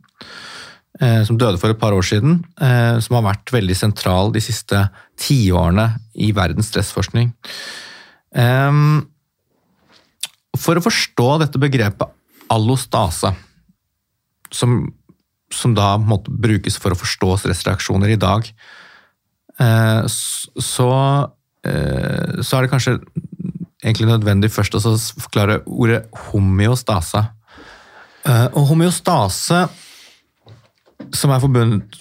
Eh, 1.01 1.23
som 1.25 1.37
døde 1.37 1.57
for 1.57 1.71
et 1.71 1.79
par 1.79 1.91
år 1.91 2.03
siden. 2.03 2.45
Som 3.01 3.15
har 3.15 3.33
vært 3.33 3.51
veldig 3.51 3.75
sentral 3.75 4.31
de 4.31 4.39
siste 4.39 4.89
tiårene 5.17 5.99
i 6.15 6.31
verdens 6.31 6.69
stressforskning. 6.69 7.33
Um, 8.35 9.07
for 10.59 10.77
å 10.77 10.83
forstå 10.85 11.29
dette 11.41 11.61
begrepet 11.61 12.13
allostase, 12.53 13.33
som, 14.53 14.85
som 15.53 15.73
da 15.77 15.95
måtte 15.97 16.33
brukes 16.33 16.77
for 16.81 16.93
å 16.93 16.99
forstå 16.99 17.37
stressreaksjoner 17.41 18.13
i 18.13 18.19
dag, 18.21 18.49
eh, 19.59 20.01
så, 20.05 20.89
eh, 21.65 22.41
så 22.41 22.57
er 22.57 22.65
det 22.65 22.73
kanskje 22.73 22.97
egentlig 23.83 24.11
nødvendig 24.11 24.51
først 24.53 24.77
å 24.77 24.83
forklare 25.25 25.61
ordet 25.65 26.03
homeostase. 26.29 27.25
Eh, 28.23 28.45
og 28.53 28.69
homeostase, 28.69 29.65
som 31.13 31.33
er 31.33 31.41
forbundet, 31.43 31.97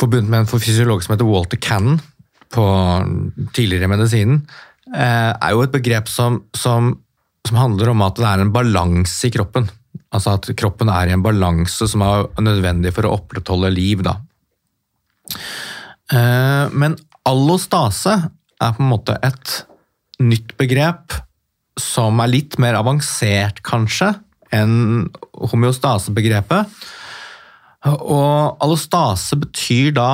forbundet 0.00 0.30
med 0.30 0.44
en 0.44 0.52
fysiolog 0.52 1.02
som 1.02 1.16
heter 1.16 1.28
Walter 1.28 1.60
Cannon 1.60 1.98
på 2.54 2.64
tidligere 3.56 3.90
medisinen, 3.90 4.46
er 4.86 5.50
jo 5.50 5.64
et 5.64 5.72
begrep 5.74 6.06
som, 6.06 6.36
som 6.54 6.92
som 7.46 7.58
handler 7.60 7.92
om 7.92 8.04
at 8.06 8.18
det 8.18 8.28
er 8.28 8.42
en 8.42 8.54
balanse 8.54 9.28
i 9.28 9.32
kroppen. 9.34 9.68
Altså 10.14 10.36
at 10.36 10.48
kroppen 10.58 10.90
er 10.92 11.10
i 11.10 11.14
en 11.14 11.24
balanse 11.24 11.88
som 11.90 12.04
er 12.04 12.26
nødvendig 12.42 12.92
for 12.96 13.06
å 13.06 13.16
opprettholde 13.18 13.72
liv. 13.74 14.02
Da. 14.06 14.16
Eh, 16.12 16.74
men 16.74 16.96
allostase 17.26 18.16
er 18.62 18.76
på 18.76 18.82
en 18.82 18.92
måte 18.92 19.16
et 19.26 19.56
nytt 20.22 20.54
begrep 20.58 21.18
som 21.80 22.22
er 22.24 22.32
litt 22.32 22.56
mer 22.62 22.78
avansert, 22.78 23.60
kanskje, 23.66 24.14
enn 24.54 25.10
homeostasebegrepet. 25.52 26.70
Og 27.92 28.62
allostase 28.64 29.36
betyr 29.38 29.92
da 29.96 30.10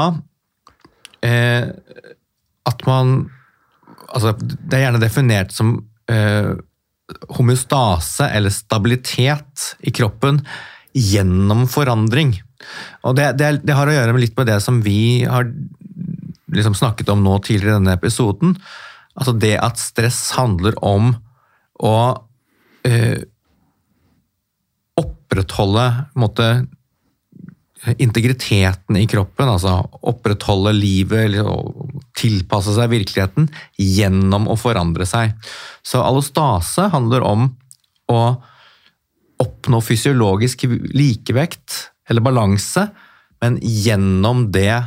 eh, 1.25 1.71
at 2.69 2.89
man 2.89 3.23
Altså, 4.13 4.35
det 4.37 4.77
er 4.77 4.83
gjerne 4.83 4.99
definert 5.01 5.55
som 5.57 5.71
eh, 6.13 6.51
homeostase 7.37 8.29
eller 8.31 8.53
stabilitet 8.55 9.73
i 9.81 9.93
kroppen 9.95 10.41
gjennom 10.93 11.67
forandring. 11.71 12.37
Og 13.07 13.17
det, 13.19 13.33
det, 13.41 13.53
det, 13.67 13.75
har 13.77 13.89
å 13.89 13.95
gjøre 13.95 14.15
med 14.15 14.25
litt 14.25 14.37
med 14.39 14.49
det 14.51 14.61
som 14.65 14.81
vi 14.85 15.25
har 15.29 15.49
liksom 16.53 16.77
snakket 16.77 17.11
om 17.13 17.23
nå 17.25 17.39
tidligere 17.43 17.77
i 17.77 17.79
denne 17.81 17.97
episoden. 17.97 18.55
Altså 19.17 19.35
det 19.37 19.57
at 19.61 19.81
stress 19.81 20.21
handler 20.37 20.77
om 20.85 21.15
å 21.83 21.97
eh, 22.87 23.25
opprettholde 25.01 25.87
måte, 26.19 26.49
integriteten 27.99 28.97
i 28.97 29.07
kroppen, 29.11 29.49
altså 29.49 29.81
opprettholde 30.07 30.75
livet 30.77 31.39
tilpasse 32.19 32.75
seg 32.77 32.93
virkeligheten 32.93 33.49
gjennom 33.81 34.47
å 34.53 34.57
forandre 34.61 35.07
seg. 35.09 35.35
Så 35.83 36.03
allostase 36.03 36.87
handler 36.93 37.27
om 37.27 37.49
å 38.13 38.21
oppnå 39.43 39.81
fysiologisk 39.83 40.67
likevekt 40.95 41.89
eller 42.11 42.23
balanse, 42.23 42.87
men 43.43 43.59
gjennom 43.63 44.47
det 44.55 44.79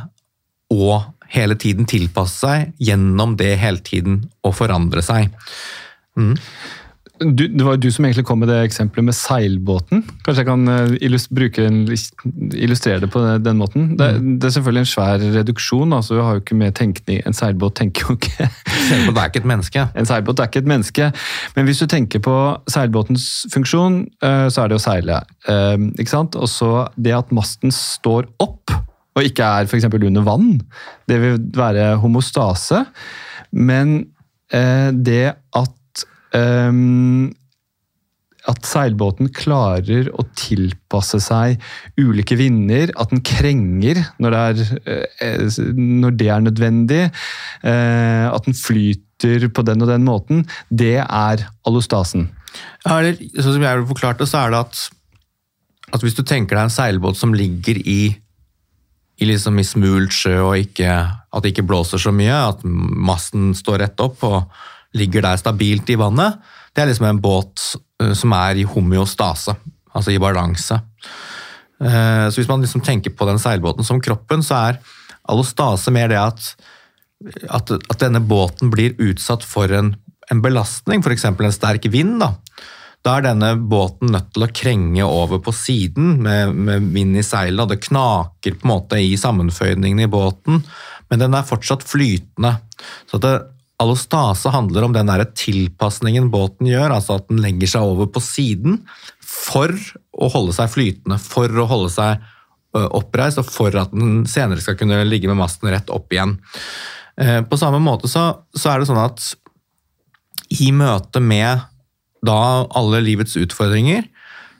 å 0.72 1.02
hele 1.28 1.56
tiden 1.60 1.88
tilpasse 1.88 2.46
seg, 2.46 2.72
gjennom 2.80 3.36
det 3.36 3.56
hele 3.60 3.82
tiden 3.84 4.22
å 4.46 4.54
forandre 4.56 5.02
seg. 5.04 5.28
Mm. 6.16 6.36
Du, 7.20 7.46
det 7.48 7.64
var 7.64 7.76
jo 7.76 7.80
du 7.86 7.90
som 7.94 8.04
egentlig 8.04 8.24
kom 8.28 8.38
med 8.42 8.48
det 8.50 8.56
eksempelet 8.66 9.04
med 9.08 9.14
seilbåten. 9.16 10.02
Kanskje 10.26 10.42
jeg 10.42 10.48
kan 10.48 10.68
eh, 10.68 10.94
illustrere 12.60 13.00
det 13.04 13.10
på 13.12 13.22
den 13.42 13.56
måten. 13.60 13.96
Det, 13.98 14.08
Mm. 14.16 14.38
det 14.40 14.48
er 14.48 14.54
selvfølgelig 14.56 14.82
en 14.84 14.90
svær 14.90 15.18
reduksjon. 15.36 15.92
altså 15.92 16.14
vi 16.14 16.22
har 16.22 16.34
jo 16.36 16.40
ikke 16.40 16.56
med 16.56 16.74
tenkning 16.74 17.22
En 17.26 17.32
seilbåt 17.36 17.74
tenker 17.76 18.02
jo 18.08 18.16
ikke 18.16 18.48
Seilbåt 18.88 19.18
er 19.18 19.30
ikke 19.30 19.42
et 19.42 19.48
menneske. 19.52 19.86
En 19.98 20.06
seilbåt 20.06 20.40
er 20.40 20.48
ikke 20.50 20.58
et 20.64 20.70
menneske. 20.70 21.12
Men 21.56 21.64
hvis 21.64 21.78
du 21.82 21.86
tenker 21.86 22.18
på 22.20 22.36
seilbåtens 22.68 23.46
funksjon, 23.52 24.06
eh, 24.22 24.48
så 24.48 24.62
er 24.64 24.68
det 24.68 24.76
å 24.78 24.84
seile. 24.84 25.22
eh, 25.48 25.76
Ikke 25.98 26.10
sant? 26.12 26.36
Og 26.36 26.48
så 26.48 26.88
det 26.96 27.14
at 27.16 27.32
masten 27.32 27.72
står 27.74 28.28
opp, 28.40 28.70
og 29.16 29.22
ikke 29.24 29.44
er 29.44 29.64
f.eks. 29.66 29.84
under 29.88 30.22
vann, 30.22 30.60
det 31.08 31.20
vil 31.22 31.38
være 31.56 31.96
homostase. 32.02 32.84
Men 33.52 34.06
det 34.52 35.34
at 35.56 35.72
at 38.46 38.66
seilbåten 38.66 39.30
klarer 39.34 40.08
å 40.14 40.24
tilpasse 40.38 41.18
seg 41.22 41.62
ulike 41.98 42.38
vinder, 42.38 42.92
at 42.98 43.10
den 43.12 43.22
krenger 43.26 44.02
når 44.22 44.34
det 44.34 44.42
er, 44.42 45.06
eh, 45.24 45.58
når 45.74 46.18
det 46.20 46.28
er 46.30 46.44
nødvendig, 46.44 47.02
eh, 47.62 48.26
at 48.30 48.46
den 48.46 48.54
flyter 48.54 49.48
på 49.50 49.64
den 49.66 49.82
og 49.82 49.90
den 49.90 50.04
måten, 50.06 50.44
det 50.70 51.00
er 51.02 51.46
allostasen. 51.66 52.28
Ja, 52.84 53.00
eller, 53.00 53.18
sånn 53.34 53.56
som 53.56 53.66
jeg 53.66 53.88
forklarte, 53.90 54.28
så 54.28 54.44
er 54.44 54.54
det 54.54 54.62
at, 54.62 54.84
at 55.96 56.04
hvis 56.04 56.16
du 56.16 56.22
tenker 56.22 56.56
deg 56.56 56.68
en 56.68 56.76
seilbåt 56.76 57.18
som 57.18 57.34
ligger 57.34 57.80
i, 57.82 58.14
i, 59.18 59.26
liksom 59.26 59.58
i 59.58 59.66
smult 59.66 60.14
sjø, 60.14 60.38
og 60.52 60.62
ikke, 60.62 60.94
at 61.10 61.42
det 61.42 61.54
ikke 61.54 61.66
blåser 61.66 62.00
så 62.00 62.14
mye, 62.14 62.38
at 62.52 62.62
masten 62.64 63.52
står 63.58 63.82
rett 63.82 64.04
opp 64.04 64.22
og 64.28 64.44
ligger 64.96 65.24
der 65.26 65.40
stabilt 65.40 65.90
i 65.92 65.98
vannet, 66.00 66.40
det 66.76 66.84
er 66.84 66.90
liksom 66.90 67.08
en 67.08 67.22
båt 67.22 67.62
eh, 68.02 68.12
som 68.16 68.34
er 68.36 68.60
i 68.60 68.66
homeostase, 68.68 69.56
altså 69.96 70.12
i 70.12 70.20
balanse. 70.20 70.80
Eh, 71.80 72.28
Så 72.30 72.40
hvis 72.40 72.48
man 72.48 72.64
liksom 72.64 72.84
tenker 72.84 73.10
på 73.16 73.28
den 73.28 73.40
seilbåten 73.40 73.84
som 73.84 74.00
kroppen, 74.00 74.44
så 74.44 74.60
er 74.70 74.80
allostase 75.28 75.92
mer 75.92 76.08
det 76.12 76.20
at, 76.20 76.50
at, 77.48 77.72
at 77.72 78.00
denne 78.00 78.20
båten 78.20 78.70
blir 78.70 78.96
utsatt 79.02 79.44
for 79.44 79.72
en, 79.72 79.94
en 80.30 80.42
belastning, 80.42 81.02
f.eks. 81.02 81.24
en 81.24 81.52
sterk 81.52 81.88
vind. 81.92 82.20
Da. 82.20 82.34
da 83.04 83.16
er 83.16 83.26
denne 83.30 83.54
båten 83.56 84.12
nødt 84.14 84.32
til 84.34 84.46
å 84.46 84.52
krenge 84.52 85.08
over 85.08 85.42
på 85.42 85.54
siden 85.56 86.20
med, 86.22 86.54
med 86.54 86.92
vind 86.94 87.16
i 87.16 87.24
seilet, 87.26 87.72
det 87.72 87.82
knaker 87.88 88.56
på 88.56 88.68
en 88.68 88.72
måte 88.72 89.00
i 89.02 89.16
sammenføyningene 89.20 90.06
i 90.06 90.12
båten, 90.12 90.62
men 91.10 91.22
den 91.22 91.36
er 91.38 91.46
fortsatt 91.46 91.84
flytende. 91.86 92.56
Så 93.08 93.20
at 93.20 93.26
det, 93.26 93.36
allostase 93.82 94.50
handler 94.54 94.86
om 94.86 94.94
den 94.94 95.10
der 95.10 95.26
tilpasningen 95.36 96.30
båten 96.32 96.68
gjør, 96.70 96.94
altså 96.96 97.18
at 97.18 97.28
den 97.28 97.42
legger 97.44 97.74
seg 97.74 97.84
over 97.84 98.08
på 98.12 98.22
siden 98.24 98.80
for 99.20 99.72
å 100.16 100.30
holde 100.32 100.54
seg 100.56 100.72
flytende, 100.72 101.18
for 101.20 101.52
å 101.52 101.68
holde 101.68 101.92
seg 101.92 102.24
oppreist, 102.76 103.40
og 103.40 103.48
for 103.48 103.76
at 103.80 103.92
den 103.94 104.24
senere 104.28 104.60
skal 104.60 104.76
kunne 104.80 105.04
ligge 105.08 105.30
med 105.30 105.38
masten 105.40 105.70
rett 105.72 105.90
opp 105.92 106.12
igjen. 106.12 106.36
Eh, 107.20 107.40
På 107.48 107.58
samme 107.60 107.80
måte 107.80 108.08
så, 108.10 108.28
så 108.56 108.72
er 108.72 108.80
det 108.80 108.88
sånn 108.90 109.00
at 109.00 109.32
i 110.52 110.70
møte 110.76 111.20
med 111.20 111.64
da 112.26 112.66
alle 112.76 113.02
livets 113.04 113.36
utfordringer, 113.38 114.06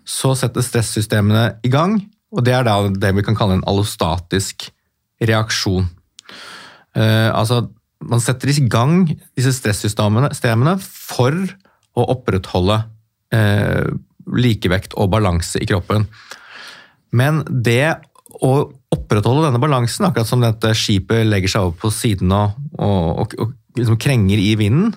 så 0.06 0.34
setter 0.38 0.64
stresssystemene 0.64 1.58
i 1.66 1.70
gang, 1.72 1.98
og 2.30 2.44
det 2.46 2.54
er 2.54 2.66
da 2.66 2.78
det 2.88 3.12
vi 3.16 3.24
kan 3.26 3.36
kalle 3.38 3.58
en 3.58 3.66
allostatisk 3.68 4.68
reaksjon. 5.24 5.88
Eh, 6.96 7.30
altså, 7.32 7.66
man 8.04 8.20
setter 8.20 8.50
i 8.52 8.66
gang 8.68 9.06
disse 9.36 9.54
stressystemene 9.56 10.76
for 10.82 11.36
å 11.96 12.04
opprettholde 12.12 12.82
eh, 13.34 13.86
likevekt 14.26 14.96
og 15.00 15.12
balanse 15.14 15.60
i 15.62 15.68
kroppen. 15.68 16.04
Men 17.16 17.40
det 17.48 17.96
å 18.44 18.52
opprettholde 18.92 19.46
denne 19.46 19.62
balansen, 19.62 20.08
akkurat 20.08 20.28
som 20.28 20.42
dette 20.42 20.74
skipet 20.76 21.24
legger 21.28 21.52
seg 21.52 21.68
over 21.68 21.80
på 21.86 21.92
siden 21.94 22.34
og, 22.36 22.58
og, 22.76 23.08
og, 23.22 23.36
og 23.40 23.80
liksom 23.80 23.98
krenger 24.02 24.42
i 24.42 24.52
vinden, 24.60 24.92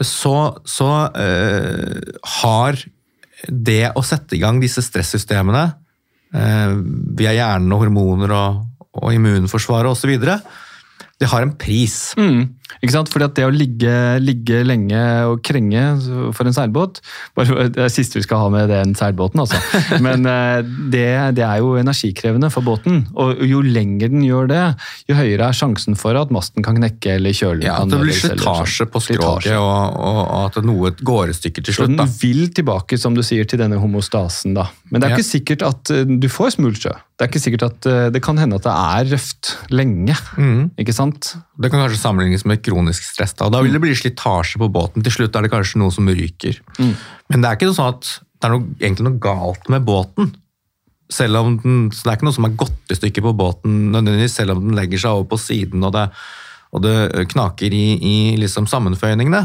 så, 0.00 0.54
så 0.64 0.88
eh, 1.18 2.00
har 2.40 2.78
det 3.48 3.92
å 3.96 4.02
sette 4.04 4.36
i 4.36 4.40
gang 4.42 4.60
disse 4.62 4.82
stressystemene 4.84 5.64
eh, 6.36 6.72
via 7.18 7.34
hjernen 7.36 7.72
og 7.74 7.84
hormoner 7.84 8.34
og, 8.36 8.62
og 9.00 9.16
immunforsvaret 9.16 9.92
osv., 9.92 10.14
det 11.20 11.28
har 11.28 11.42
en 11.42 11.52
pris. 11.60 12.14
Mm. 12.16 12.48
Ikke 12.82 12.92
sant? 12.94 13.10
Fordi 13.12 13.26
at 13.26 13.34
det 13.36 13.44
å 13.46 13.50
ligge, 13.52 13.92
ligge 14.22 14.62
lenge 14.66 15.00
og 15.30 15.42
krenge 15.46 15.82
for 16.36 16.46
en 16.48 16.54
seilbåt 16.56 17.00
bare, 17.36 17.68
Det 17.74 17.82
er 17.84 17.92
siste 17.92 18.18
vi 18.20 18.24
skal 18.26 18.44
ha 18.44 18.48
med 18.52 18.68
den 18.70 18.94
seilbåten, 18.98 19.42
altså. 19.42 19.58
Men 20.06 20.24
eh, 20.30 20.60
det, 20.92 21.06
det 21.38 21.44
er 21.46 21.58
jo 21.62 21.74
energikrevende 21.80 22.50
for 22.52 22.64
båten. 22.66 23.02
Og 23.18 23.42
jo 23.46 23.60
lenger 23.64 24.12
den 24.12 24.22
gjør 24.26 24.48
det, 24.50 24.62
jo 25.10 25.18
høyere 25.18 25.50
er 25.50 25.56
sjansen 25.56 25.96
for 25.98 26.16
at 26.20 26.30
masten 26.34 26.64
kan 26.66 26.78
knekke 26.78 27.16
eller 27.18 27.34
kjølen 27.36 27.64
Ja, 27.66 27.78
kan 27.80 27.90
At 27.90 27.96
det 27.96 28.00
blir 28.04 28.14
ødelegges, 28.14 28.40
slitasje 28.40 28.86
på 28.92 29.02
skroget, 29.04 29.52
og, 29.58 30.00
og, 30.00 30.22
at 30.46 30.60
noe 30.66 30.92
går 31.00 31.32
i 31.32 31.36
stykker 31.36 31.66
til 31.66 31.74
Så 31.76 31.84
slutt. 31.86 31.96
den 31.98 32.14
vil 32.20 32.46
tilbake, 32.56 32.98
som 33.00 33.14
du 33.16 33.22
sier, 33.26 33.44
til 33.50 33.60
denne 33.60 33.78
homostasen. 33.82 34.54
da. 34.56 34.68
Men 34.90 35.00
det 35.02 35.10
er 35.10 35.16
Ja. 35.16 35.20
ikke 35.20 35.30
sikkert 35.30 35.62
at 35.66 35.90
eh, 35.94 36.04
du 36.20 36.28
får 36.30 36.56
smulsjø. 36.56 36.92
Det 37.20 37.26
er 37.26 37.28
ikke 37.32 37.42
sikkert 37.42 37.64
at 37.66 37.86
eh, 37.90 38.06
det 38.14 38.22
kan 38.24 38.38
hende 38.40 38.56
at 38.56 38.64
det 38.64 38.72
er 38.72 39.10
røft 39.14 39.54
lenge. 39.74 40.16
Mm. 40.38 40.70
ikke 40.80 40.94
sant? 40.96 41.34
Det 41.60 41.68
kan 41.68 41.82
kanskje 41.82 42.00
sammenlignes 42.00 42.46
med 42.48 42.62
kronisk 42.64 43.04
stress. 43.04 43.34
Da, 43.36 43.50
da 43.52 43.60
vil 43.60 43.74
det 43.76 43.82
bli 43.82 43.92
slitasje 43.96 44.60
på 44.62 44.70
båten. 44.72 45.04
Til 45.04 45.12
slutt 45.12 45.36
er 45.36 45.44
det 45.44 45.52
kanskje 45.52 45.80
noe 45.82 45.92
som 45.92 46.08
ryker. 46.08 46.60
Men 46.80 47.42
det 47.42 47.50
er 47.50 47.58
ikke 47.58 47.72
sånn 47.76 47.92
at 47.92 48.08
det 48.40 48.48
er 48.48 48.54
noe, 48.54 48.68
egentlig 48.80 49.04
noe 49.10 49.20
galt 49.20 49.68
med 49.72 49.84
båten. 49.84 50.30
Selv 51.12 51.40
om 51.42 51.58
den, 51.60 51.82
så 51.92 52.06
det 52.06 52.12
er 52.12 52.18
ikke 52.20 52.28
noe 52.30 52.38
som 52.38 52.46
er 52.48 52.56
gått 52.62 52.94
i 52.94 52.96
stykker 52.96 53.26
på 53.26 53.34
båten, 53.36 53.90
nødvendigvis, 53.92 54.38
selv 54.38 54.54
om 54.54 54.62
den 54.64 54.78
legger 54.78 55.02
seg 55.02 55.18
over 55.18 55.28
på 55.32 55.40
siden 55.42 55.84
og 55.84 55.92
det, 55.96 56.06
og 56.70 56.84
det 56.86 57.26
knaker 57.34 57.74
i, 57.74 57.84
i 57.98 58.16
liksom 58.40 58.70
sammenføyningene. 58.70 59.42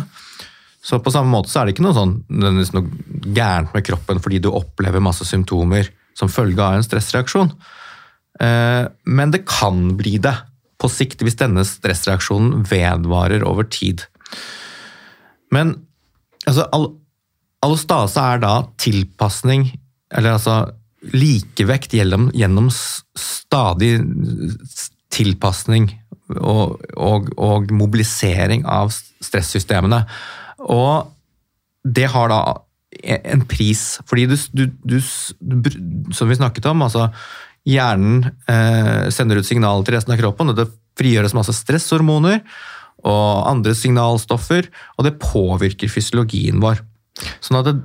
Så 0.86 1.02
på 1.02 1.12
samme 1.12 1.34
måte 1.34 1.50
så 1.50 1.64
er 1.64 1.68
det 1.68 1.76
ikke 1.76 1.88
noe, 1.88 1.98
sånn, 1.98 2.20
nødvendigvis 2.30 2.76
noe 2.78 3.32
gærent 3.34 3.74
med 3.74 3.88
kroppen 3.88 4.22
fordi 4.22 4.40
du 4.46 4.52
opplever 4.54 5.02
masse 5.04 5.26
symptomer 5.26 5.90
som 6.16 6.30
følge 6.32 6.62
av 6.62 6.78
en 6.78 6.86
stressreaksjon. 6.86 7.50
Eh, 8.40 8.84
Men 9.10 9.34
det 9.34 9.48
kan 9.50 9.96
bli 9.98 10.20
det 10.22 10.36
på 10.82 10.90
sikt 10.92 11.24
hvis 11.24 11.38
denne 11.40 11.64
stressreaksjonen 11.68 12.66
vedvarer 12.70 13.46
over 13.48 13.68
tid. 13.70 14.04
Men 15.54 15.76
altså, 16.46 16.68
all, 16.76 16.90
allostase 17.66 18.22
er 18.22 18.42
da 18.44 18.56
tilpasning, 18.82 19.70
eller 20.16 20.38
altså 20.38 20.58
likevekt 21.14 21.94
gjennom, 21.94 22.30
gjennom 22.34 22.72
stadig 22.74 24.00
tilpasning 25.14 25.92
og, 26.42 26.82
og, 26.98 27.30
og 27.38 27.72
mobilisering 27.76 28.66
av 28.68 28.92
stressystemene. 28.94 30.02
Og 30.66 31.12
det 31.86 32.10
har 32.10 32.32
da 32.32 32.42
en 33.06 33.44
pris, 33.48 34.00
fordi 34.08 34.26
du, 34.32 34.36
du, 34.56 34.66
du 34.80 34.96
Som 36.16 36.30
vi 36.30 36.38
snakket 36.38 36.66
om, 36.72 36.82
altså 36.82 37.10
hjernen 37.66 38.26
eh, 38.52 39.08
sender 39.14 39.42
ut 39.42 39.48
signaler 39.48 39.86
til 39.86 39.98
resten 39.98 40.16
av 40.16 40.22
kroppen, 40.22 40.52
og 40.52 40.60
det 40.60 40.70
frigjøres 41.00 41.36
masse 41.36 41.56
stresshormoner 41.58 42.42
og 43.06 43.48
andre 43.50 43.76
signalstoffer, 43.78 44.70
og 44.98 45.08
det 45.08 45.18
påvirker 45.22 45.92
fysiologien 45.92 46.62
vår. 46.64 46.82
Sånn 47.44 47.60
at 47.60 47.70
det, 47.70 47.76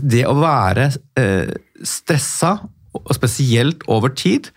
det 0.00 0.24
å 0.28 0.36
være 0.40 0.90
eh, 1.20 1.52
stressa, 1.86 2.56
og 2.90 3.12
spesielt 3.14 3.84
over 3.90 4.12
tid, 4.16 4.50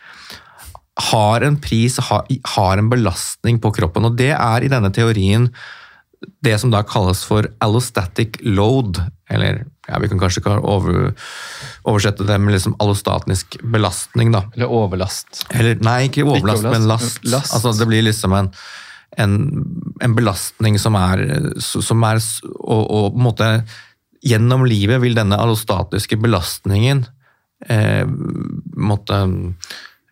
har 1.11 1.43
en 1.45 1.57
pris, 1.61 1.97
har, 2.09 2.27
har 2.55 2.77
en 2.77 2.89
belastning 2.89 3.59
på 3.61 3.71
kroppen. 3.73 4.05
Og 4.09 4.17
det 4.17 4.31
er 4.35 4.65
i 4.65 4.69
denne 4.71 4.91
teorien 4.93 5.49
det 6.45 6.55
som 6.61 6.71
da 6.71 6.83
kalles 6.87 7.23
for 7.27 7.49
allostatic 7.63 8.37
load, 8.45 9.01
eller 9.33 9.63
ja, 9.89 9.99
vi 9.99 10.09
kan 10.11 10.21
kanskje 10.21 10.43
over, 10.61 11.11
oversette 11.83 12.25
det 12.27 12.37
med 12.39 12.55
liksom 12.55 12.75
allostatisk 12.79 13.57
belastning, 13.63 14.31
da. 14.33 14.45
Eller 14.55 14.71
overlast. 14.71 15.43
Eller, 15.51 15.79
nei, 15.83 16.07
ikke 16.07 16.25
overlast, 16.25 16.63
overlast, 16.63 16.79
men 16.79 16.87
last. 16.89 17.19
last. 17.27 17.53
Altså, 17.55 17.73
det 17.79 17.87
blir 17.89 18.05
liksom 18.05 18.35
en, 18.37 18.51
en, 19.17 19.35
en 20.03 20.15
belastning 20.15 20.79
som 20.81 20.95
er, 20.99 21.25
som 21.63 22.05
er 22.07 22.21
og, 22.53 22.83
og 22.83 23.09
på 23.13 23.17
en 23.17 23.27
måte 23.31 23.55
Gjennom 24.23 24.61
livet 24.63 25.01
vil 25.03 25.17
denne 25.17 25.35
allostatiske 25.35 26.15
belastningen 26.23 27.01
eh, 27.67 28.05
måtte 28.07 29.17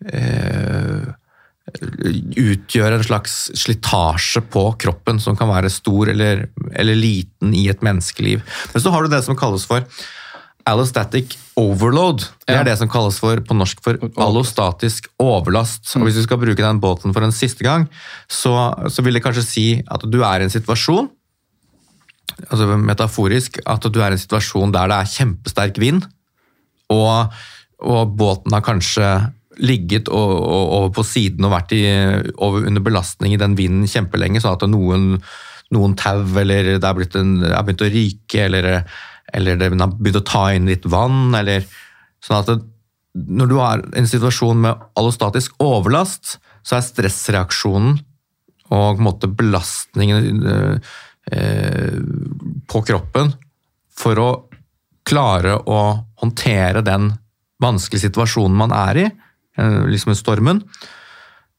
eh, 0.04 1.06
utgjøre 2.42 2.98
en 2.98 3.06
slags 3.06 3.36
slitasje 3.56 4.42
på 4.52 4.66
kroppen 4.82 5.20
som 5.22 5.38
kan 5.38 5.48
være 5.48 5.70
stor 5.72 6.10
eller, 6.12 6.44
eller 6.76 6.98
liten 6.98 7.54
i 7.56 7.68
et 7.72 7.80
menneskeliv. 7.80 8.42
Men 8.74 8.84
så 8.84 8.92
har 8.92 9.04
du 9.06 9.14
det 9.14 9.22
som 9.24 9.38
kalles 9.38 9.64
for 9.70 9.86
allostatic 10.68 11.36
overload. 11.58 12.26
Det 12.46 12.54
er 12.56 12.66
det 12.66 12.76
som 12.80 12.90
kalles 12.90 13.18
for, 13.20 13.40
på 13.44 13.56
norsk 13.56 13.80
for 13.84 13.98
allostatisk 14.20 15.08
overlast. 15.22 15.84
Og 15.98 16.06
hvis 16.06 16.20
du 16.20 16.24
skal 16.26 16.40
bruke 16.40 16.62
den 16.62 16.80
båten 16.82 17.14
for 17.14 17.26
en 17.26 17.34
siste 17.34 17.66
gang, 17.66 17.88
så, 18.30 18.54
så 18.88 19.04
vil 19.04 19.18
det 19.18 19.24
kanskje 19.24 19.46
si 19.46 19.66
at 19.82 20.06
du 20.06 20.22
er 20.22 20.42
i 20.42 20.48
en 20.48 20.54
situasjon 20.54 21.10
altså 22.48 22.78
metaforisk, 22.80 23.60
at 23.68 23.86
du 23.92 24.00
er 24.00 24.12
i 24.12 24.16
en 24.16 24.22
situasjon 24.22 24.72
der 24.74 24.90
det 24.90 24.98
er 24.98 25.12
kjempesterk 25.12 25.78
vind, 25.82 26.06
og, 26.92 27.32
og 27.82 28.16
båten 28.18 28.54
har 28.54 28.64
kanskje 28.64 29.08
ligget 29.62 30.08
over 30.08 30.88
på 30.96 31.04
siden 31.04 31.44
og 31.44 31.52
vært 31.52 31.74
i, 31.76 31.84
over, 32.40 32.64
under 32.68 32.84
belastning 32.84 33.34
i 33.34 33.40
den 33.40 33.56
vinden 33.58 33.88
kjempelenge, 33.90 34.40
sånn 34.40 34.56
at 34.56 34.64
noen, 34.70 35.16
noen 35.74 35.96
tau 36.00 36.24
eller 36.40 36.74
det 36.80 36.88
er, 36.88 37.02
en, 37.20 37.34
er 37.50 37.66
begynt 37.66 37.84
å 37.84 37.90
ryke, 37.92 38.46
eller, 38.46 38.70
eller 39.32 39.58
det 39.58 39.70
har 39.72 39.96
begynt 39.96 40.20
å 40.22 40.28
ta 40.28 40.44
inn 40.54 40.68
litt 40.70 40.86
vann, 40.90 41.34
eller 41.34 41.66
sånn 42.22 42.38
at 42.40 42.50
det, 42.50 42.60
når 43.12 43.50
du 43.50 43.56
har 43.58 43.82
en 43.98 44.08
situasjon 44.08 44.62
med 44.64 44.86
allostatisk 44.98 45.58
overlast, 45.60 46.38
så 46.64 46.78
er 46.78 46.86
stressreaksjonen 46.86 47.98
og 48.72 49.02
måte 49.04 49.28
belastningen 49.28 50.46
eh, 50.48 51.98
på 52.72 52.84
kroppen 52.88 53.34
for 53.92 54.22
å 54.22 54.30
klare 55.04 55.58
å 55.68 55.82
håndtere 56.22 56.80
den 56.86 57.10
vanskelige 57.62 58.06
situasjonen 58.06 58.56
man 58.56 58.72
er 58.74 59.02
i, 59.02 59.06
Eh, 59.58 59.86
liksom 59.86 60.14
stormen, 60.16 60.62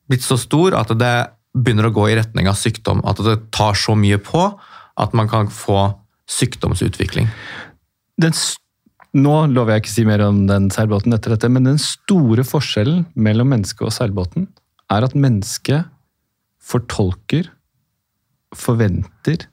blitt 0.10 0.26
så 0.26 0.38
stor 0.42 0.74
at 0.80 0.90
det 0.98 1.16
begynner 1.54 1.92
å 1.92 1.94
gå 1.94 2.08
i 2.10 2.16
retning 2.18 2.50
av 2.50 2.58
sykdom. 2.58 3.04
At 3.06 3.22
det 3.22 3.38
tar 3.54 3.78
så 3.78 3.94
mye 3.98 4.18
på 4.18 4.48
at 4.98 5.14
man 5.14 5.30
kan 5.30 5.52
få 5.54 5.92
sykdomsutvikling. 6.30 7.30
Den, 8.22 8.36
nå 9.18 9.36
lover 9.52 9.76
jeg 9.76 9.84
ikke 9.84 9.92
å 9.92 9.96
si 9.96 10.06
mer 10.08 10.24
om 10.26 10.44
den 10.50 10.70
seilbåten 10.74 11.16
etter 11.16 11.36
dette, 11.36 11.50
men 11.52 11.68
den 11.68 11.82
store 11.82 12.46
forskjellen 12.48 13.06
mellom 13.16 13.52
mennesket 13.54 13.88
og 13.88 13.96
seilbåten 13.96 14.48
er 14.94 15.06
at 15.06 15.18
mennesket 15.18 15.90
fortolker, 16.64 17.50
forventer 18.56 19.48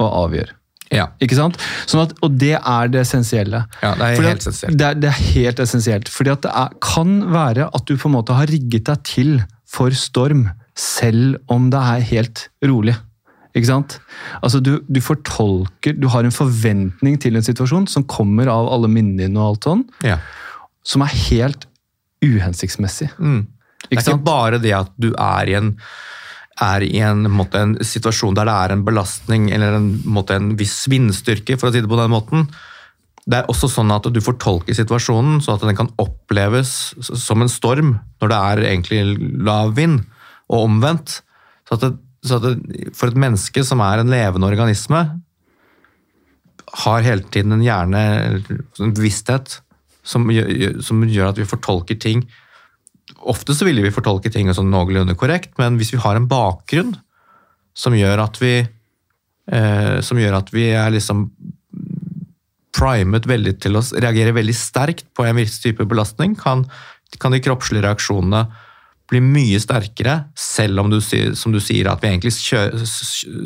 og 0.00 0.08
avgjør. 0.26 0.52
Ja. 0.92 1.06
Ikke 1.24 1.36
sant? 1.38 1.56
Sånn 1.88 2.04
at, 2.04 2.12
og 2.24 2.34
det 2.40 2.54
er 2.58 2.90
det 2.92 3.00
essensielle. 3.06 3.62
Ja, 3.80 3.94
Det 3.96 4.06
er 4.06 4.18
Fordi 4.18 4.28
helt 4.28 4.42
essensielt. 4.42 4.78
Det 4.78 4.90
det 5.00 5.08
er 5.08 5.20
helt 5.32 5.62
essensielt. 5.64 6.10
Fordi 6.12 6.32
at 6.34 6.42
det 6.44 6.52
er, 6.62 6.74
kan 6.84 7.14
være 7.32 7.68
at 7.72 7.86
du 7.88 7.96
på 7.96 8.10
en 8.10 8.16
måte 8.18 8.36
har 8.36 8.52
rigget 8.52 8.90
deg 8.90 9.06
til 9.08 9.32
for 9.68 9.94
storm, 9.96 10.50
selv 10.76 11.38
om 11.52 11.70
det 11.72 11.80
er 11.80 12.04
helt 12.12 12.44
rolig. 12.64 12.96
Ikke 13.54 13.68
sant? 13.68 13.98
Altså 14.42 14.62
du, 14.64 14.78
du 14.88 15.00
fortolker 15.04 15.92
Du 16.00 16.06
har 16.08 16.24
en 16.24 16.32
forventning 16.32 17.18
til 17.20 17.36
en 17.36 17.44
situasjon 17.44 17.84
som 17.92 18.06
kommer 18.08 18.48
av 18.48 18.70
alle 18.72 18.88
minnene 18.88 19.26
dine 19.26 19.36
og 19.42 19.50
alt 19.54 19.68
sånn, 19.68 19.82
Ja. 20.08 20.16
som 20.84 21.02
er 21.04 21.12
helt 21.28 21.66
uhensiktsmessig. 22.24 23.10
Mm. 23.18 23.42
Det 23.82 23.90
er 23.90 23.96
Ikke 23.98 24.06
sant? 24.12 24.24
bare 24.24 24.58
det 24.62 24.72
at 24.76 24.90
du 25.02 25.10
er 25.18 25.50
i 25.50 25.56
en, 25.58 25.72
er 26.62 26.84
i 26.86 27.00
en, 27.02 27.24
måte, 27.30 27.58
en 27.60 27.74
situasjon 27.82 28.36
der 28.38 28.46
det 28.48 28.54
er 28.54 28.74
en 28.76 28.84
belastning 28.86 29.50
eller 29.52 29.74
en, 29.78 29.88
måte, 30.06 30.36
en 30.38 30.52
viss 30.56 30.84
vindstyrke, 30.92 31.58
for 31.58 31.68
å 31.68 31.74
si 31.74 31.82
det 31.82 31.90
på 31.90 31.98
den 31.98 32.12
måten. 32.14 32.46
Det 33.26 33.38
er 33.40 33.50
også 33.50 33.68
sånn 33.70 33.90
at 33.94 34.06
du 34.10 34.20
fortolker 34.22 34.74
situasjonen 34.74 35.42
sånn 35.42 35.58
at 35.58 35.66
den 35.66 35.76
kan 35.78 35.90
oppleves 36.02 36.94
som 37.02 37.42
en 37.42 37.50
storm 37.52 37.96
når 38.22 38.32
det 38.32 38.38
er 38.38 38.64
egentlig 38.72 39.02
lav 39.46 39.74
vind, 39.76 40.00
og 40.50 40.66
omvendt. 40.70 41.20
Så 41.68 41.76
at, 41.78 41.84
det, 41.84 41.92
så 42.22 42.38
for 42.94 43.10
et 43.10 43.18
menneske 43.18 43.64
som 43.66 43.82
er 43.82 44.02
en 44.02 44.10
levende 44.12 44.46
organisme, 44.46 45.02
har 46.84 47.04
hele 47.04 47.26
tiden 47.34 47.56
en 47.56 47.64
hjerne, 47.64 48.02
en 48.80 48.94
bevissthet, 48.94 49.58
som 50.02 50.30
gjør, 50.32 50.80
som 50.82 51.02
gjør 51.06 51.32
at 51.32 51.40
vi 51.40 51.48
fortolker 51.48 51.98
ting. 52.00 52.24
Ofte 53.28 53.54
så 53.54 53.66
ville 53.66 53.84
vi 53.84 53.94
fortolke 53.94 54.32
ting 54.32 54.50
sånn 54.54 54.70
noenlunde 54.72 55.16
korrekt, 55.18 55.52
men 55.60 55.76
hvis 55.78 55.92
vi 55.94 56.00
har 56.02 56.18
en 56.18 56.30
bakgrunn 56.30 56.94
som 57.76 57.94
gjør 57.96 58.24
at 58.24 58.40
vi 58.42 58.54
eh, 58.62 59.98
gjør 60.00 60.38
at 60.38 60.50
vi 60.54 60.68
er 60.72 60.94
liksom 60.94 61.28
primet 62.72 63.28
veldig 63.28 63.54
til 63.62 63.78
å 63.78 63.84
reagere 64.00 64.34
veldig 64.34 64.56
sterkt 64.56 65.06
på 65.14 65.26
en 65.26 65.38
viss 65.38 65.60
type 65.62 65.84
belastning, 65.88 66.34
kan, 66.38 66.64
kan 67.20 67.34
de 67.34 67.42
kroppslige 67.44 67.84
reaksjonene 67.84 68.46
bli 69.12 69.20
mye 69.24 69.60
sterkere, 69.60 70.22
selv 70.38 70.80
om 70.82 70.90
du, 70.92 70.98
som 71.00 71.52
du 71.54 71.60
sier 71.62 71.90
at 71.90 72.02
vi 72.02 72.10
egentlig 72.10 72.32
kjører, 72.38 72.86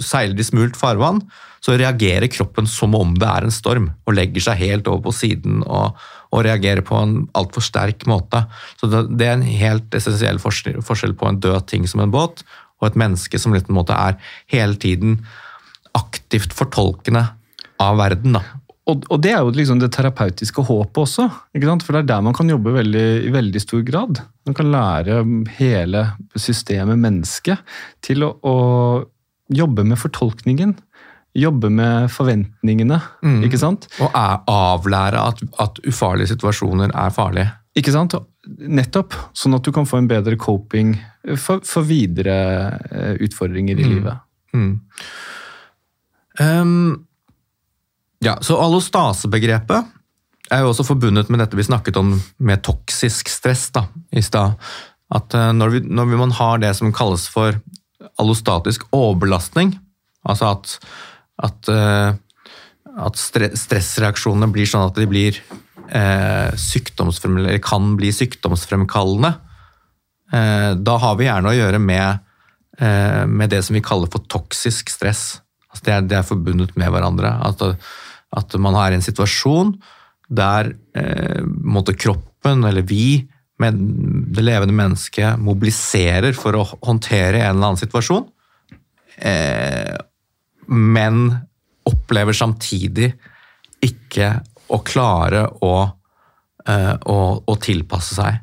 seiler 0.04 0.38
i 0.38 0.46
smult 0.46 0.78
farvann, 0.78 1.22
så 1.64 1.74
reagerer 1.74 2.30
kroppen 2.30 2.68
som 2.70 2.94
om 2.94 3.16
det 3.18 3.26
er 3.26 3.46
en 3.46 3.54
storm, 3.54 3.88
og 4.06 4.14
legger 4.14 4.44
seg 4.44 4.60
helt 4.62 4.90
over 4.90 5.08
på 5.08 5.14
siden 5.16 5.64
og, 5.64 5.96
og 6.30 6.44
reagerer 6.46 6.84
på 6.86 6.98
en 7.00 7.16
altfor 7.38 7.64
sterk 7.64 8.06
måte. 8.10 8.44
Så 8.78 8.90
det, 8.92 9.06
det, 9.16 9.26
er 9.26 9.38
en 9.38 9.48
helt 9.48 9.96
essensiell 9.98 10.38
forskjell, 10.42 10.78
forskjell 10.86 11.16
på 11.18 11.30
en 11.30 11.40
død 11.42 11.66
ting 11.72 11.88
som 11.90 12.04
en 12.04 12.14
båt, 12.14 12.44
og 12.78 12.90
et 12.90 13.00
menneske 13.00 13.40
som 13.40 13.56
litt, 13.56 13.70
en 13.70 13.78
måte 13.78 13.96
er 13.96 14.20
hele 14.52 14.78
tiden 14.78 15.18
aktivt 15.96 16.54
fortolkende 16.54 17.24
av 17.82 17.98
verden. 17.98 18.36
da. 18.36 18.44
Og, 18.86 19.02
og, 19.10 19.18
det 19.24 19.32
er 19.34 19.42
jo 19.42 19.54
liksom 19.56 19.80
det 19.82 19.90
terapeutiske 19.96 20.62
håpet 20.68 21.02
også. 21.02 21.26
ikke 21.56 21.66
sant? 21.72 21.82
For 21.82 21.96
det 21.96 22.04
er 22.04 22.10
der 22.12 22.26
man 22.28 22.36
kan 22.36 22.50
jobbe 22.52 22.76
veldig, 22.76 23.06
i 23.26 23.32
veldig 23.34 23.62
stor 23.64 23.82
grad. 23.86 24.22
Man 24.46 24.54
kan 24.54 24.70
lære 24.70 25.20
hele 25.58 26.02
systemet 26.38 27.00
menneske 27.02 27.56
til 28.04 28.22
å, 28.22 28.32
å 28.46 28.56
jobbe 29.50 29.84
med 29.86 29.98
fortolkningen. 29.98 30.76
Jobbe 31.36 31.68
med 31.68 32.06
forventningene, 32.14 33.00
mm. 33.26 33.40
ikke 33.44 33.60
sant? 33.60 33.88
Og 34.00 34.14
avlære 34.14 35.20
at, 35.20 35.42
at, 35.60 35.80
ufarlige 35.84 36.30
situasjoner 36.32 36.94
er 36.94 37.12
farlige. 37.12 37.50
Ikke 37.76 37.92
sant? 37.92 38.14
Nettopp. 38.46 39.18
Sånn 39.36 39.58
at 39.58 39.66
du 39.66 39.72
kan 39.74 39.88
få 39.88 40.00
en 40.00 40.08
bedre 40.08 40.38
coping 40.40 40.94
for, 41.34 41.60
for 41.66 41.84
videre 41.84 42.38
eh, 42.88 43.18
utfordringer 43.26 43.76
i 43.76 43.84
mm. 43.84 43.92
livet. 43.92 44.22
Mm. 44.56 44.72
Um, 46.40 46.94
ja, 48.24 48.38
så 48.40 48.56
Allostasebegrepet 48.62 49.92
er 50.52 50.62
jo 50.62 50.70
også 50.70 50.86
forbundet 50.86 51.30
med 51.30 51.40
dette 51.42 51.58
vi 51.58 51.66
snakket 51.66 51.98
om 52.00 52.14
med 52.38 52.62
toksisk 52.66 53.30
stress 53.32 53.68
da, 53.74 53.86
i 54.14 54.22
stad. 54.24 54.54
At 55.14 55.34
eh, 55.34 55.52
når, 55.54 55.74
vi, 55.74 55.80
når 55.86 56.12
man 56.18 56.34
har 56.38 56.60
det 56.62 56.72
som 56.78 56.94
kalles 56.94 57.26
for 57.30 57.58
allostatisk 58.20 58.86
overbelastning, 58.94 59.74
altså 60.26 60.52
at, 60.54 60.76
at, 61.46 61.70
eh, 61.70 62.10
at 63.06 63.20
stressreaksjonene 63.20 64.50
blir 64.54 64.68
sånn 64.70 64.88
at 64.88 64.98
de 64.98 65.08
blir 65.10 65.40
eh, 65.90 66.50
eller 66.52 67.58
kan 67.62 67.94
bli 67.98 68.12
sykdomsfremkallende, 68.14 69.34
eh, 70.32 70.70
da 70.78 70.96
har 71.02 71.18
vi 71.18 71.28
gjerne 71.28 71.52
å 71.52 71.58
gjøre 71.58 71.82
med, 71.82 72.22
eh, 72.78 73.24
med 73.26 73.50
det 73.50 73.62
som 73.66 73.78
vi 73.78 73.84
kaller 73.84 74.10
for 74.12 74.26
toksisk 74.26 74.90
stress. 74.90 75.40
Altså 75.70 75.84
det, 75.84 75.92
er, 75.92 76.08
det 76.10 76.18
er 76.20 76.30
forbundet 76.30 76.76
med 76.78 76.90
hverandre. 76.90 77.30
At, 77.46 77.62
at 78.36 78.58
man 78.58 78.74
har 78.78 78.94
en 78.94 79.04
situasjon 79.04 79.76
der 80.28 80.72
eh, 80.96 81.94
kroppen, 81.96 82.64
eller 82.64 82.82
vi, 82.82 83.26
med 83.58 83.78
det 84.34 84.44
levende 84.44 84.74
mennesket, 84.76 85.38
mobiliserer 85.40 86.34
for 86.36 86.56
å 86.58 86.66
håndtere 86.84 87.40
en 87.40 87.56
eller 87.56 87.70
annen 87.70 87.80
situasjon, 87.80 88.26
eh, 89.18 89.94
men 90.66 91.30
opplever 91.86 92.34
samtidig 92.34 93.12
ikke 93.86 94.32
å 94.74 94.80
klare 94.82 95.44
å, 95.62 95.74
eh, 96.66 96.94
å, 97.06 97.18
å 97.46 97.56
tilpasse 97.62 98.18
seg. 98.18 98.40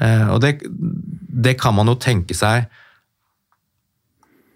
Eh, 0.00 0.26
og 0.28 0.42
det, 0.44 0.58
det, 0.68 1.56
kan 1.58 1.74
man 1.74 1.88
jo 1.90 1.96
tenke 1.98 2.36
seg 2.36 2.68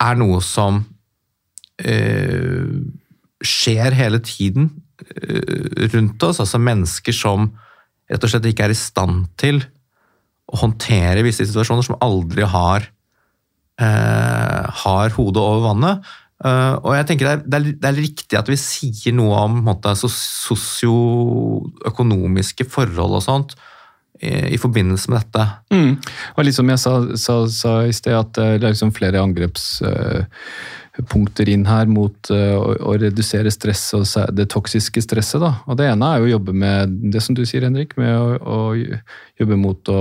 er 0.02 0.18
noe 0.18 0.42
som 0.44 0.82
eh, 1.82 2.68
skjer 3.42 3.96
hele 3.96 4.20
tiden 4.22 4.70
rundt 5.92 6.22
oss. 6.26 6.40
Altså 6.42 6.58
mennesker 6.62 7.14
som 7.16 7.50
rett 8.10 8.24
og 8.24 8.30
slett 8.32 8.48
ikke 8.50 8.64
er 8.68 8.74
i 8.74 8.78
stand 8.78 9.16
til 9.40 9.56
å 10.52 10.54
håndtere 10.64 11.24
visse 11.24 11.46
situasjoner, 11.48 11.84
som 11.86 12.00
aldri 12.04 12.42
har, 12.48 12.80
eh, 13.80 14.62
har 14.84 15.06
hodet 15.16 15.42
over 15.42 15.62
vannet. 15.70 15.96
Uh, 16.42 16.74
og 16.82 16.90
jeg 16.96 17.06
tenker 17.06 17.28
det 17.28 17.34
er, 17.36 17.42
det, 17.46 17.54
er, 17.54 17.62
det 17.78 17.86
er, 17.86 18.02
riktig 18.02 18.34
at 18.34 18.48
vi 18.50 18.58
sier 18.58 19.14
noe 19.14 19.30
om 19.44 19.62
sosioøkonomiske 19.94 22.66
forhold 22.66 23.14
og 23.20 23.22
sånt 23.22 23.54
i, 24.18 24.58
forbindelse 24.58 25.06
med 25.10 25.22
dette. 25.22 25.46
Mm. 25.70 26.02
Og 26.34 26.44
liksom 26.46 26.68
jeg 26.72 26.78
sa, 26.82 26.92
sa, 27.14 27.46
sa 27.46 27.86
i 27.86 27.92
sted, 27.94 28.18
at 28.18 28.34
det 28.34 28.58
er 28.58 28.74
liksom 28.74 28.90
flere 28.94 29.22
angreps... 29.22 29.82
Uh, 29.86 30.26
punkter 31.08 31.48
inn 31.48 31.64
her 31.64 31.88
mot 31.88 32.28
uh, 32.30 32.56
å, 32.58 32.72
å, 32.90 32.94
redusere 33.00 33.50
stress 33.52 33.84
og 33.96 34.04
det 34.36 34.48
toksiske 34.52 35.00
stresset. 35.00 35.40
Da. 35.40 35.54
Og 35.66 35.78
Det 35.80 35.88
ene 35.88 36.10
er 36.10 36.20
jo 36.20 36.28
å 36.28 36.32
jobbe 36.34 36.54
med 36.64 36.96
det 37.14 37.22
som 37.24 37.36
du 37.36 37.44
sier, 37.48 37.64
Henrik, 37.64 37.96
med 38.00 38.12
å, 38.12 38.36
å 38.36 38.58
jobbe 39.40 39.58
mot 39.60 39.92
å 39.92 40.00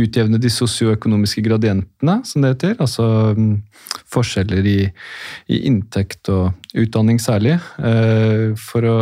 utjevne 0.00 0.40
de 0.40 0.52
sosioøkonomiske 0.52 1.44
gradientene, 1.44 2.18
som 2.24 2.44
det 2.44 2.54
heter. 2.54 2.76
Altså 2.80 3.34
um, 3.36 3.58
forskjeller 4.14 4.64
i, 4.70 4.78
i, 5.52 5.60
inntekt 5.68 6.32
og 6.32 6.54
utdanning 6.72 7.20
særlig. 7.22 7.58
Uh, 7.76 8.56
for 8.56 8.88
å, 8.88 8.98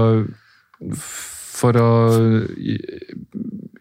for 0.99 1.79
å 1.79 1.91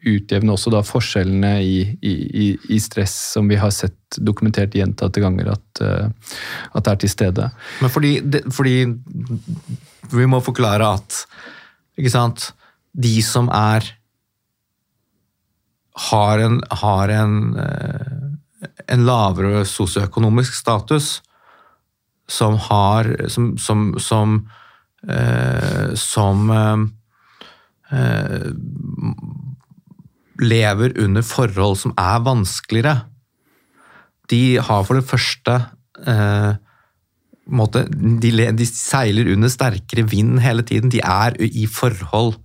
utjevne 0.08 0.54
også 0.56 0.72
da 0.74 0.82
forskjellene 0.86 1.52
i, 1.62 1.78
i, 2.02 2.46
i, 2.74 2.80
stress, 2.82 3.14
som 3.36 3.50
vi 3.50 3.60
har 3.62 3.72
sett 3.76 4.18
dokumentert 4.18 4.74
gjentatte 4.76 5.22
ganger 5.22 5.54
at, 5.54 5.82
at 5.82 6.86
det 6.86 6.92
er 6.92 7.02
til 7.04 7.12
stede. 7.14 7.50
Men 7.82 7.94
fordi, 7.94 8.16
fordi 8.52 8.76
vi 10.12 10.28
må 10.30 10.42
forklare 10.44 10.90
at 10.98 11.24
ikke 12.00 12.14
sant, 12.14 12.52
de 12.92 13.14
som 13.24 13.50
er 13.54 13.86
har 16.10 16.40
en, 16.40 16.62
har 16.82 17.12
en, 17.14 17.36
uh, 17.56 18.72
en 18.90 19.04
lavere 19.06 19.66
sosioøkonomisk 19.68 20.56
status, 20.56 21.20
som 22.32 22.56
har 22.70 23.10
som, 23.30 23.54
som, 23.60 23.92
som, 24.00 24.38
uh, 25.04 25.94
som 26.00 26.48
Eh, 27.92 28.48
lever 30.42 30.96
under 31.02 31.26
forhold 31.26 31.80
som 31.82 31.94
er 32.00 32.22
vanskeligere. 32.26 33.06
De 34.32 34.58
har 34.64 34.86
for 34.88 34.98
det 34.98 35.08
første 35.08 35.58
eh, 36.08 36.54
måte, 37.52 37.86
de, 37.92 38.32
de, 38.56 38.68
seiler 38.68 39.32
under 39.34 39.52
sterkere 39.52 40.06
vind 40.10 40.40
hele 40.44 40.66
tiden. 40.68 40.92
De 40.94 41.02
er 41.04 41.38
i 41.42 41.68
forhold 41.70 42.38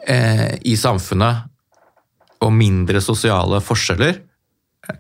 øh, 0.09 0.51
i 0.63 0.77
samfunnet 0.81 1.47
og 2.41 2.55
mindre 2.57 3.03
sosiale 3.05 3.61
forskjeller 3.61 4.23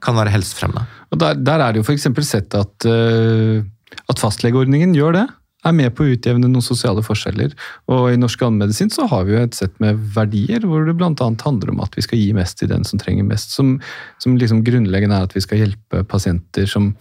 kan 0.05 0.17
være 0.17 0.33
helsefremmende. 0.35 0.87
Og 1.11 1.21
Der, 1.21 1.35
der 1.35 1.65
er 1.65 1.73
det 1.73 1.81
jo 1.81 1.87
f.eks. 1.89 2.09
sett 2.27 2.55
at, 2.55 2.87
uh, 2.87 3.63
at 4.09 4.23
fastlegeordningen 4.23 4.95
gjør 4.95 5.17
det. 5.17 5.27
Er 5.61 5.75
med 5.77 5.93
på 5.93 6.07
å 6.07 6.13
utjevne 6.15 6.49
noen 6.49 6.65
sosiale 6.65 7.03
forskjeller. 7.05 7.53
Og 7.93 8.07
i 8.13 8.21
norsk 8.21 8.43
allmedisin 8.47 8.93
så 8.93 9.05
har 9.11 9.27
vi 9.29 9.35
jo 9.35 9.43
et 9.43 9.57
sett 9.57 9.75
med 9.83 9.99
verdier 10.15 10.65
hvor 10.65 10.87
det 10.89 10.97
bl.a. 10.97 11.13
handler 11.45 11.73
om 11.73 11.83
at 11.85 11.97
vi 11.99 12.05
skal 12.07 12.21
gi 12.21 12.31
mest 12.37 12.61
til 12.61 12.71
den 12.71 12.87
som 12.89 13.01
trenger 13.01 13.27
mest. 13.29 13.53
Som, 13.57 13.75
som 14.23 14.39
liksom 14.41 14.63
grunnleggende 14.65 15.19
er 15.19 15.29
at 15.29 15.37
vi 15.37 15.45
skal 15.45 15.65
hjelpe 15.65 16.05
pasienter 16.09 16.69
som, 16.71 16.95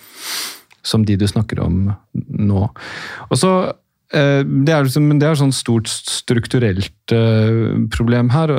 som 0.83 1.07
de 1.07 1.15
du 1.19 1.27
snakker 1.29 1.61
om 1.63 1.93
nå. 2.11 2.65
Og 3.29 3.39
så 3.39 3.53
eh, 4.11 4.43
det 4.43 4.75
er, 4.75 4.83
liksom, 4.83 5.07
det 5.23 5.29
er 5.29 5.39
sånn 5.39 5.55
stort 5.55 5.87
strukturelt 5.91 7.15
uh, 7.15 7.79
problem 7.95 8.33
her. 8.35 8.51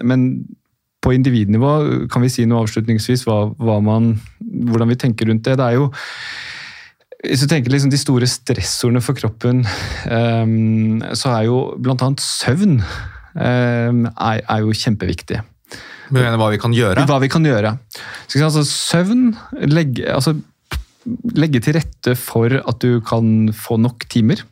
Men 0.00 0.28
på 1.02 1.12
individnivå, 1.16 1.72
kan 2.12 2.22
vi 2.22 2.30
si 2.30 2.46
noe 2.46 2.62
avslutningsvis 2.62 3.26
hva, 3.26 3.44
hva 3.58 3.80
man, 3.82 4.14
hvordan 4.38 4.92
vi 4.92 4.98
tenker 5.02 5.28
rundt 5.30 5.44
det? 5.48 5.58
Det 5.58 5.68
er 5.68 5.80
jo 5.80 5.90
hvis 7.22 7.44
du 7.44 7.50
tenker 7.50 7.70
liksom 7.70 7.90
de 7.92 8.00
store 8.00 8.26
stressordene 8.26 9.02
for 9.04 9.14
kroppen, 9.14 9.62
um, 10.10 11.02
så 11.14 11.36
er 11.36 11.46
jo 11.46 11.58
bl.a. 11.78 12.08
søvn 12.18 12.80
um, 12.82 14.00
er, 14.10 14.40
er, 14.42 14.62
jo 14.64 14.74
kjempeviktig. 14.74 15.38
Du 16.08 16.18
mener 16.18 16.40
hva 16.40 16.50
vi 16.52 16.58
kan 16.60 16.74
gjøre? 16.74 17.04
Hva 17.08 17.20
vi 17.22 17.30
kan 17.32 17.46
gjøre. 17.46 17.76
Så, 18.26 18.42
altså, 18.42 18.64
søvn 18.66 19.30
legge, 19.70 20.08
altså, 20.10 20.34
legge 21.38 21.62
til 21.62 21.78
rette 21.78 22.16
for 22.18 22.58
at 22.58 22.82
du 22.82 22.98
kan 23.06 23.52
få 23.54 23.78
nok 23.80 24.08
timer. 24.12 24.42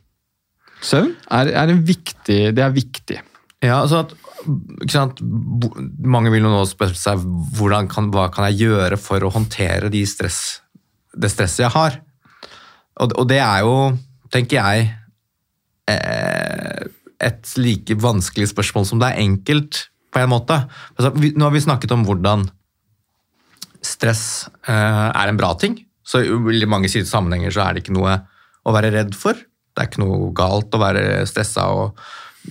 Søvn 0.81 1.11
er, 1.27 1.51
er, 1.51 1.75
viktig, 1.75 2.39
det 2.55 2.63
er 2.63 2.71
viktig. 2.73 3.19
Ja, 3.61 3.81
altså 3.83 4.05
at 4.05 4.15
mange 4.45 6.31
vil 6.33 6.45
jo 6.45 6.51
nå 6.51 6.61
spørre 6.69 6.97
seg 6.97 7.21
kan, 7.91 8.09
hva 8.13 8.29
kan 8.33 8.47
jeg 8.49 8.67
gjøre 8.67 8.97
for 9.01 9.23
å 9.23 9.33
håndtere 9.33 9.91
de 9.93 10.01
stress, 10.07 10.61
det 11.13 11.31
stresset 11.33 11.65
jeg 11.65 11.75
har. 11.75 11.99
Og, 13.01 13.13
og, 13.15 13.27
det 13.29 13.39
er 13.41 13.65
jo, 13.65 13.75
tenker 14.33 14.59
jeg, 14.59 14.89
eh, 15.91 16.89
et 17.21 17.53
like 17.61 17.97
vanskelig 18.01 18.49
spørsmål 18.51 18.87
som 18.89 19.01
det 19.01 19.11
er 19.11 19.23
enkelt, 19.23 19.85
på 20.11 20.19
en 20.19 20.33
måte. 20.33 20.57
Altså, 20.97 21.13
vi, 21.15 21.31
nå 21.37 21.47
har 21.47 21.53
vi 21.55 21.63
snakket 21.63 21.93
om 21.95 22.03
hvordan 22.07 22.49
stress 23.85 24.49
eh, 24.67 25.07
er 25.07 25.29
en 25.29 25.39
bra 25.39 25.53
ting. 25.59 25.77
Så 26.03 26.23
i 26.25 26.67
mange 26.67 26.89
sammenhenger 26.89 27.53
så 27.53 27.63
er 27.63 27.73
det 27.73 27.85
ikke 27.85 27.95
noe 27.95 28.17
å 28.67 28.73
være 28.75 28.91
redd 28.93 29.15
for. 29.17 29.37
Det 29.37 29.79
er 29.79 29.87
ikke 29.87 30.03
noe 30.03 30.33
galt 30.35 30.75
å 30.75 30.81
være 30.81 31.23
stressa 31.29 31.69
og 31.71 32.01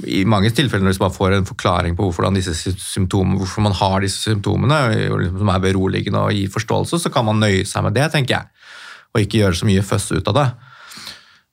i 0.06 0.22
mange 0.28 0.52
tilfeller 0.54 0.86
når 0.86 1.00
man 1.02 1.14
får 1.14 1.34
en 1.34 1.48
forklaring 1.48 1.96
på 1.98 2.06
hvorfor, 2.06 2.28
hvorfor 2.30 3.64
man 3.64 3.74
har 3.74 4.04
disse 4.04 4.22
symptomene, 4.22 4.78
liksom 4.94 5.40
som 5.42 5.50
er 5.50 5.62
beroligende 5.64 6.22
og 6.22 6.34
gir 6.36 6.52
forståelse, 6.52 7.00
så 7.02 7.10
kan 7.12 7.26
man 7.26 7.42
nøye 7.42 7.66
seg 7.66 7.84
med 7.86 7.96
det, 7.98 8.06
tenker 8.12 8.36
jeg. 8.36 8.66
Og 9.10 9.24
ikke 9.24 9.40
gjøre 9.42 9.58
så 9.58 9.66
mye 9.66 9.84
føss 9.84 10.10
ut 10.14 10.30
av 10.30 10.36
det. 10.38 10.48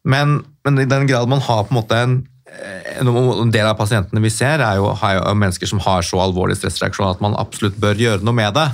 Men, 0.07 0.41
men, 0.63 0.81
i 0.83 0.89
den 0.89 1.07
grad 1.09 1.29
man 1.29 1.41
har 1.43 1.65
på 1.65 1.73
en 1.73 1.79
måte 1.79 1.97
en, 1.99 2.17
en 3.01 3.51
del 3.51 3.67
av 3.67 3.77
pasientene 3.79 4.21
vi 4.23 4.31
ser, 4.31 4.61
er 4.63 4.77
jo, 4.79 4.91
er 4.93 5.17
jo 5.17 5.33
mennesker 5.33 5.69
som 5.69 5.81
har 5.83 6.05
så 6.05 6.21
alvorlig 6.23 6.59
stressreaksjon 6.59 7.09
at 7.09 7.23
man 7.23 7.35
absolutt 7.41 7.79
bør 7.81 7.97
gjøre 7.99 8.23
noe 8.23 8.37
med 8.37 8.53
det. 8.55 8.67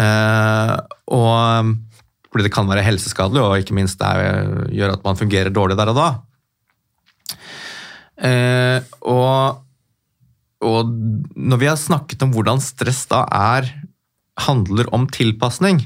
Eh, 0.00 0.72
og 1.14 1.76
fordi 2.32 2.48
det 2.48 2.52
kan 2.56 2.68
være 2.68 2.84
helseskadelig, 2.84 3.44
og 3.44 3.60
ikke 3.62 3.76
minst 3.76 4.00
det 4.00 4.72
gjør 4.76 4.96
at 4.96 5.04
man 5.06 5.20
fungerer 5.20 5.52
dårlig 5.52 5.76
der 5.78 5.92
og 5.92 6.00
da. 6.00 6.08
Eh, 8.16 8.80
og, 9.04 9.62
og, 10.64 10.92
når 11.36 11.60
vi 11.60 11.68
har 11.68 11.80
snakket 11.80 12.24
om 12.24 12.32
hvordan 12.32 12.62
stress 12.64 13.04
da 13.10 13.24
er 13.28 13.68
handler 14.46 14.88
om 14.96 15.06
tilpasning, 15.12 15.82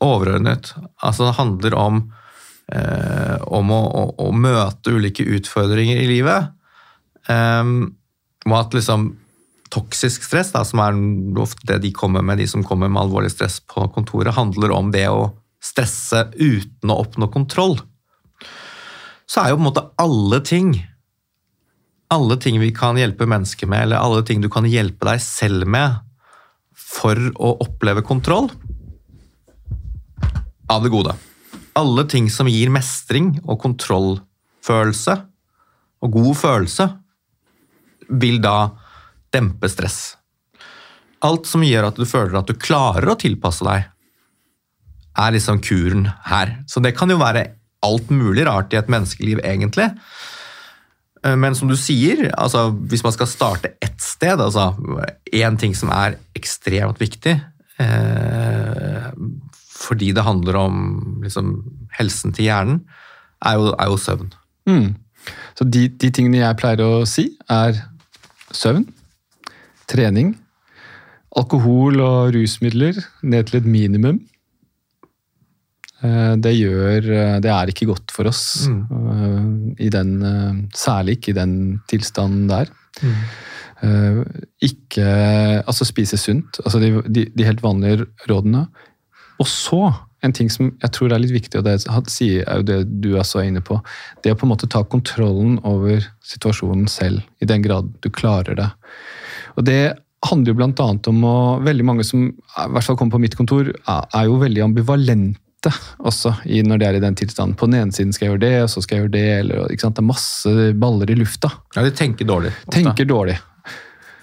overordnet, 0.00 0.72
altså 1.04 1.28
det 1.28 1.36
handler 1.36 1.76
om, 1.76 2.02
eh, 2.72 3.36
om 3.48 3.72
å, 3.72 3.80
å, 3.84 4.04
å, 4.28 4.28
møte 4.32 4.94
ulike 4.96 5.26
utfordringer 5.36 6.00
i 6.00 6.08
livet, 6.08 6.52
eh, 7.28 7.74
og 8.48 8.56
at 8.56 8.76
liksom 8.76 9.10
toksisk 9.70 10.24
stress, 10.26 10.50
da, 10.54 10.64
som 10.66 10.80
er 10.82 10.96
ofte 11.40 11.68
det 11.68 11.82
de 11.84 11.92
kommer 11.94 12.24
med, 12.26 12.40
de 12.40 12.48
som 12.50 12.64
kommer 12.66 12.90
med 12.90 13.04
alvorlig 13.04 13.30
stress 13.32 13.60
på 13.70 13.84
kontoret, 13.94 14.34
handler 14.34 14.72
om 14.74 14.90
det 14.92 15.06
å 15.12 15.30
stresse 15.62 16.24
uten 16.40 16.90
å 16.90 16.98
oppnå 17.04 17.28
kontroll. 17.32 17.76
Så 19.30 19.44
er 19.44 19.52
jo 19.52 19.60
på 19.60 19.62
en 19.62 19.68
måte 19.68 19.86
alle 20.00 20.40
ting 20.42 20.72
alle 22.10 22.36
ting 22.42 22.58
vi 22.60 22.72
kan 22.74 22.98
hjelpe 22.98 23.26
mennesker 23.30 23.68
med, 23.70 23.86
eller 23.86 24.02
alle 24.02 24.22
ting 24.26 24.42
du 24.42 24.48
kan 24.50 24.66
hjelpe 24.66 25.06
deg 25.06 25.20
selv 25.22 25.68
med 25.70 26.00
for 26.74 27.18
å 27.38 27.52
oppleve 27.62 28.02
kontroll 28.02 28.50
av 30.70 30.82
det 30.82 30.90
gode. 30.90 31.14
alle 31.78 32.04
ting 32.04 32.26
som 32.30 32.48
gir 32.50 32.70
mestring 32.72 33.36
og 33.46 33.60
kontrollfølelse 33.62 35.14
og 36.02 36.12
god 36.16 36.36
følelse, 36.36 36.86
vil 38.20 38.40
da 38.42 38.72
dempe 39.32 39.68
stress. 39.70 40.16
Alt 41.22 41.46
som 41.46 41.62
gjør 41.64 41.90
at 41.90 42.00
du 42.00 42.06
føler 42.08 42.40
at 42.40 42.50
du 42.50 42.58
klarer 42.58 43.12
å 43.12 43.18
tilpasse 43.20 43.64
deg, 43.64 43.86
er 45.20 45.34
liksom 45.36 45.60
kuren 45.62 46.08
her. 46.26 46.56
Så 46.66 46.82
det 46.82 46.94
kan 46.98 47.12
jo 47.12 47.20
være 47.20 47.46
alt 47.86 48.10
mulig 48.10 48.46
rart 48.48 48.74
i 48.74 48.80
et 48.80 48.90
menneskeliv, 48.90 49.42
egentlig. 49.44 49.90
Eh, 51.24 51.36
Men 51.36 51.54
som 51.54 51.68
du 51.68 51.76
sier, 51.76 52.30
altså, 52.38 52.70
hvis 52.70 53.04
man 53.04 53.14
skal 53.16 53.30
starte 53.30 53.74
ett 53.82 54.00
sted, 54.02 54.40
altså 54.40 54.74
én 55.32 55.58
ting 55.60 55.74
som 55.76 55.92
er 55.94 56.18
ekstremt 56.36 57.00
viktig 57.00 57.36
eh, 57.80 59.10
fordi 59.80 60.12
det 60.12 60.24
handler 60.26 60.56
om 60.60 60.74
liksom, 61.24 61.54
helsen 61.96 62.34
til 62.36 62.50
hjernen, 62.50 62.82
er 63.40 63.56
jo, 63.56 63.70
er 63.72 63.88
jo 63.88 63.96
søvn. 63.96 64.32
Mm. 64.68 64.90
Så 65.56 65.64
de, 65.64 65.86
de 65.88 66.10
tingene 66.12 66.42
jeg 66.42 66.58
pleier 66.60 66.82
å 66.84 67.06
si, 67.08 67.30
er 67.48 67.78
søvn, 68.52 68.84
trening, 69.88 70.34
alkohol 71.36 72.00
og 72.04 72.34
rusmidler 72.36 73.00
ned 73.22 73.48
til 73.48 73.60
et 73.60 73.68
minimum. 73.68 74.20
Eh, 76.02 76.34
Det 76.40 76.52
gjør 76.56 77.10
eh, 77.12 77.38
Det 77.44 77.50
er 77.52 77.72
ikke 77.72 77.88
godt 77.90 78.10
for 78.14 78.28
oss, 78.30 78.66
Mm. 78.68 79.74
i 79.78 79.88
den, 79.88 80.22
eh, 80.22 80.54
særlig 80.74 81.18
ikke 81.18 81.30
i 81.30 81.38
den 81.40 81.80
tilstanden 81.88 82.48
der. 82.48 82.66
Mm. 83.02 84.24
Ikke 84.60 85.64
Altså 85.66 85.86
spise 85.88 86.16
sunt, 86.18 86.58
altså 86.64 86.78
de, 86.80 87.02
de, 87.08 87.24
de 87.34 87.44
helt 87.44 87.62
vanlige 87.62 88.06
rådene. 88.28 88.66
Og 89.40 89.46
så, 89.46 89.94
en 90.22 90.32
ting 90.32 90.50
som 90.50 90.74
jeg 90.82 90.92
tror 90.92 91.12
er 91.12 91.18
litt 91.22 91.32
viktig, 91.32 91.58
og 91.58 91.64
det 91.64 91.78
sier 92.12 92.44
er 92.46 92.60
jo 92.60 92.62
det 92.62 93.00
du 93.00 93.14
også 93.16 93.40
er 93.40 93.48
inne 93.48 93.62
på, 93.64 93.80
det 94.22 94.32
å 94.34 94.36
på 94.36 94.44
en 94.44 94.52
måte 94.52 94.68
ta 94.68 94.82
kontrollen 94.84 95.58
over 95.64 96.04
situasjonen 96.20 96.88
selv, 96.92 97.22
i 97.40 97.46
den 97.46 97.62
grad 97.62 97.88
du 98.02 98.10
klarer 98.10 98.54
det. 98.54 98.68
Og 99.56 99.64
det 99.64 99.96
handler 100.28 100.52
jo 100.52 100.64
annet 100.84 101.08
om 101.08 101.24
å 101.24 101.60
Veldig 101.64 101.84
mange 101.84 102.04
som 102.04 102.26
i 102.28 102.68
hvert 102.68 102.84
fall 102.84 102.96
kommer 102.96 103.16
på 103.16 103.20
mitt 103.24 103.36
kontor, 103.36 103.72
er, 103.88 104.04
er 104.12 104.24
jo 104.28 104.36
veldig 104.36 104.62
ambivalente 104.68 105.40
også 105.68 106.32
i, 106.48 106.62
når 106.64 106.80
de 106.80 106.88
er 106.88 106.96
i 106.96 107.02
den 107.04 107.18
tilstanden. 107.18 107.56
På 107.58 107.68
den 107.68 107.80
ene 107.82 107.92
siden 107.92 108.14
skal 108.16 108.26
jeg 108.26 108.34
gjøre 108.34 108.46
det, 108.46 108.56
og 108.64 108.72
så 108.72 108.82
skal 108.84 108.96
jeg 108.96 109.04
gjøre 109.04 109.16
det. 109.18 109.28
Eller? 109.42 109.68
Det 109.74 109.90
er 109.90 110.08
masse 110.08 110.72
baller 110.80 111.12
i 111.12 111.18
lufta. 111.20 111.52
Ja, 111.76 111.84
de 111.84 111.92
tenker 111.92 112.28
dårlig. 112.28 112.54
ofte. 112.56 112.76
Tenker 112.78 113.08
dårlig. 113.08 113.38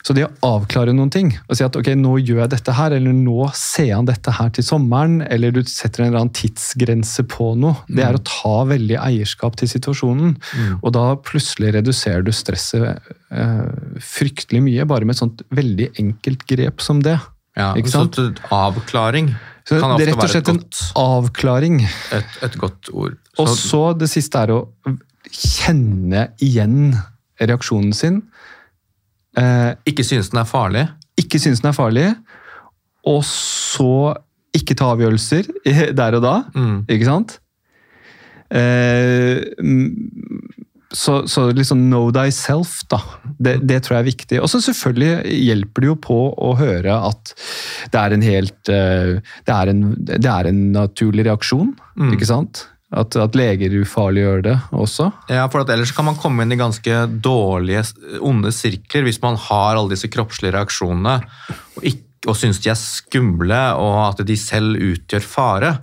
Så 0.08 0.14
det 0.16 0.24
å 0.24 0.56
avklare 0.56 0.94
noen 0.96 1.10
ting, 1.12 1.34
og 1.50 1.58
si 1.60 1.66
at 1.66 1.76
ok, 1.76 1.90
nå 2.00 2.14
gjør 2.22 2.46
jeg 2.46 2.52
dette 2.54 2.72
her, 2.78 2.94
eller 2.96 3.12
nå 3.12 3.50
ser 3.60 3.90
jeg 3.90 4.08
dette 4.08 4.32
her 4.38 4.54
til 4.56 4.64
sommeren, 4.64 5.18
eller 5.26 5.52
du 5.52 5.60
setter 5.68 6.06
en 6.06 6.08
eller 6.08 6.22
annen 6.22 6.38
tidsgrense 6.38 7.26
på 7.28 7.50
noe, 7.60 7.82
det 7.92 8.06
er 8.06 8.16
å 8.16 8.22
ta 8.24 8.54
veldig 8.70 8.96
eierskap 9.02 9.58
til 9.60 9.68
situasjonen. 9.68 10.38
Og 10.80 10.94
da 10.96 11.10
plutselig 11.28 11.74
reduserer 11.76 12.24
du 12.24 12.32
stresset 12.32 12.88
eh, 12.88 13.68
fryktelig 14.00 14.64
mye, 14.64 14.88
bare 14.88 15.04
med 15.04 15.18
et 15.18 15.24
sånt 15.26 15.44
veldig 15.52 15.90
enkelt 16.00 16.48
grep 16.48 16.88
som 16.88 17.04
det. 17.04 17.18
Ja, 17.60 17.74
Ikke 17.76 17.92
sant? 17.92 18.16
Så 18.16 18.32
avklaring 18.54 19.34
Så 19.68 19.76
det 19.99 20.07
er 20.07 20.13
rett 20.13 20.24
og 20.24 20.30
slett 20.32 20.47
en 20.53 20.59
godt, 20.61 20.82
avklaring. 20.95 21.82
et, 22.15 22.38
et 22.47 22.53
godt 22.61 22.89
ord. 22.93 23.18
Og 23.38 23.47
Så- 23.51 23.57
så 23.70 23.82
det 23.99 24.07
siste 24.09 24.39
er 24.39 24.53
å 24.55 24.61
kjenne 25.30 26.30
igjen 26.39 26.93
reaksjonen 27.41 27.91
sin. 27.93 28.22
Eh, 29.38 29.74
ikke 29.86 30.03
synes 30.07 30.30
den 30.32 30.39
er 30.39 30.45
farlig. 30.49 30.88
ikke 31.20 31.39
synes 31.41 31.59
den 31.61 31.70
er 31.70 31.74
farlig, 31.76 32.15
og 33.05 33.24
så 33.26 34.15
ikke 34.53 34.76
ta 34.78 34.91
avgjørelser 34.95 35.47
der 35.97 36.15
og 36.15 36.22
da. 36.24 36.36
Mm. 36.55 36.86
Ikke 36.88 37.05
sant? 37.05 37.39
Eh, 38.49 39.41
så, 40.94 41.28
så 41.28 41.50
liksom 41.52 41.82
know 41.90 42.12
thyself, 42.16 42.80
da. 42.92 43.02
Det, 43.38 43.58
det 43.68 43.82
tror 43.84 43.98
jeg 43.98 44.04
er 44.06 44.08
viktig. 44.12 44.40
Og 44.40 44.48
så 44.52 44.62
selvfølgelig 44.64 45.34
hjelper 45.36 45.84
det 45.84 45.90
jo 45.92 45.98
på 46.08 46.18
å 46.32 46.54
høre 46.60 46.96
at 47.10 47.34
det 47.92 48.00
er 48.00 48.16
en 48.16 48.24
helt 48.24 48.72
eh, 48.72 49.12
Det 49.44 49.54
er 49.54 49.72
en, 49.74 49.84
det 50.00 50.32
er 50.32 50.50
en 50.52 50.66
naturlig 50.76 51.28
reaksjon, 51.28 51.76
Mm. 51.98 52.12
ikke 52.14 52.28
sant? 52.30 52.68
At, 52.94 53.16
at 53.20 53.34
leger 53.36 53.74
ufarliggjør 53.82 54.44
det 54.46 54.54
også. 54.72 55.10
Ja, 55.34 55.48
for 55.52 55.64
at 55.66 55.72
ellers 55.74 55.92
kan 55.92 56.06
man 56.08 56.16
komme 56.16 56.46
inn 56.46 56.54
i 56.54 56.60
ganske 56.60 57.00
dårlige, 57.20 57.82
onde 58.24 58.54
sirkler 58.56 59.04
hvis 59.08 59.18
man 59.24 59.36
har 59.48 59.74
alle 59.76 59.92
disse 59.96 60.08
kroppslige 60.14 60.54
reaksjonene 60.56 61.18
og, 61.26 61.82
ikke, 61.82 62.30
og 62.30 62.38
syns 62.38 62.62
de 62.64 62.70
er 62.72 62.78
skumle 62.80 63.60
og 63.82 63.98
at 64.06 64.22
de 64.30 64.38
selv 64.40 64.78
utgjør 64.94 65.26
fare. 65.26 65.74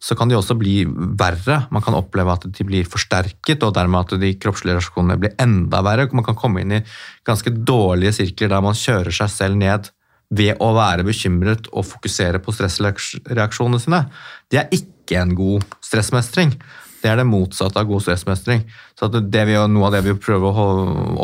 Så 0.00 0.16
kan 0.16 0.30
de 0.30 0.36
også 0.38 0.56
bli 0.56 0.82
verre. 1.20 1.66
Man 1.74 1.84
kan 1.84 1.96
oppleve 1.98 2.32
at 2.32 2.46
de 2.48 2.64
blir 2.64 2.88
forsterket, 2.88 3.60
og 3.66 3.74
dermed 3.76 4.00
at 4.06 4.20
de 4.22 4.32
kroppslige 4.40 4.78
reaksjonene 4.78 5.18
blir 5.20 5.34
enda 5.42 5.82
verre. 5.84 6.08
Man 6.16 6.24
kan 6.24 6.38
komme 6.38 6.64
inn 6.64 6.78
i 6.78 6.84
ganske 7.28 7.52
dårlige 7.52 8.16
sirkler 8.16 8.54
der 8.54 8.64
man 8.64 8.78
kjører 8.78 9.12
seg 9.12 9.32
selv 9.34 9.60
ned 9.60 9.90
ved 10.30 10.60
å 10.62 10.70
være 10.76 11.04
bekymret 11.06 11.68
og 11.74 11.88
fokusere 11.88 12.40
på 12.42 12.54
stressreaksjonene 12.54 13.82
sine. 13.82 14.04
Det 14.50 14.62
er 14.62 14.76
ikke 14.76 15.18
en 15.20 15.34
god 15.36 15.66
stressmestring. 15.84 16.54
Det 17.00 17.10
er 17.10 17.18
det 17.18 17.26
motsatte 17.28 17.80
av 17.80 17.88
god 17.88 18.04
stressmestring. 18.04 18.62
Så 18.98 19.08
vi, 19.10 19.56
noe 19.72 19.88
av 19.88 19.96
det 19.96 20.04
vi 20.06 20.16
prøver 20.20 20.62
å 20.62 20.68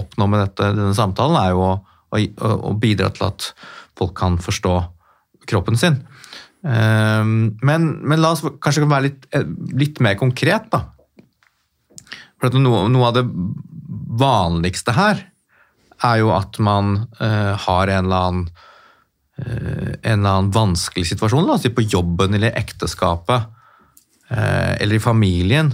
oppnå 0.00 0.28
med 0.32 0.42
dette, 0.42 0.72
denne 0.74 0.96
samtalen, 0.96 1.38
er 1.38 1.54
jo 1.54 1.64
å, 1.64 1.72
å, 2.16 2.52
å 2.72 2.74
bidra 2.80 3.12
til 3.14 3.28
at 3.28 3.50
folk 3.96 4.16
kan 4.18 4.40
forstå 4.42 4.76
kroppen 5.46 5.78
sin. 5.78 6.00
Ehm, 6.66 7.56
Men, 7.62 7.88
men 8.02 8.20
la 8.22 8.34
oss 8.34 8.44
kanskje 8.60 8.88
være 8.88 9.08
litt, 9.08 9.26
eh, 9.32 9.46
litt 9.78 10.00
mer 10.02 10.18
konkret, 10.18 10.70
da. 10.72 10.82
For 12.40 12.52
noe, 12.60 12.86
noe 12.92 13.08
av 13.08 13.16
det 13.16 13.24
vanligste 14.20 14.92
her 14.96 15.22
er 16.04 16.18
jo 16.20 16.30
at 16.36 16.58
man 16.60 17.06
uh, 17.16 17.56
har 17.56 17.88
en 17.88 18.04
eller 18.04 18.24
annen 18.26 18.42
uh, 19.40 19.94
en 20.02 20.18
eller 20.18 20.34
annen 20.34 20.50
vanskelig 20.52 21.06
situasjon, 21.08 21.46
la 21.48 21.56
oss 21.56 21.64
si 21.64 21.72
på 21.72 21.86
jobben 21.88 22.36
eller 22.36 22.52
ekteskapet, 22.60 23.48
uh, 24.28 24.72
eller 24.76 24.98
i 24.98 25.02
familien 25.02 25.72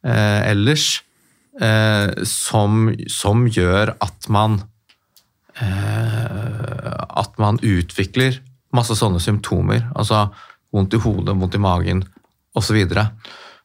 ellers, 0.00 1.02
som, 2.24 2.86
som 3.12 3.42
gjør 3.52 3.90
at 4.00 4.28
man 4.32 4.54
at 5.60 7.34
man 7.36 7.58
utvikler 7.60 8.38
masse 8.76 8.94
sånne 8.98 9.20
symptomer, 9.22 9.88
altså 9.94 10.28
vondt 10.74 10.94
i 10.94 11.02
hodet, 11.02 11.34
vondt 11.36 11.56
i 11.58 11.62
magen 11.62 12.04
osv. 12.58 12.78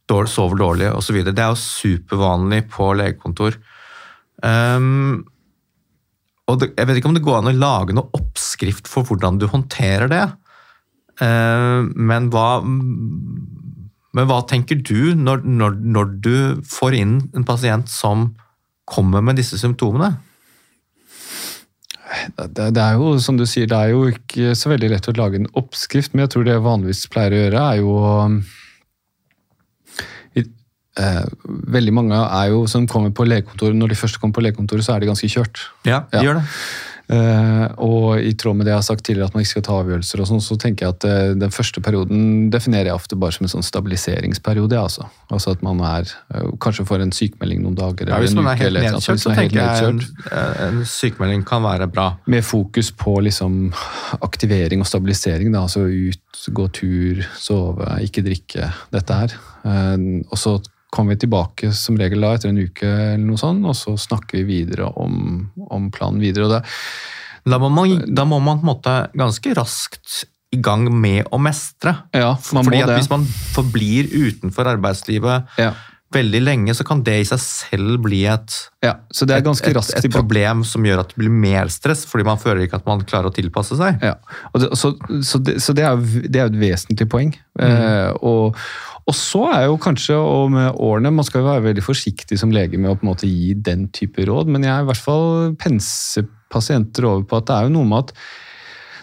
Dårlig, 0.05 0.31
sover 0.31 0.59
dårlig 0.59 0.89
osv. 0.93 1.21
Det 1.27 1.41
er 1.41 1.53
jo 1.53 1.61
supervanlig 1.61 2.65
på 2.73 2.91
legekontor. 2.97 3.57
Um, 4.41 5.25
og 6.45 6.61
det, 6.61 6.73
jeg 6.77 6.87
vet 6.87 6.99
ikke 6.99 7.09
om 7.09 7.15
det 7.17 7.25
går 7.25 7.39
an 7.39 7.49
å 7.49 7.57
lage 7.57 7.95
noe 7.97 8.11
oppskrift 8.17 8.89
for 8.89 9.07
hvordan 9.07 9.39
du 9.41 9.47
håndterer 9.49 10.11
det. 10.11 10.25
Eh, 11.23 11.81
men, 11.95 12.29
hva, 12.33 12.59
men 12.65 14.29
hva 14.29 14.41
tenker 14.49 14.81
du 14.83 15.15
når, 15.17 15.45
når, 15.47 15.79
når 15.95 16.11
du 16.25 16.35
får 16.69 16.97
inn 16.99 17.15
en 17.33 17.47
pasient 17.47 17.89
som 17.89 18.29
kommer 18.89 19.25
med 19.25 19.39
disse 19.39 19.57
symptomene? 19.57 20.13
Det, 22.37 22.69
det 22.75 22.81
er 22.83 22.93
jo, 22.99 23.15
som 23.19 23.37
du 23.39 23.45
sier, 23.49 23.67
det 23.71 23.77
er 23.77 23.91
jo 23.93 24.05
ikke 24.11 24.53
så 24.57 24.69
veldig 24.71 24.89
lett 24.93 25.09
å 25.11 25.15
lage 25.17 25.39
en 25.41 25.49
oppskrift, 25.59 26.13
men 26.13 26.25
jeg 26.25 26.33
tror 26.35 26.45
det 26.47 26.53
jeg 26.55 26.63
vanligvis 26.65 27.03
pleier 27.13 27.35
å 27.35 27.41
gjøre, 27.43 27.63
er 27.71 27.81
jo 27.81 27.95
i, 30.35 30.43
eh, 31.01 31.25
Veldig 31.75 31.93
mange 31.95 32.19
er 32.23 32.49
jo 32.53 32.65
som 32.71 32.87
kommer 32.87 33.11
på 33.15 33.27
legekontoret, 33.27 33.75
når 33.77 33.93
de 33.93 33.99
først 33.99 34.19
kommer 34.21 34.37
på 34.37 34.43
legekontoret, 34.45 34.85
så 34.85 34.95
er 34.95 35.03
de 35.03 35.11
ganske 35.11 35.29
kjørt. 35.31 35.65
Ja, 35.85 36.03
Ja. 36.13 36.21
gjør 36.23 36.39
det. 36.41 36.45
Eh, 37.05 37.65
og 37.85 38.17
i 38.17 38.31
tråd 38.33 38.57
med 38.57 38.65
det 38.65 38.73
jeg 38.73 38.79
har 38.81 38.85
sagt 38.87 39.03
tidligere, 39.05 39.29
at 39.29 39.35
man 39.35 39.43
ikke 39.45 39.51
skal 39.51 39.65
ta 39.67 39.75
avgjørelser, 39.81 40.21
og 40.23 40.29
sånn, 40.31 40.41
så 40.41 40.57
tenker 40.61 40.87
jeg 40.87 40.95
at 40.95 41.05
eh, 41.09 41.33
den 41.37 41.53
første 41.53 41.83
perioden 41.85 42.49
definerer 42.53 42.89
jeg 42.89 42.97
ofte 42.97 43.19
bare 43.21 43.35
som 43.35 43.45
en 43.45 43.53
sånn 43.57 43.67
stabiliseringsperiode. 43.67 44.79
ja, 44.79 44.85
Altså. 44.85 45.07
altså 45.33 45.55
at 45.55 45.63
man 45.65 45.79
er 45.85 46.05
eh, 46.33 46.49
kanskje 46.61 46.85
får 46.85 47.05
en 47.05 47.13
sykemelding 47.15 47.63
noen 47.63 47.77
dager 47.77 48.05
eller 48.09 48.25
hvis 48.25 48.35
en 48.35 48.43
uke. 48.45 48.55
helt 48.59 48.69
eller 48.69 48.85
nedkjørt, 48.85 49.17
hvis 49.17 49.25
man 49.25 49.35
er 49.35 49.41
helt 49.41 49.53
tenker 49.53 49.61
jeg 49.61 49.89
en, 49.89 50.01
nedkjørt. 50.01 50.61
en 50.67 50.85
sykemelding 50.85 51.45
kan 51.45 51.65
være 51.65 51.87
bra. 51.93 52.07
Med 52.29 52.45
fokus 52.45 52.91
på 52.91 53.17
liksom 53.25 53.57
aktivering 54.21 54.81
og 54.81 54.89
stabilisering. 54.89 55.51
Da. 55.53 55.65
Altså 55.65 55.85
ut, 55.85 56.45
gå 56.53 56.67
tur, 56.73 57.25
sove, 57.41 57.89
ikke 58.05 58.25
drikke. 58.25 58.69
Dette 58.93 59.17
her. 59.17 59.37
Og 59.65 60.37
så 60.37 60.59
kommer 60.95 61.15
vi 61.15 61.23
tilbake 61.25 61.73
som 61.75 61.99
regel 61.99 62.23
da 62.23 62.31
etter 62.35 62.53
en 62.53 62.61
uke, 62.63 62.87
eller 62.87 63.25
noe 63.25 63.41
sånt, 63.41 63.65
og 63.67 63.75
så 63.77 63.97
snakker 63.99 64.39
vi 64.39 64.47
videre 64.63 64.87
om, 64.95 65.49
om 65.69 65.91
planen 65.93 66.23
videre. 66.23 66.47
og 66.47 66.55
det 66.55 67.51
Da 67.51 67.59
må, 67.61 67.69
man, 67.69 67.99
da 68.07 68.25
må 68.25 68.39
man 68.39 68.61
på 68.61 68.65
en 68.65 68.71
måte 68.71 68.95
ganske 69.13 69.57
raskt 69.59 70.23
i 70.55 70.61
gang 70.63 70.87
med 70.91 71.27
å 71.33 71.39
mestre. 71.41 71.97
Ja, 72.15 72.35
man 72.55 72.67
Fordi 72.67 72.83
at 72.83 72.93
det. 72.93 73.01
Hvis 73.01 73.11
man 73.11 73.27
forblir 73.55 74.07
utenfor 74.13 74.71
arbeidslivet 74.75 75.59
Ja. 75.59 75.73
veldig 76.15 76.41
lenge, 76.45 76.73
så 76.77 76.85
kan 76.87 77.01
det 77.03 77.17
i 77.19 77.27
seg 77.27 77.41
selv 77.41 77.97
bli 78.05 78.21
et, 78.29 78.53
ja, 78.85 78.93
så 79.11 79.25
det 79.27 79.35
er 79.35 79.41
et, 79.43 79.47
raskt 79.75 79.97
et, 79.97 80.05
et 80.05 80.13
problem 80.13 80.63
som 80.63 80.85
gjør 80.85 81.01
at 81.01 81.11
det 81.11 81.19
blir 81.19 81.33
mer 81.33 81.67
stress, 81.73 82.05
fordi 82.07 82.23
man 82.23 82.39
føler 82.39 82.63
ikke 82.63 82.79
at 82.79 82.87
man 82.87 83.03
klarer 83.03 83.33
å 83.33 83.35
tilpasse 83.35 83.75
seg. 83.75 83.99
Ja, 84.05 84.15
og 84.53 84.63
det, 84.63 84.69
så, 84.79 84.93
så, 85.25 85.41
det, 85.43 85.57
så 85.65 85.75
det, 85.75 85.83
er, 85.83 85.99
det 86.29 86.39
er 86.39 86.47
jo 86.47 86.53
et 86.53 86.61
vesentlig 86.61 87.09
poeng. 87.11 87.35
Mm. 87.59 87.65
Eh, 87.67 88.11
og, 88.21 88.61
Og 89.05 89.13
så 89.13 89.43
er 89.53 89.67
jo 89.67 89.75
kanskje, 89.77 90.15
og 90.17 90.49
med 90.55 90.79
årene, 90.81 91.11
man 91.13 91.25
skal 91.27 91.43
jo 91.43 91.49
være 91.51 91.65
veldig 91.67 91.83
forsiktig 91.85 92.39
som 92.41 92.53
lege 92.53 92.79
med 92.81 92.89
å 92.89 92.95
på 92.97 93.05
en 93.05 93.11
måte 93.11 93.29
gi 93.29 93.53
den 93.53 93.85
type 93.93 94.25
råd, 94.25 94.49
men 94.49 94.65
jeg 94.65 94.73
er 94.73 94.81
i 94.81 94.87
hvert 94.89 95.03
fall 95.03 95.53
penser 95.61 96.25
pasienter 96.49 97.05
over 97.05 97.25
på 97.29 97.37
at 97.37 97.45
det 97.49 97.55
er 97.55 97.67
jo 97.67 97.75
noe 97.75 97.89
med 97.89 97.99
at 98.05 98.15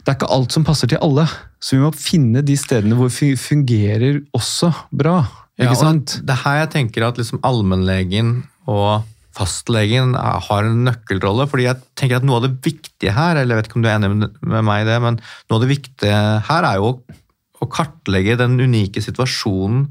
det 0.02 0.10
er 0.10 0.16
ikke 0.18 0.32
alt 0.34 0.54
som 0.56 0.64
passer 0.66 0.90
til 0.90 0.98
alle. 1.06 1.28
Så 1.62 1.76
vi 1.76 1.84
må 1.84 1.92
finne 1.94 2.42
de 2.42 2.56
stedene 2.58 2.96
hvor 2.98 3.12
det 3.14 3.36
fungerer 3.38 4.18
også 4.34 4.72
bra. 4.90 5.20
Ja, 5.54 5.68
ikke 5.68 5.76
og 5.76 5.82
sant? 5.84 6.16
Det 6.26 6.34
er 6.34 6.42
her 6.42 6.58
jeg 6.64 6.72
tenker 6.74 7.06
at 7.06 7.20
liksom 7.20 7.38
allmennlegen 7.46 8.40
og 8.66 9.04
fastlegen 9.32 10.16
har 10.18 10.66
en 10.66 10.82
nøkkelrolle. 10.88 11.46
fordi 11.48 11.68
jeg 11.68 11.78
tenker 11.96 12.18
at 12.18 12.26
noe 12.26 12.40
av 12.40 12.48
det 12.48 12.56
viktige 12.66 13.14
her, 13.14 13.38
eller 13.38 13.54
jeg 13.54 13.62
vet 13.62 13.70
ikke 13.70 13.78
om 13.78 13.84
du 13.84 13.88
er 13.88 13.98
enig 14.00 14.10
med- 14.16 14.42
med 14.42 14.64
meg 14.66 14.82
i 14.82 14.90
det, 14.90 14.98
men 15.00 15.20
noe 15.48 15.56
av 15.56 15.62
det 15.62 15.70
viktige 15.78 16.18
her 16.48 16.64
er 16.68 16.76
jo 16.76 16.90
å, 16.90 16.98
å 17.62 17.68
kartlegge 17.70 18.38
den 18.40 18.58
unike 18.60 19.02
situasjonen 19.04 19.86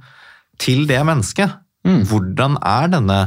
til 0.62 0.84
det 0.90 1.00
mennesket. 1.08 1.56
Mm. 1.88 2.04
Hvordan 2.10 2.58
er 2.68 2.92
denne 2.94 3.20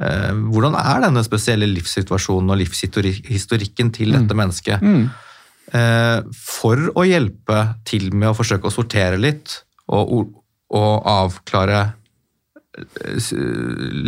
eh, 0.00 0.30
hvordan 0.32 0.78
er 0.80 1.02
denne 1.04 1.24
spesielle 1.26 1.68
livssituasjonen 1.72 2.54
og 2.54 2.60
livshistorikken 2.62 3.92
til 3.94 4.14
dette 4.16 4.38
mennesket? 4.38 4.84
Mm. 4.84 5.10
eh, 5.74 6.20
for 6.38 6.88
å 6.94 7.04
hjelpe 7.08 7.66
til 7.88 8.08
med 8.14 8.30
å 8.30 8.38
forsøke 8.38 8.70
å 8.70 8.74
sortere 8.74 9.20
litt 9.20 9.58
og, 9.92 10.32
og 10.72 11.10
avklare 11.10 11.82
eh, 12.78 13.28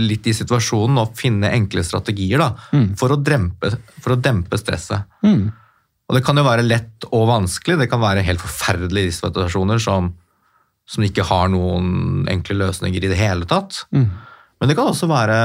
litt 0.07 0.31
i 0.31 0.37
situasjonen 0.39 1.05
og 1.05 1.15
finne 1.19 1.53
enkle 1.53 1.85
strategier 1.85 2.41
da, 2.41 2.51
for, 2.97 3.13
å 3.13 3.21
dempe, 3.21 3.75
for 4.01 4.17
å 4.17 4.21
dempe 4.21 4.59
stresset. 4.63 5.13
Og 6.07 6.15
det 6.15 6.23
kan 6.27 6.39
jo 6.39 6.47
være 6.47 6.67
lett 6.67 7.07
og 7.11 7.27
vanskelig, 7.31 7.81
det 7.81 7.91
kan 7.91 8.03
være 8.03 8.25
helt 8.27 8.43
forferdelige 8.43 9.17
situasjoner 9.17 9.81
som, 9.83 10.13
som 10.87 11.07
ikke 11.07 11.27
har 11.27 11.51
noen 11.51 12.29
enkle 12.31 12.59
løsninger 12.61 13.03
i 13.03 13.11
det 13.11 13.19
hele 13.19 13.49
tatt. 13.51 13.83
Mm. 13.91 14.07
Men 14.61 14.71
det 14.71 14.77
kan 14.79 14.93
også 14.93 15.09
være 15.11 15.39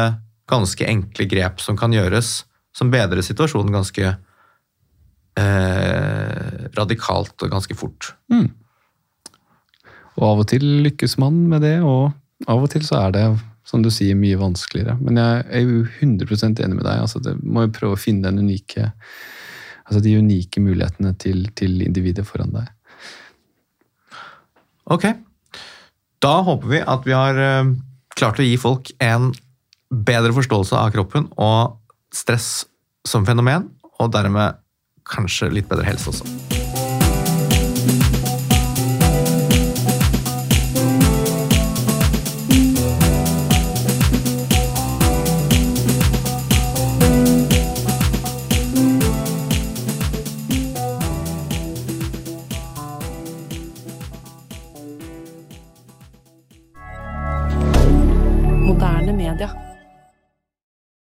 ganske 0.52 0.86
enkle 0.88 1.26
grep 1.32 1.62
som 1.64 1.78
kan 1.80 1.94
gjøres, 1.96 2.44
som 2.78 2.92
bedrer 2.94 3.24
situasjonen 3.26 3.74
ganske 3.74 4.14
eh, 5.40 6.58
radikalt 6.78 7.42
og 7.42 7.54
ganske 7.54 7.78
fort. 7.78 8.14
Mm. 8.32 8.50
Og 10.20 10.28
av 10.28 10.44
og 10.44 10.50
til 10.52 10.66
lykkes 10.86 11.18
man 11.22 11.38
med 11.52 11.64
det, 11.66 11.78
og 11.82 12.12
av 12.52 12.66
og 12.66 12.72
til 12.74 12.86
så 12.86 13.08
er 13.08 13.16
det, 13.16 13.26
som 13.68 13.84
du 13.84 13.92
sier, 13.94 14.18
mye 14.18 14.40
vanskeligere. 14.40 14.98
Men 15.02 15.20
jeg 15.22 15.44
er 15.48 15.66
jo 15.66 15.84
100 16.02 16.50
enig 16.66 16.76
med 16.76 16.86
deg. 16.86 16.98
altså 17.00 17.22
det 17.24 17.38
må 17.42 17.66
jo 17.66 17.76
prøve 17.76 17.98
å 17.98 18.02
finne 18.02 18.28
den 18.28 18.44
unike, 18.46 18.92
altså 19.92 20.02
de 20.06 20.16
unike 20.22 20.64
mulighetene 20.64 21.12
til, 21.20 21.44
til 21.60 21.82
individet 21.84 22.24
foran 22.28 22.54
deg. 22.56 22.70
Ok, 24.92 25.10
da 26.24 26.34
håper 26.48 26.72
vi 26.72 26.80
at 26.80 27.06
vi 27.08 27.16
har 27.16 27.38
eh, 27.44 27.74
klart 28.16 28.40
å 28.40 28.48
gi 28.48 28.56
folk 28.60 28.94
en 29.04 29.30
bedre 29.92 30.32
forståelse 30.36 30.80
av 30.80 30.96
kroppen 30.96 31.28
og 31.36 31.76
stress 32.16 32.64
som 33.08 33.28
fenomen, 33.28 33.68
og 34.00 34.16
dermed 34.16 34.62
kanskje 35.12 35.52
litt 35.52 35.70
bedre 35.72 35.92
helse 35.92 36.14
også. 36.14 36.61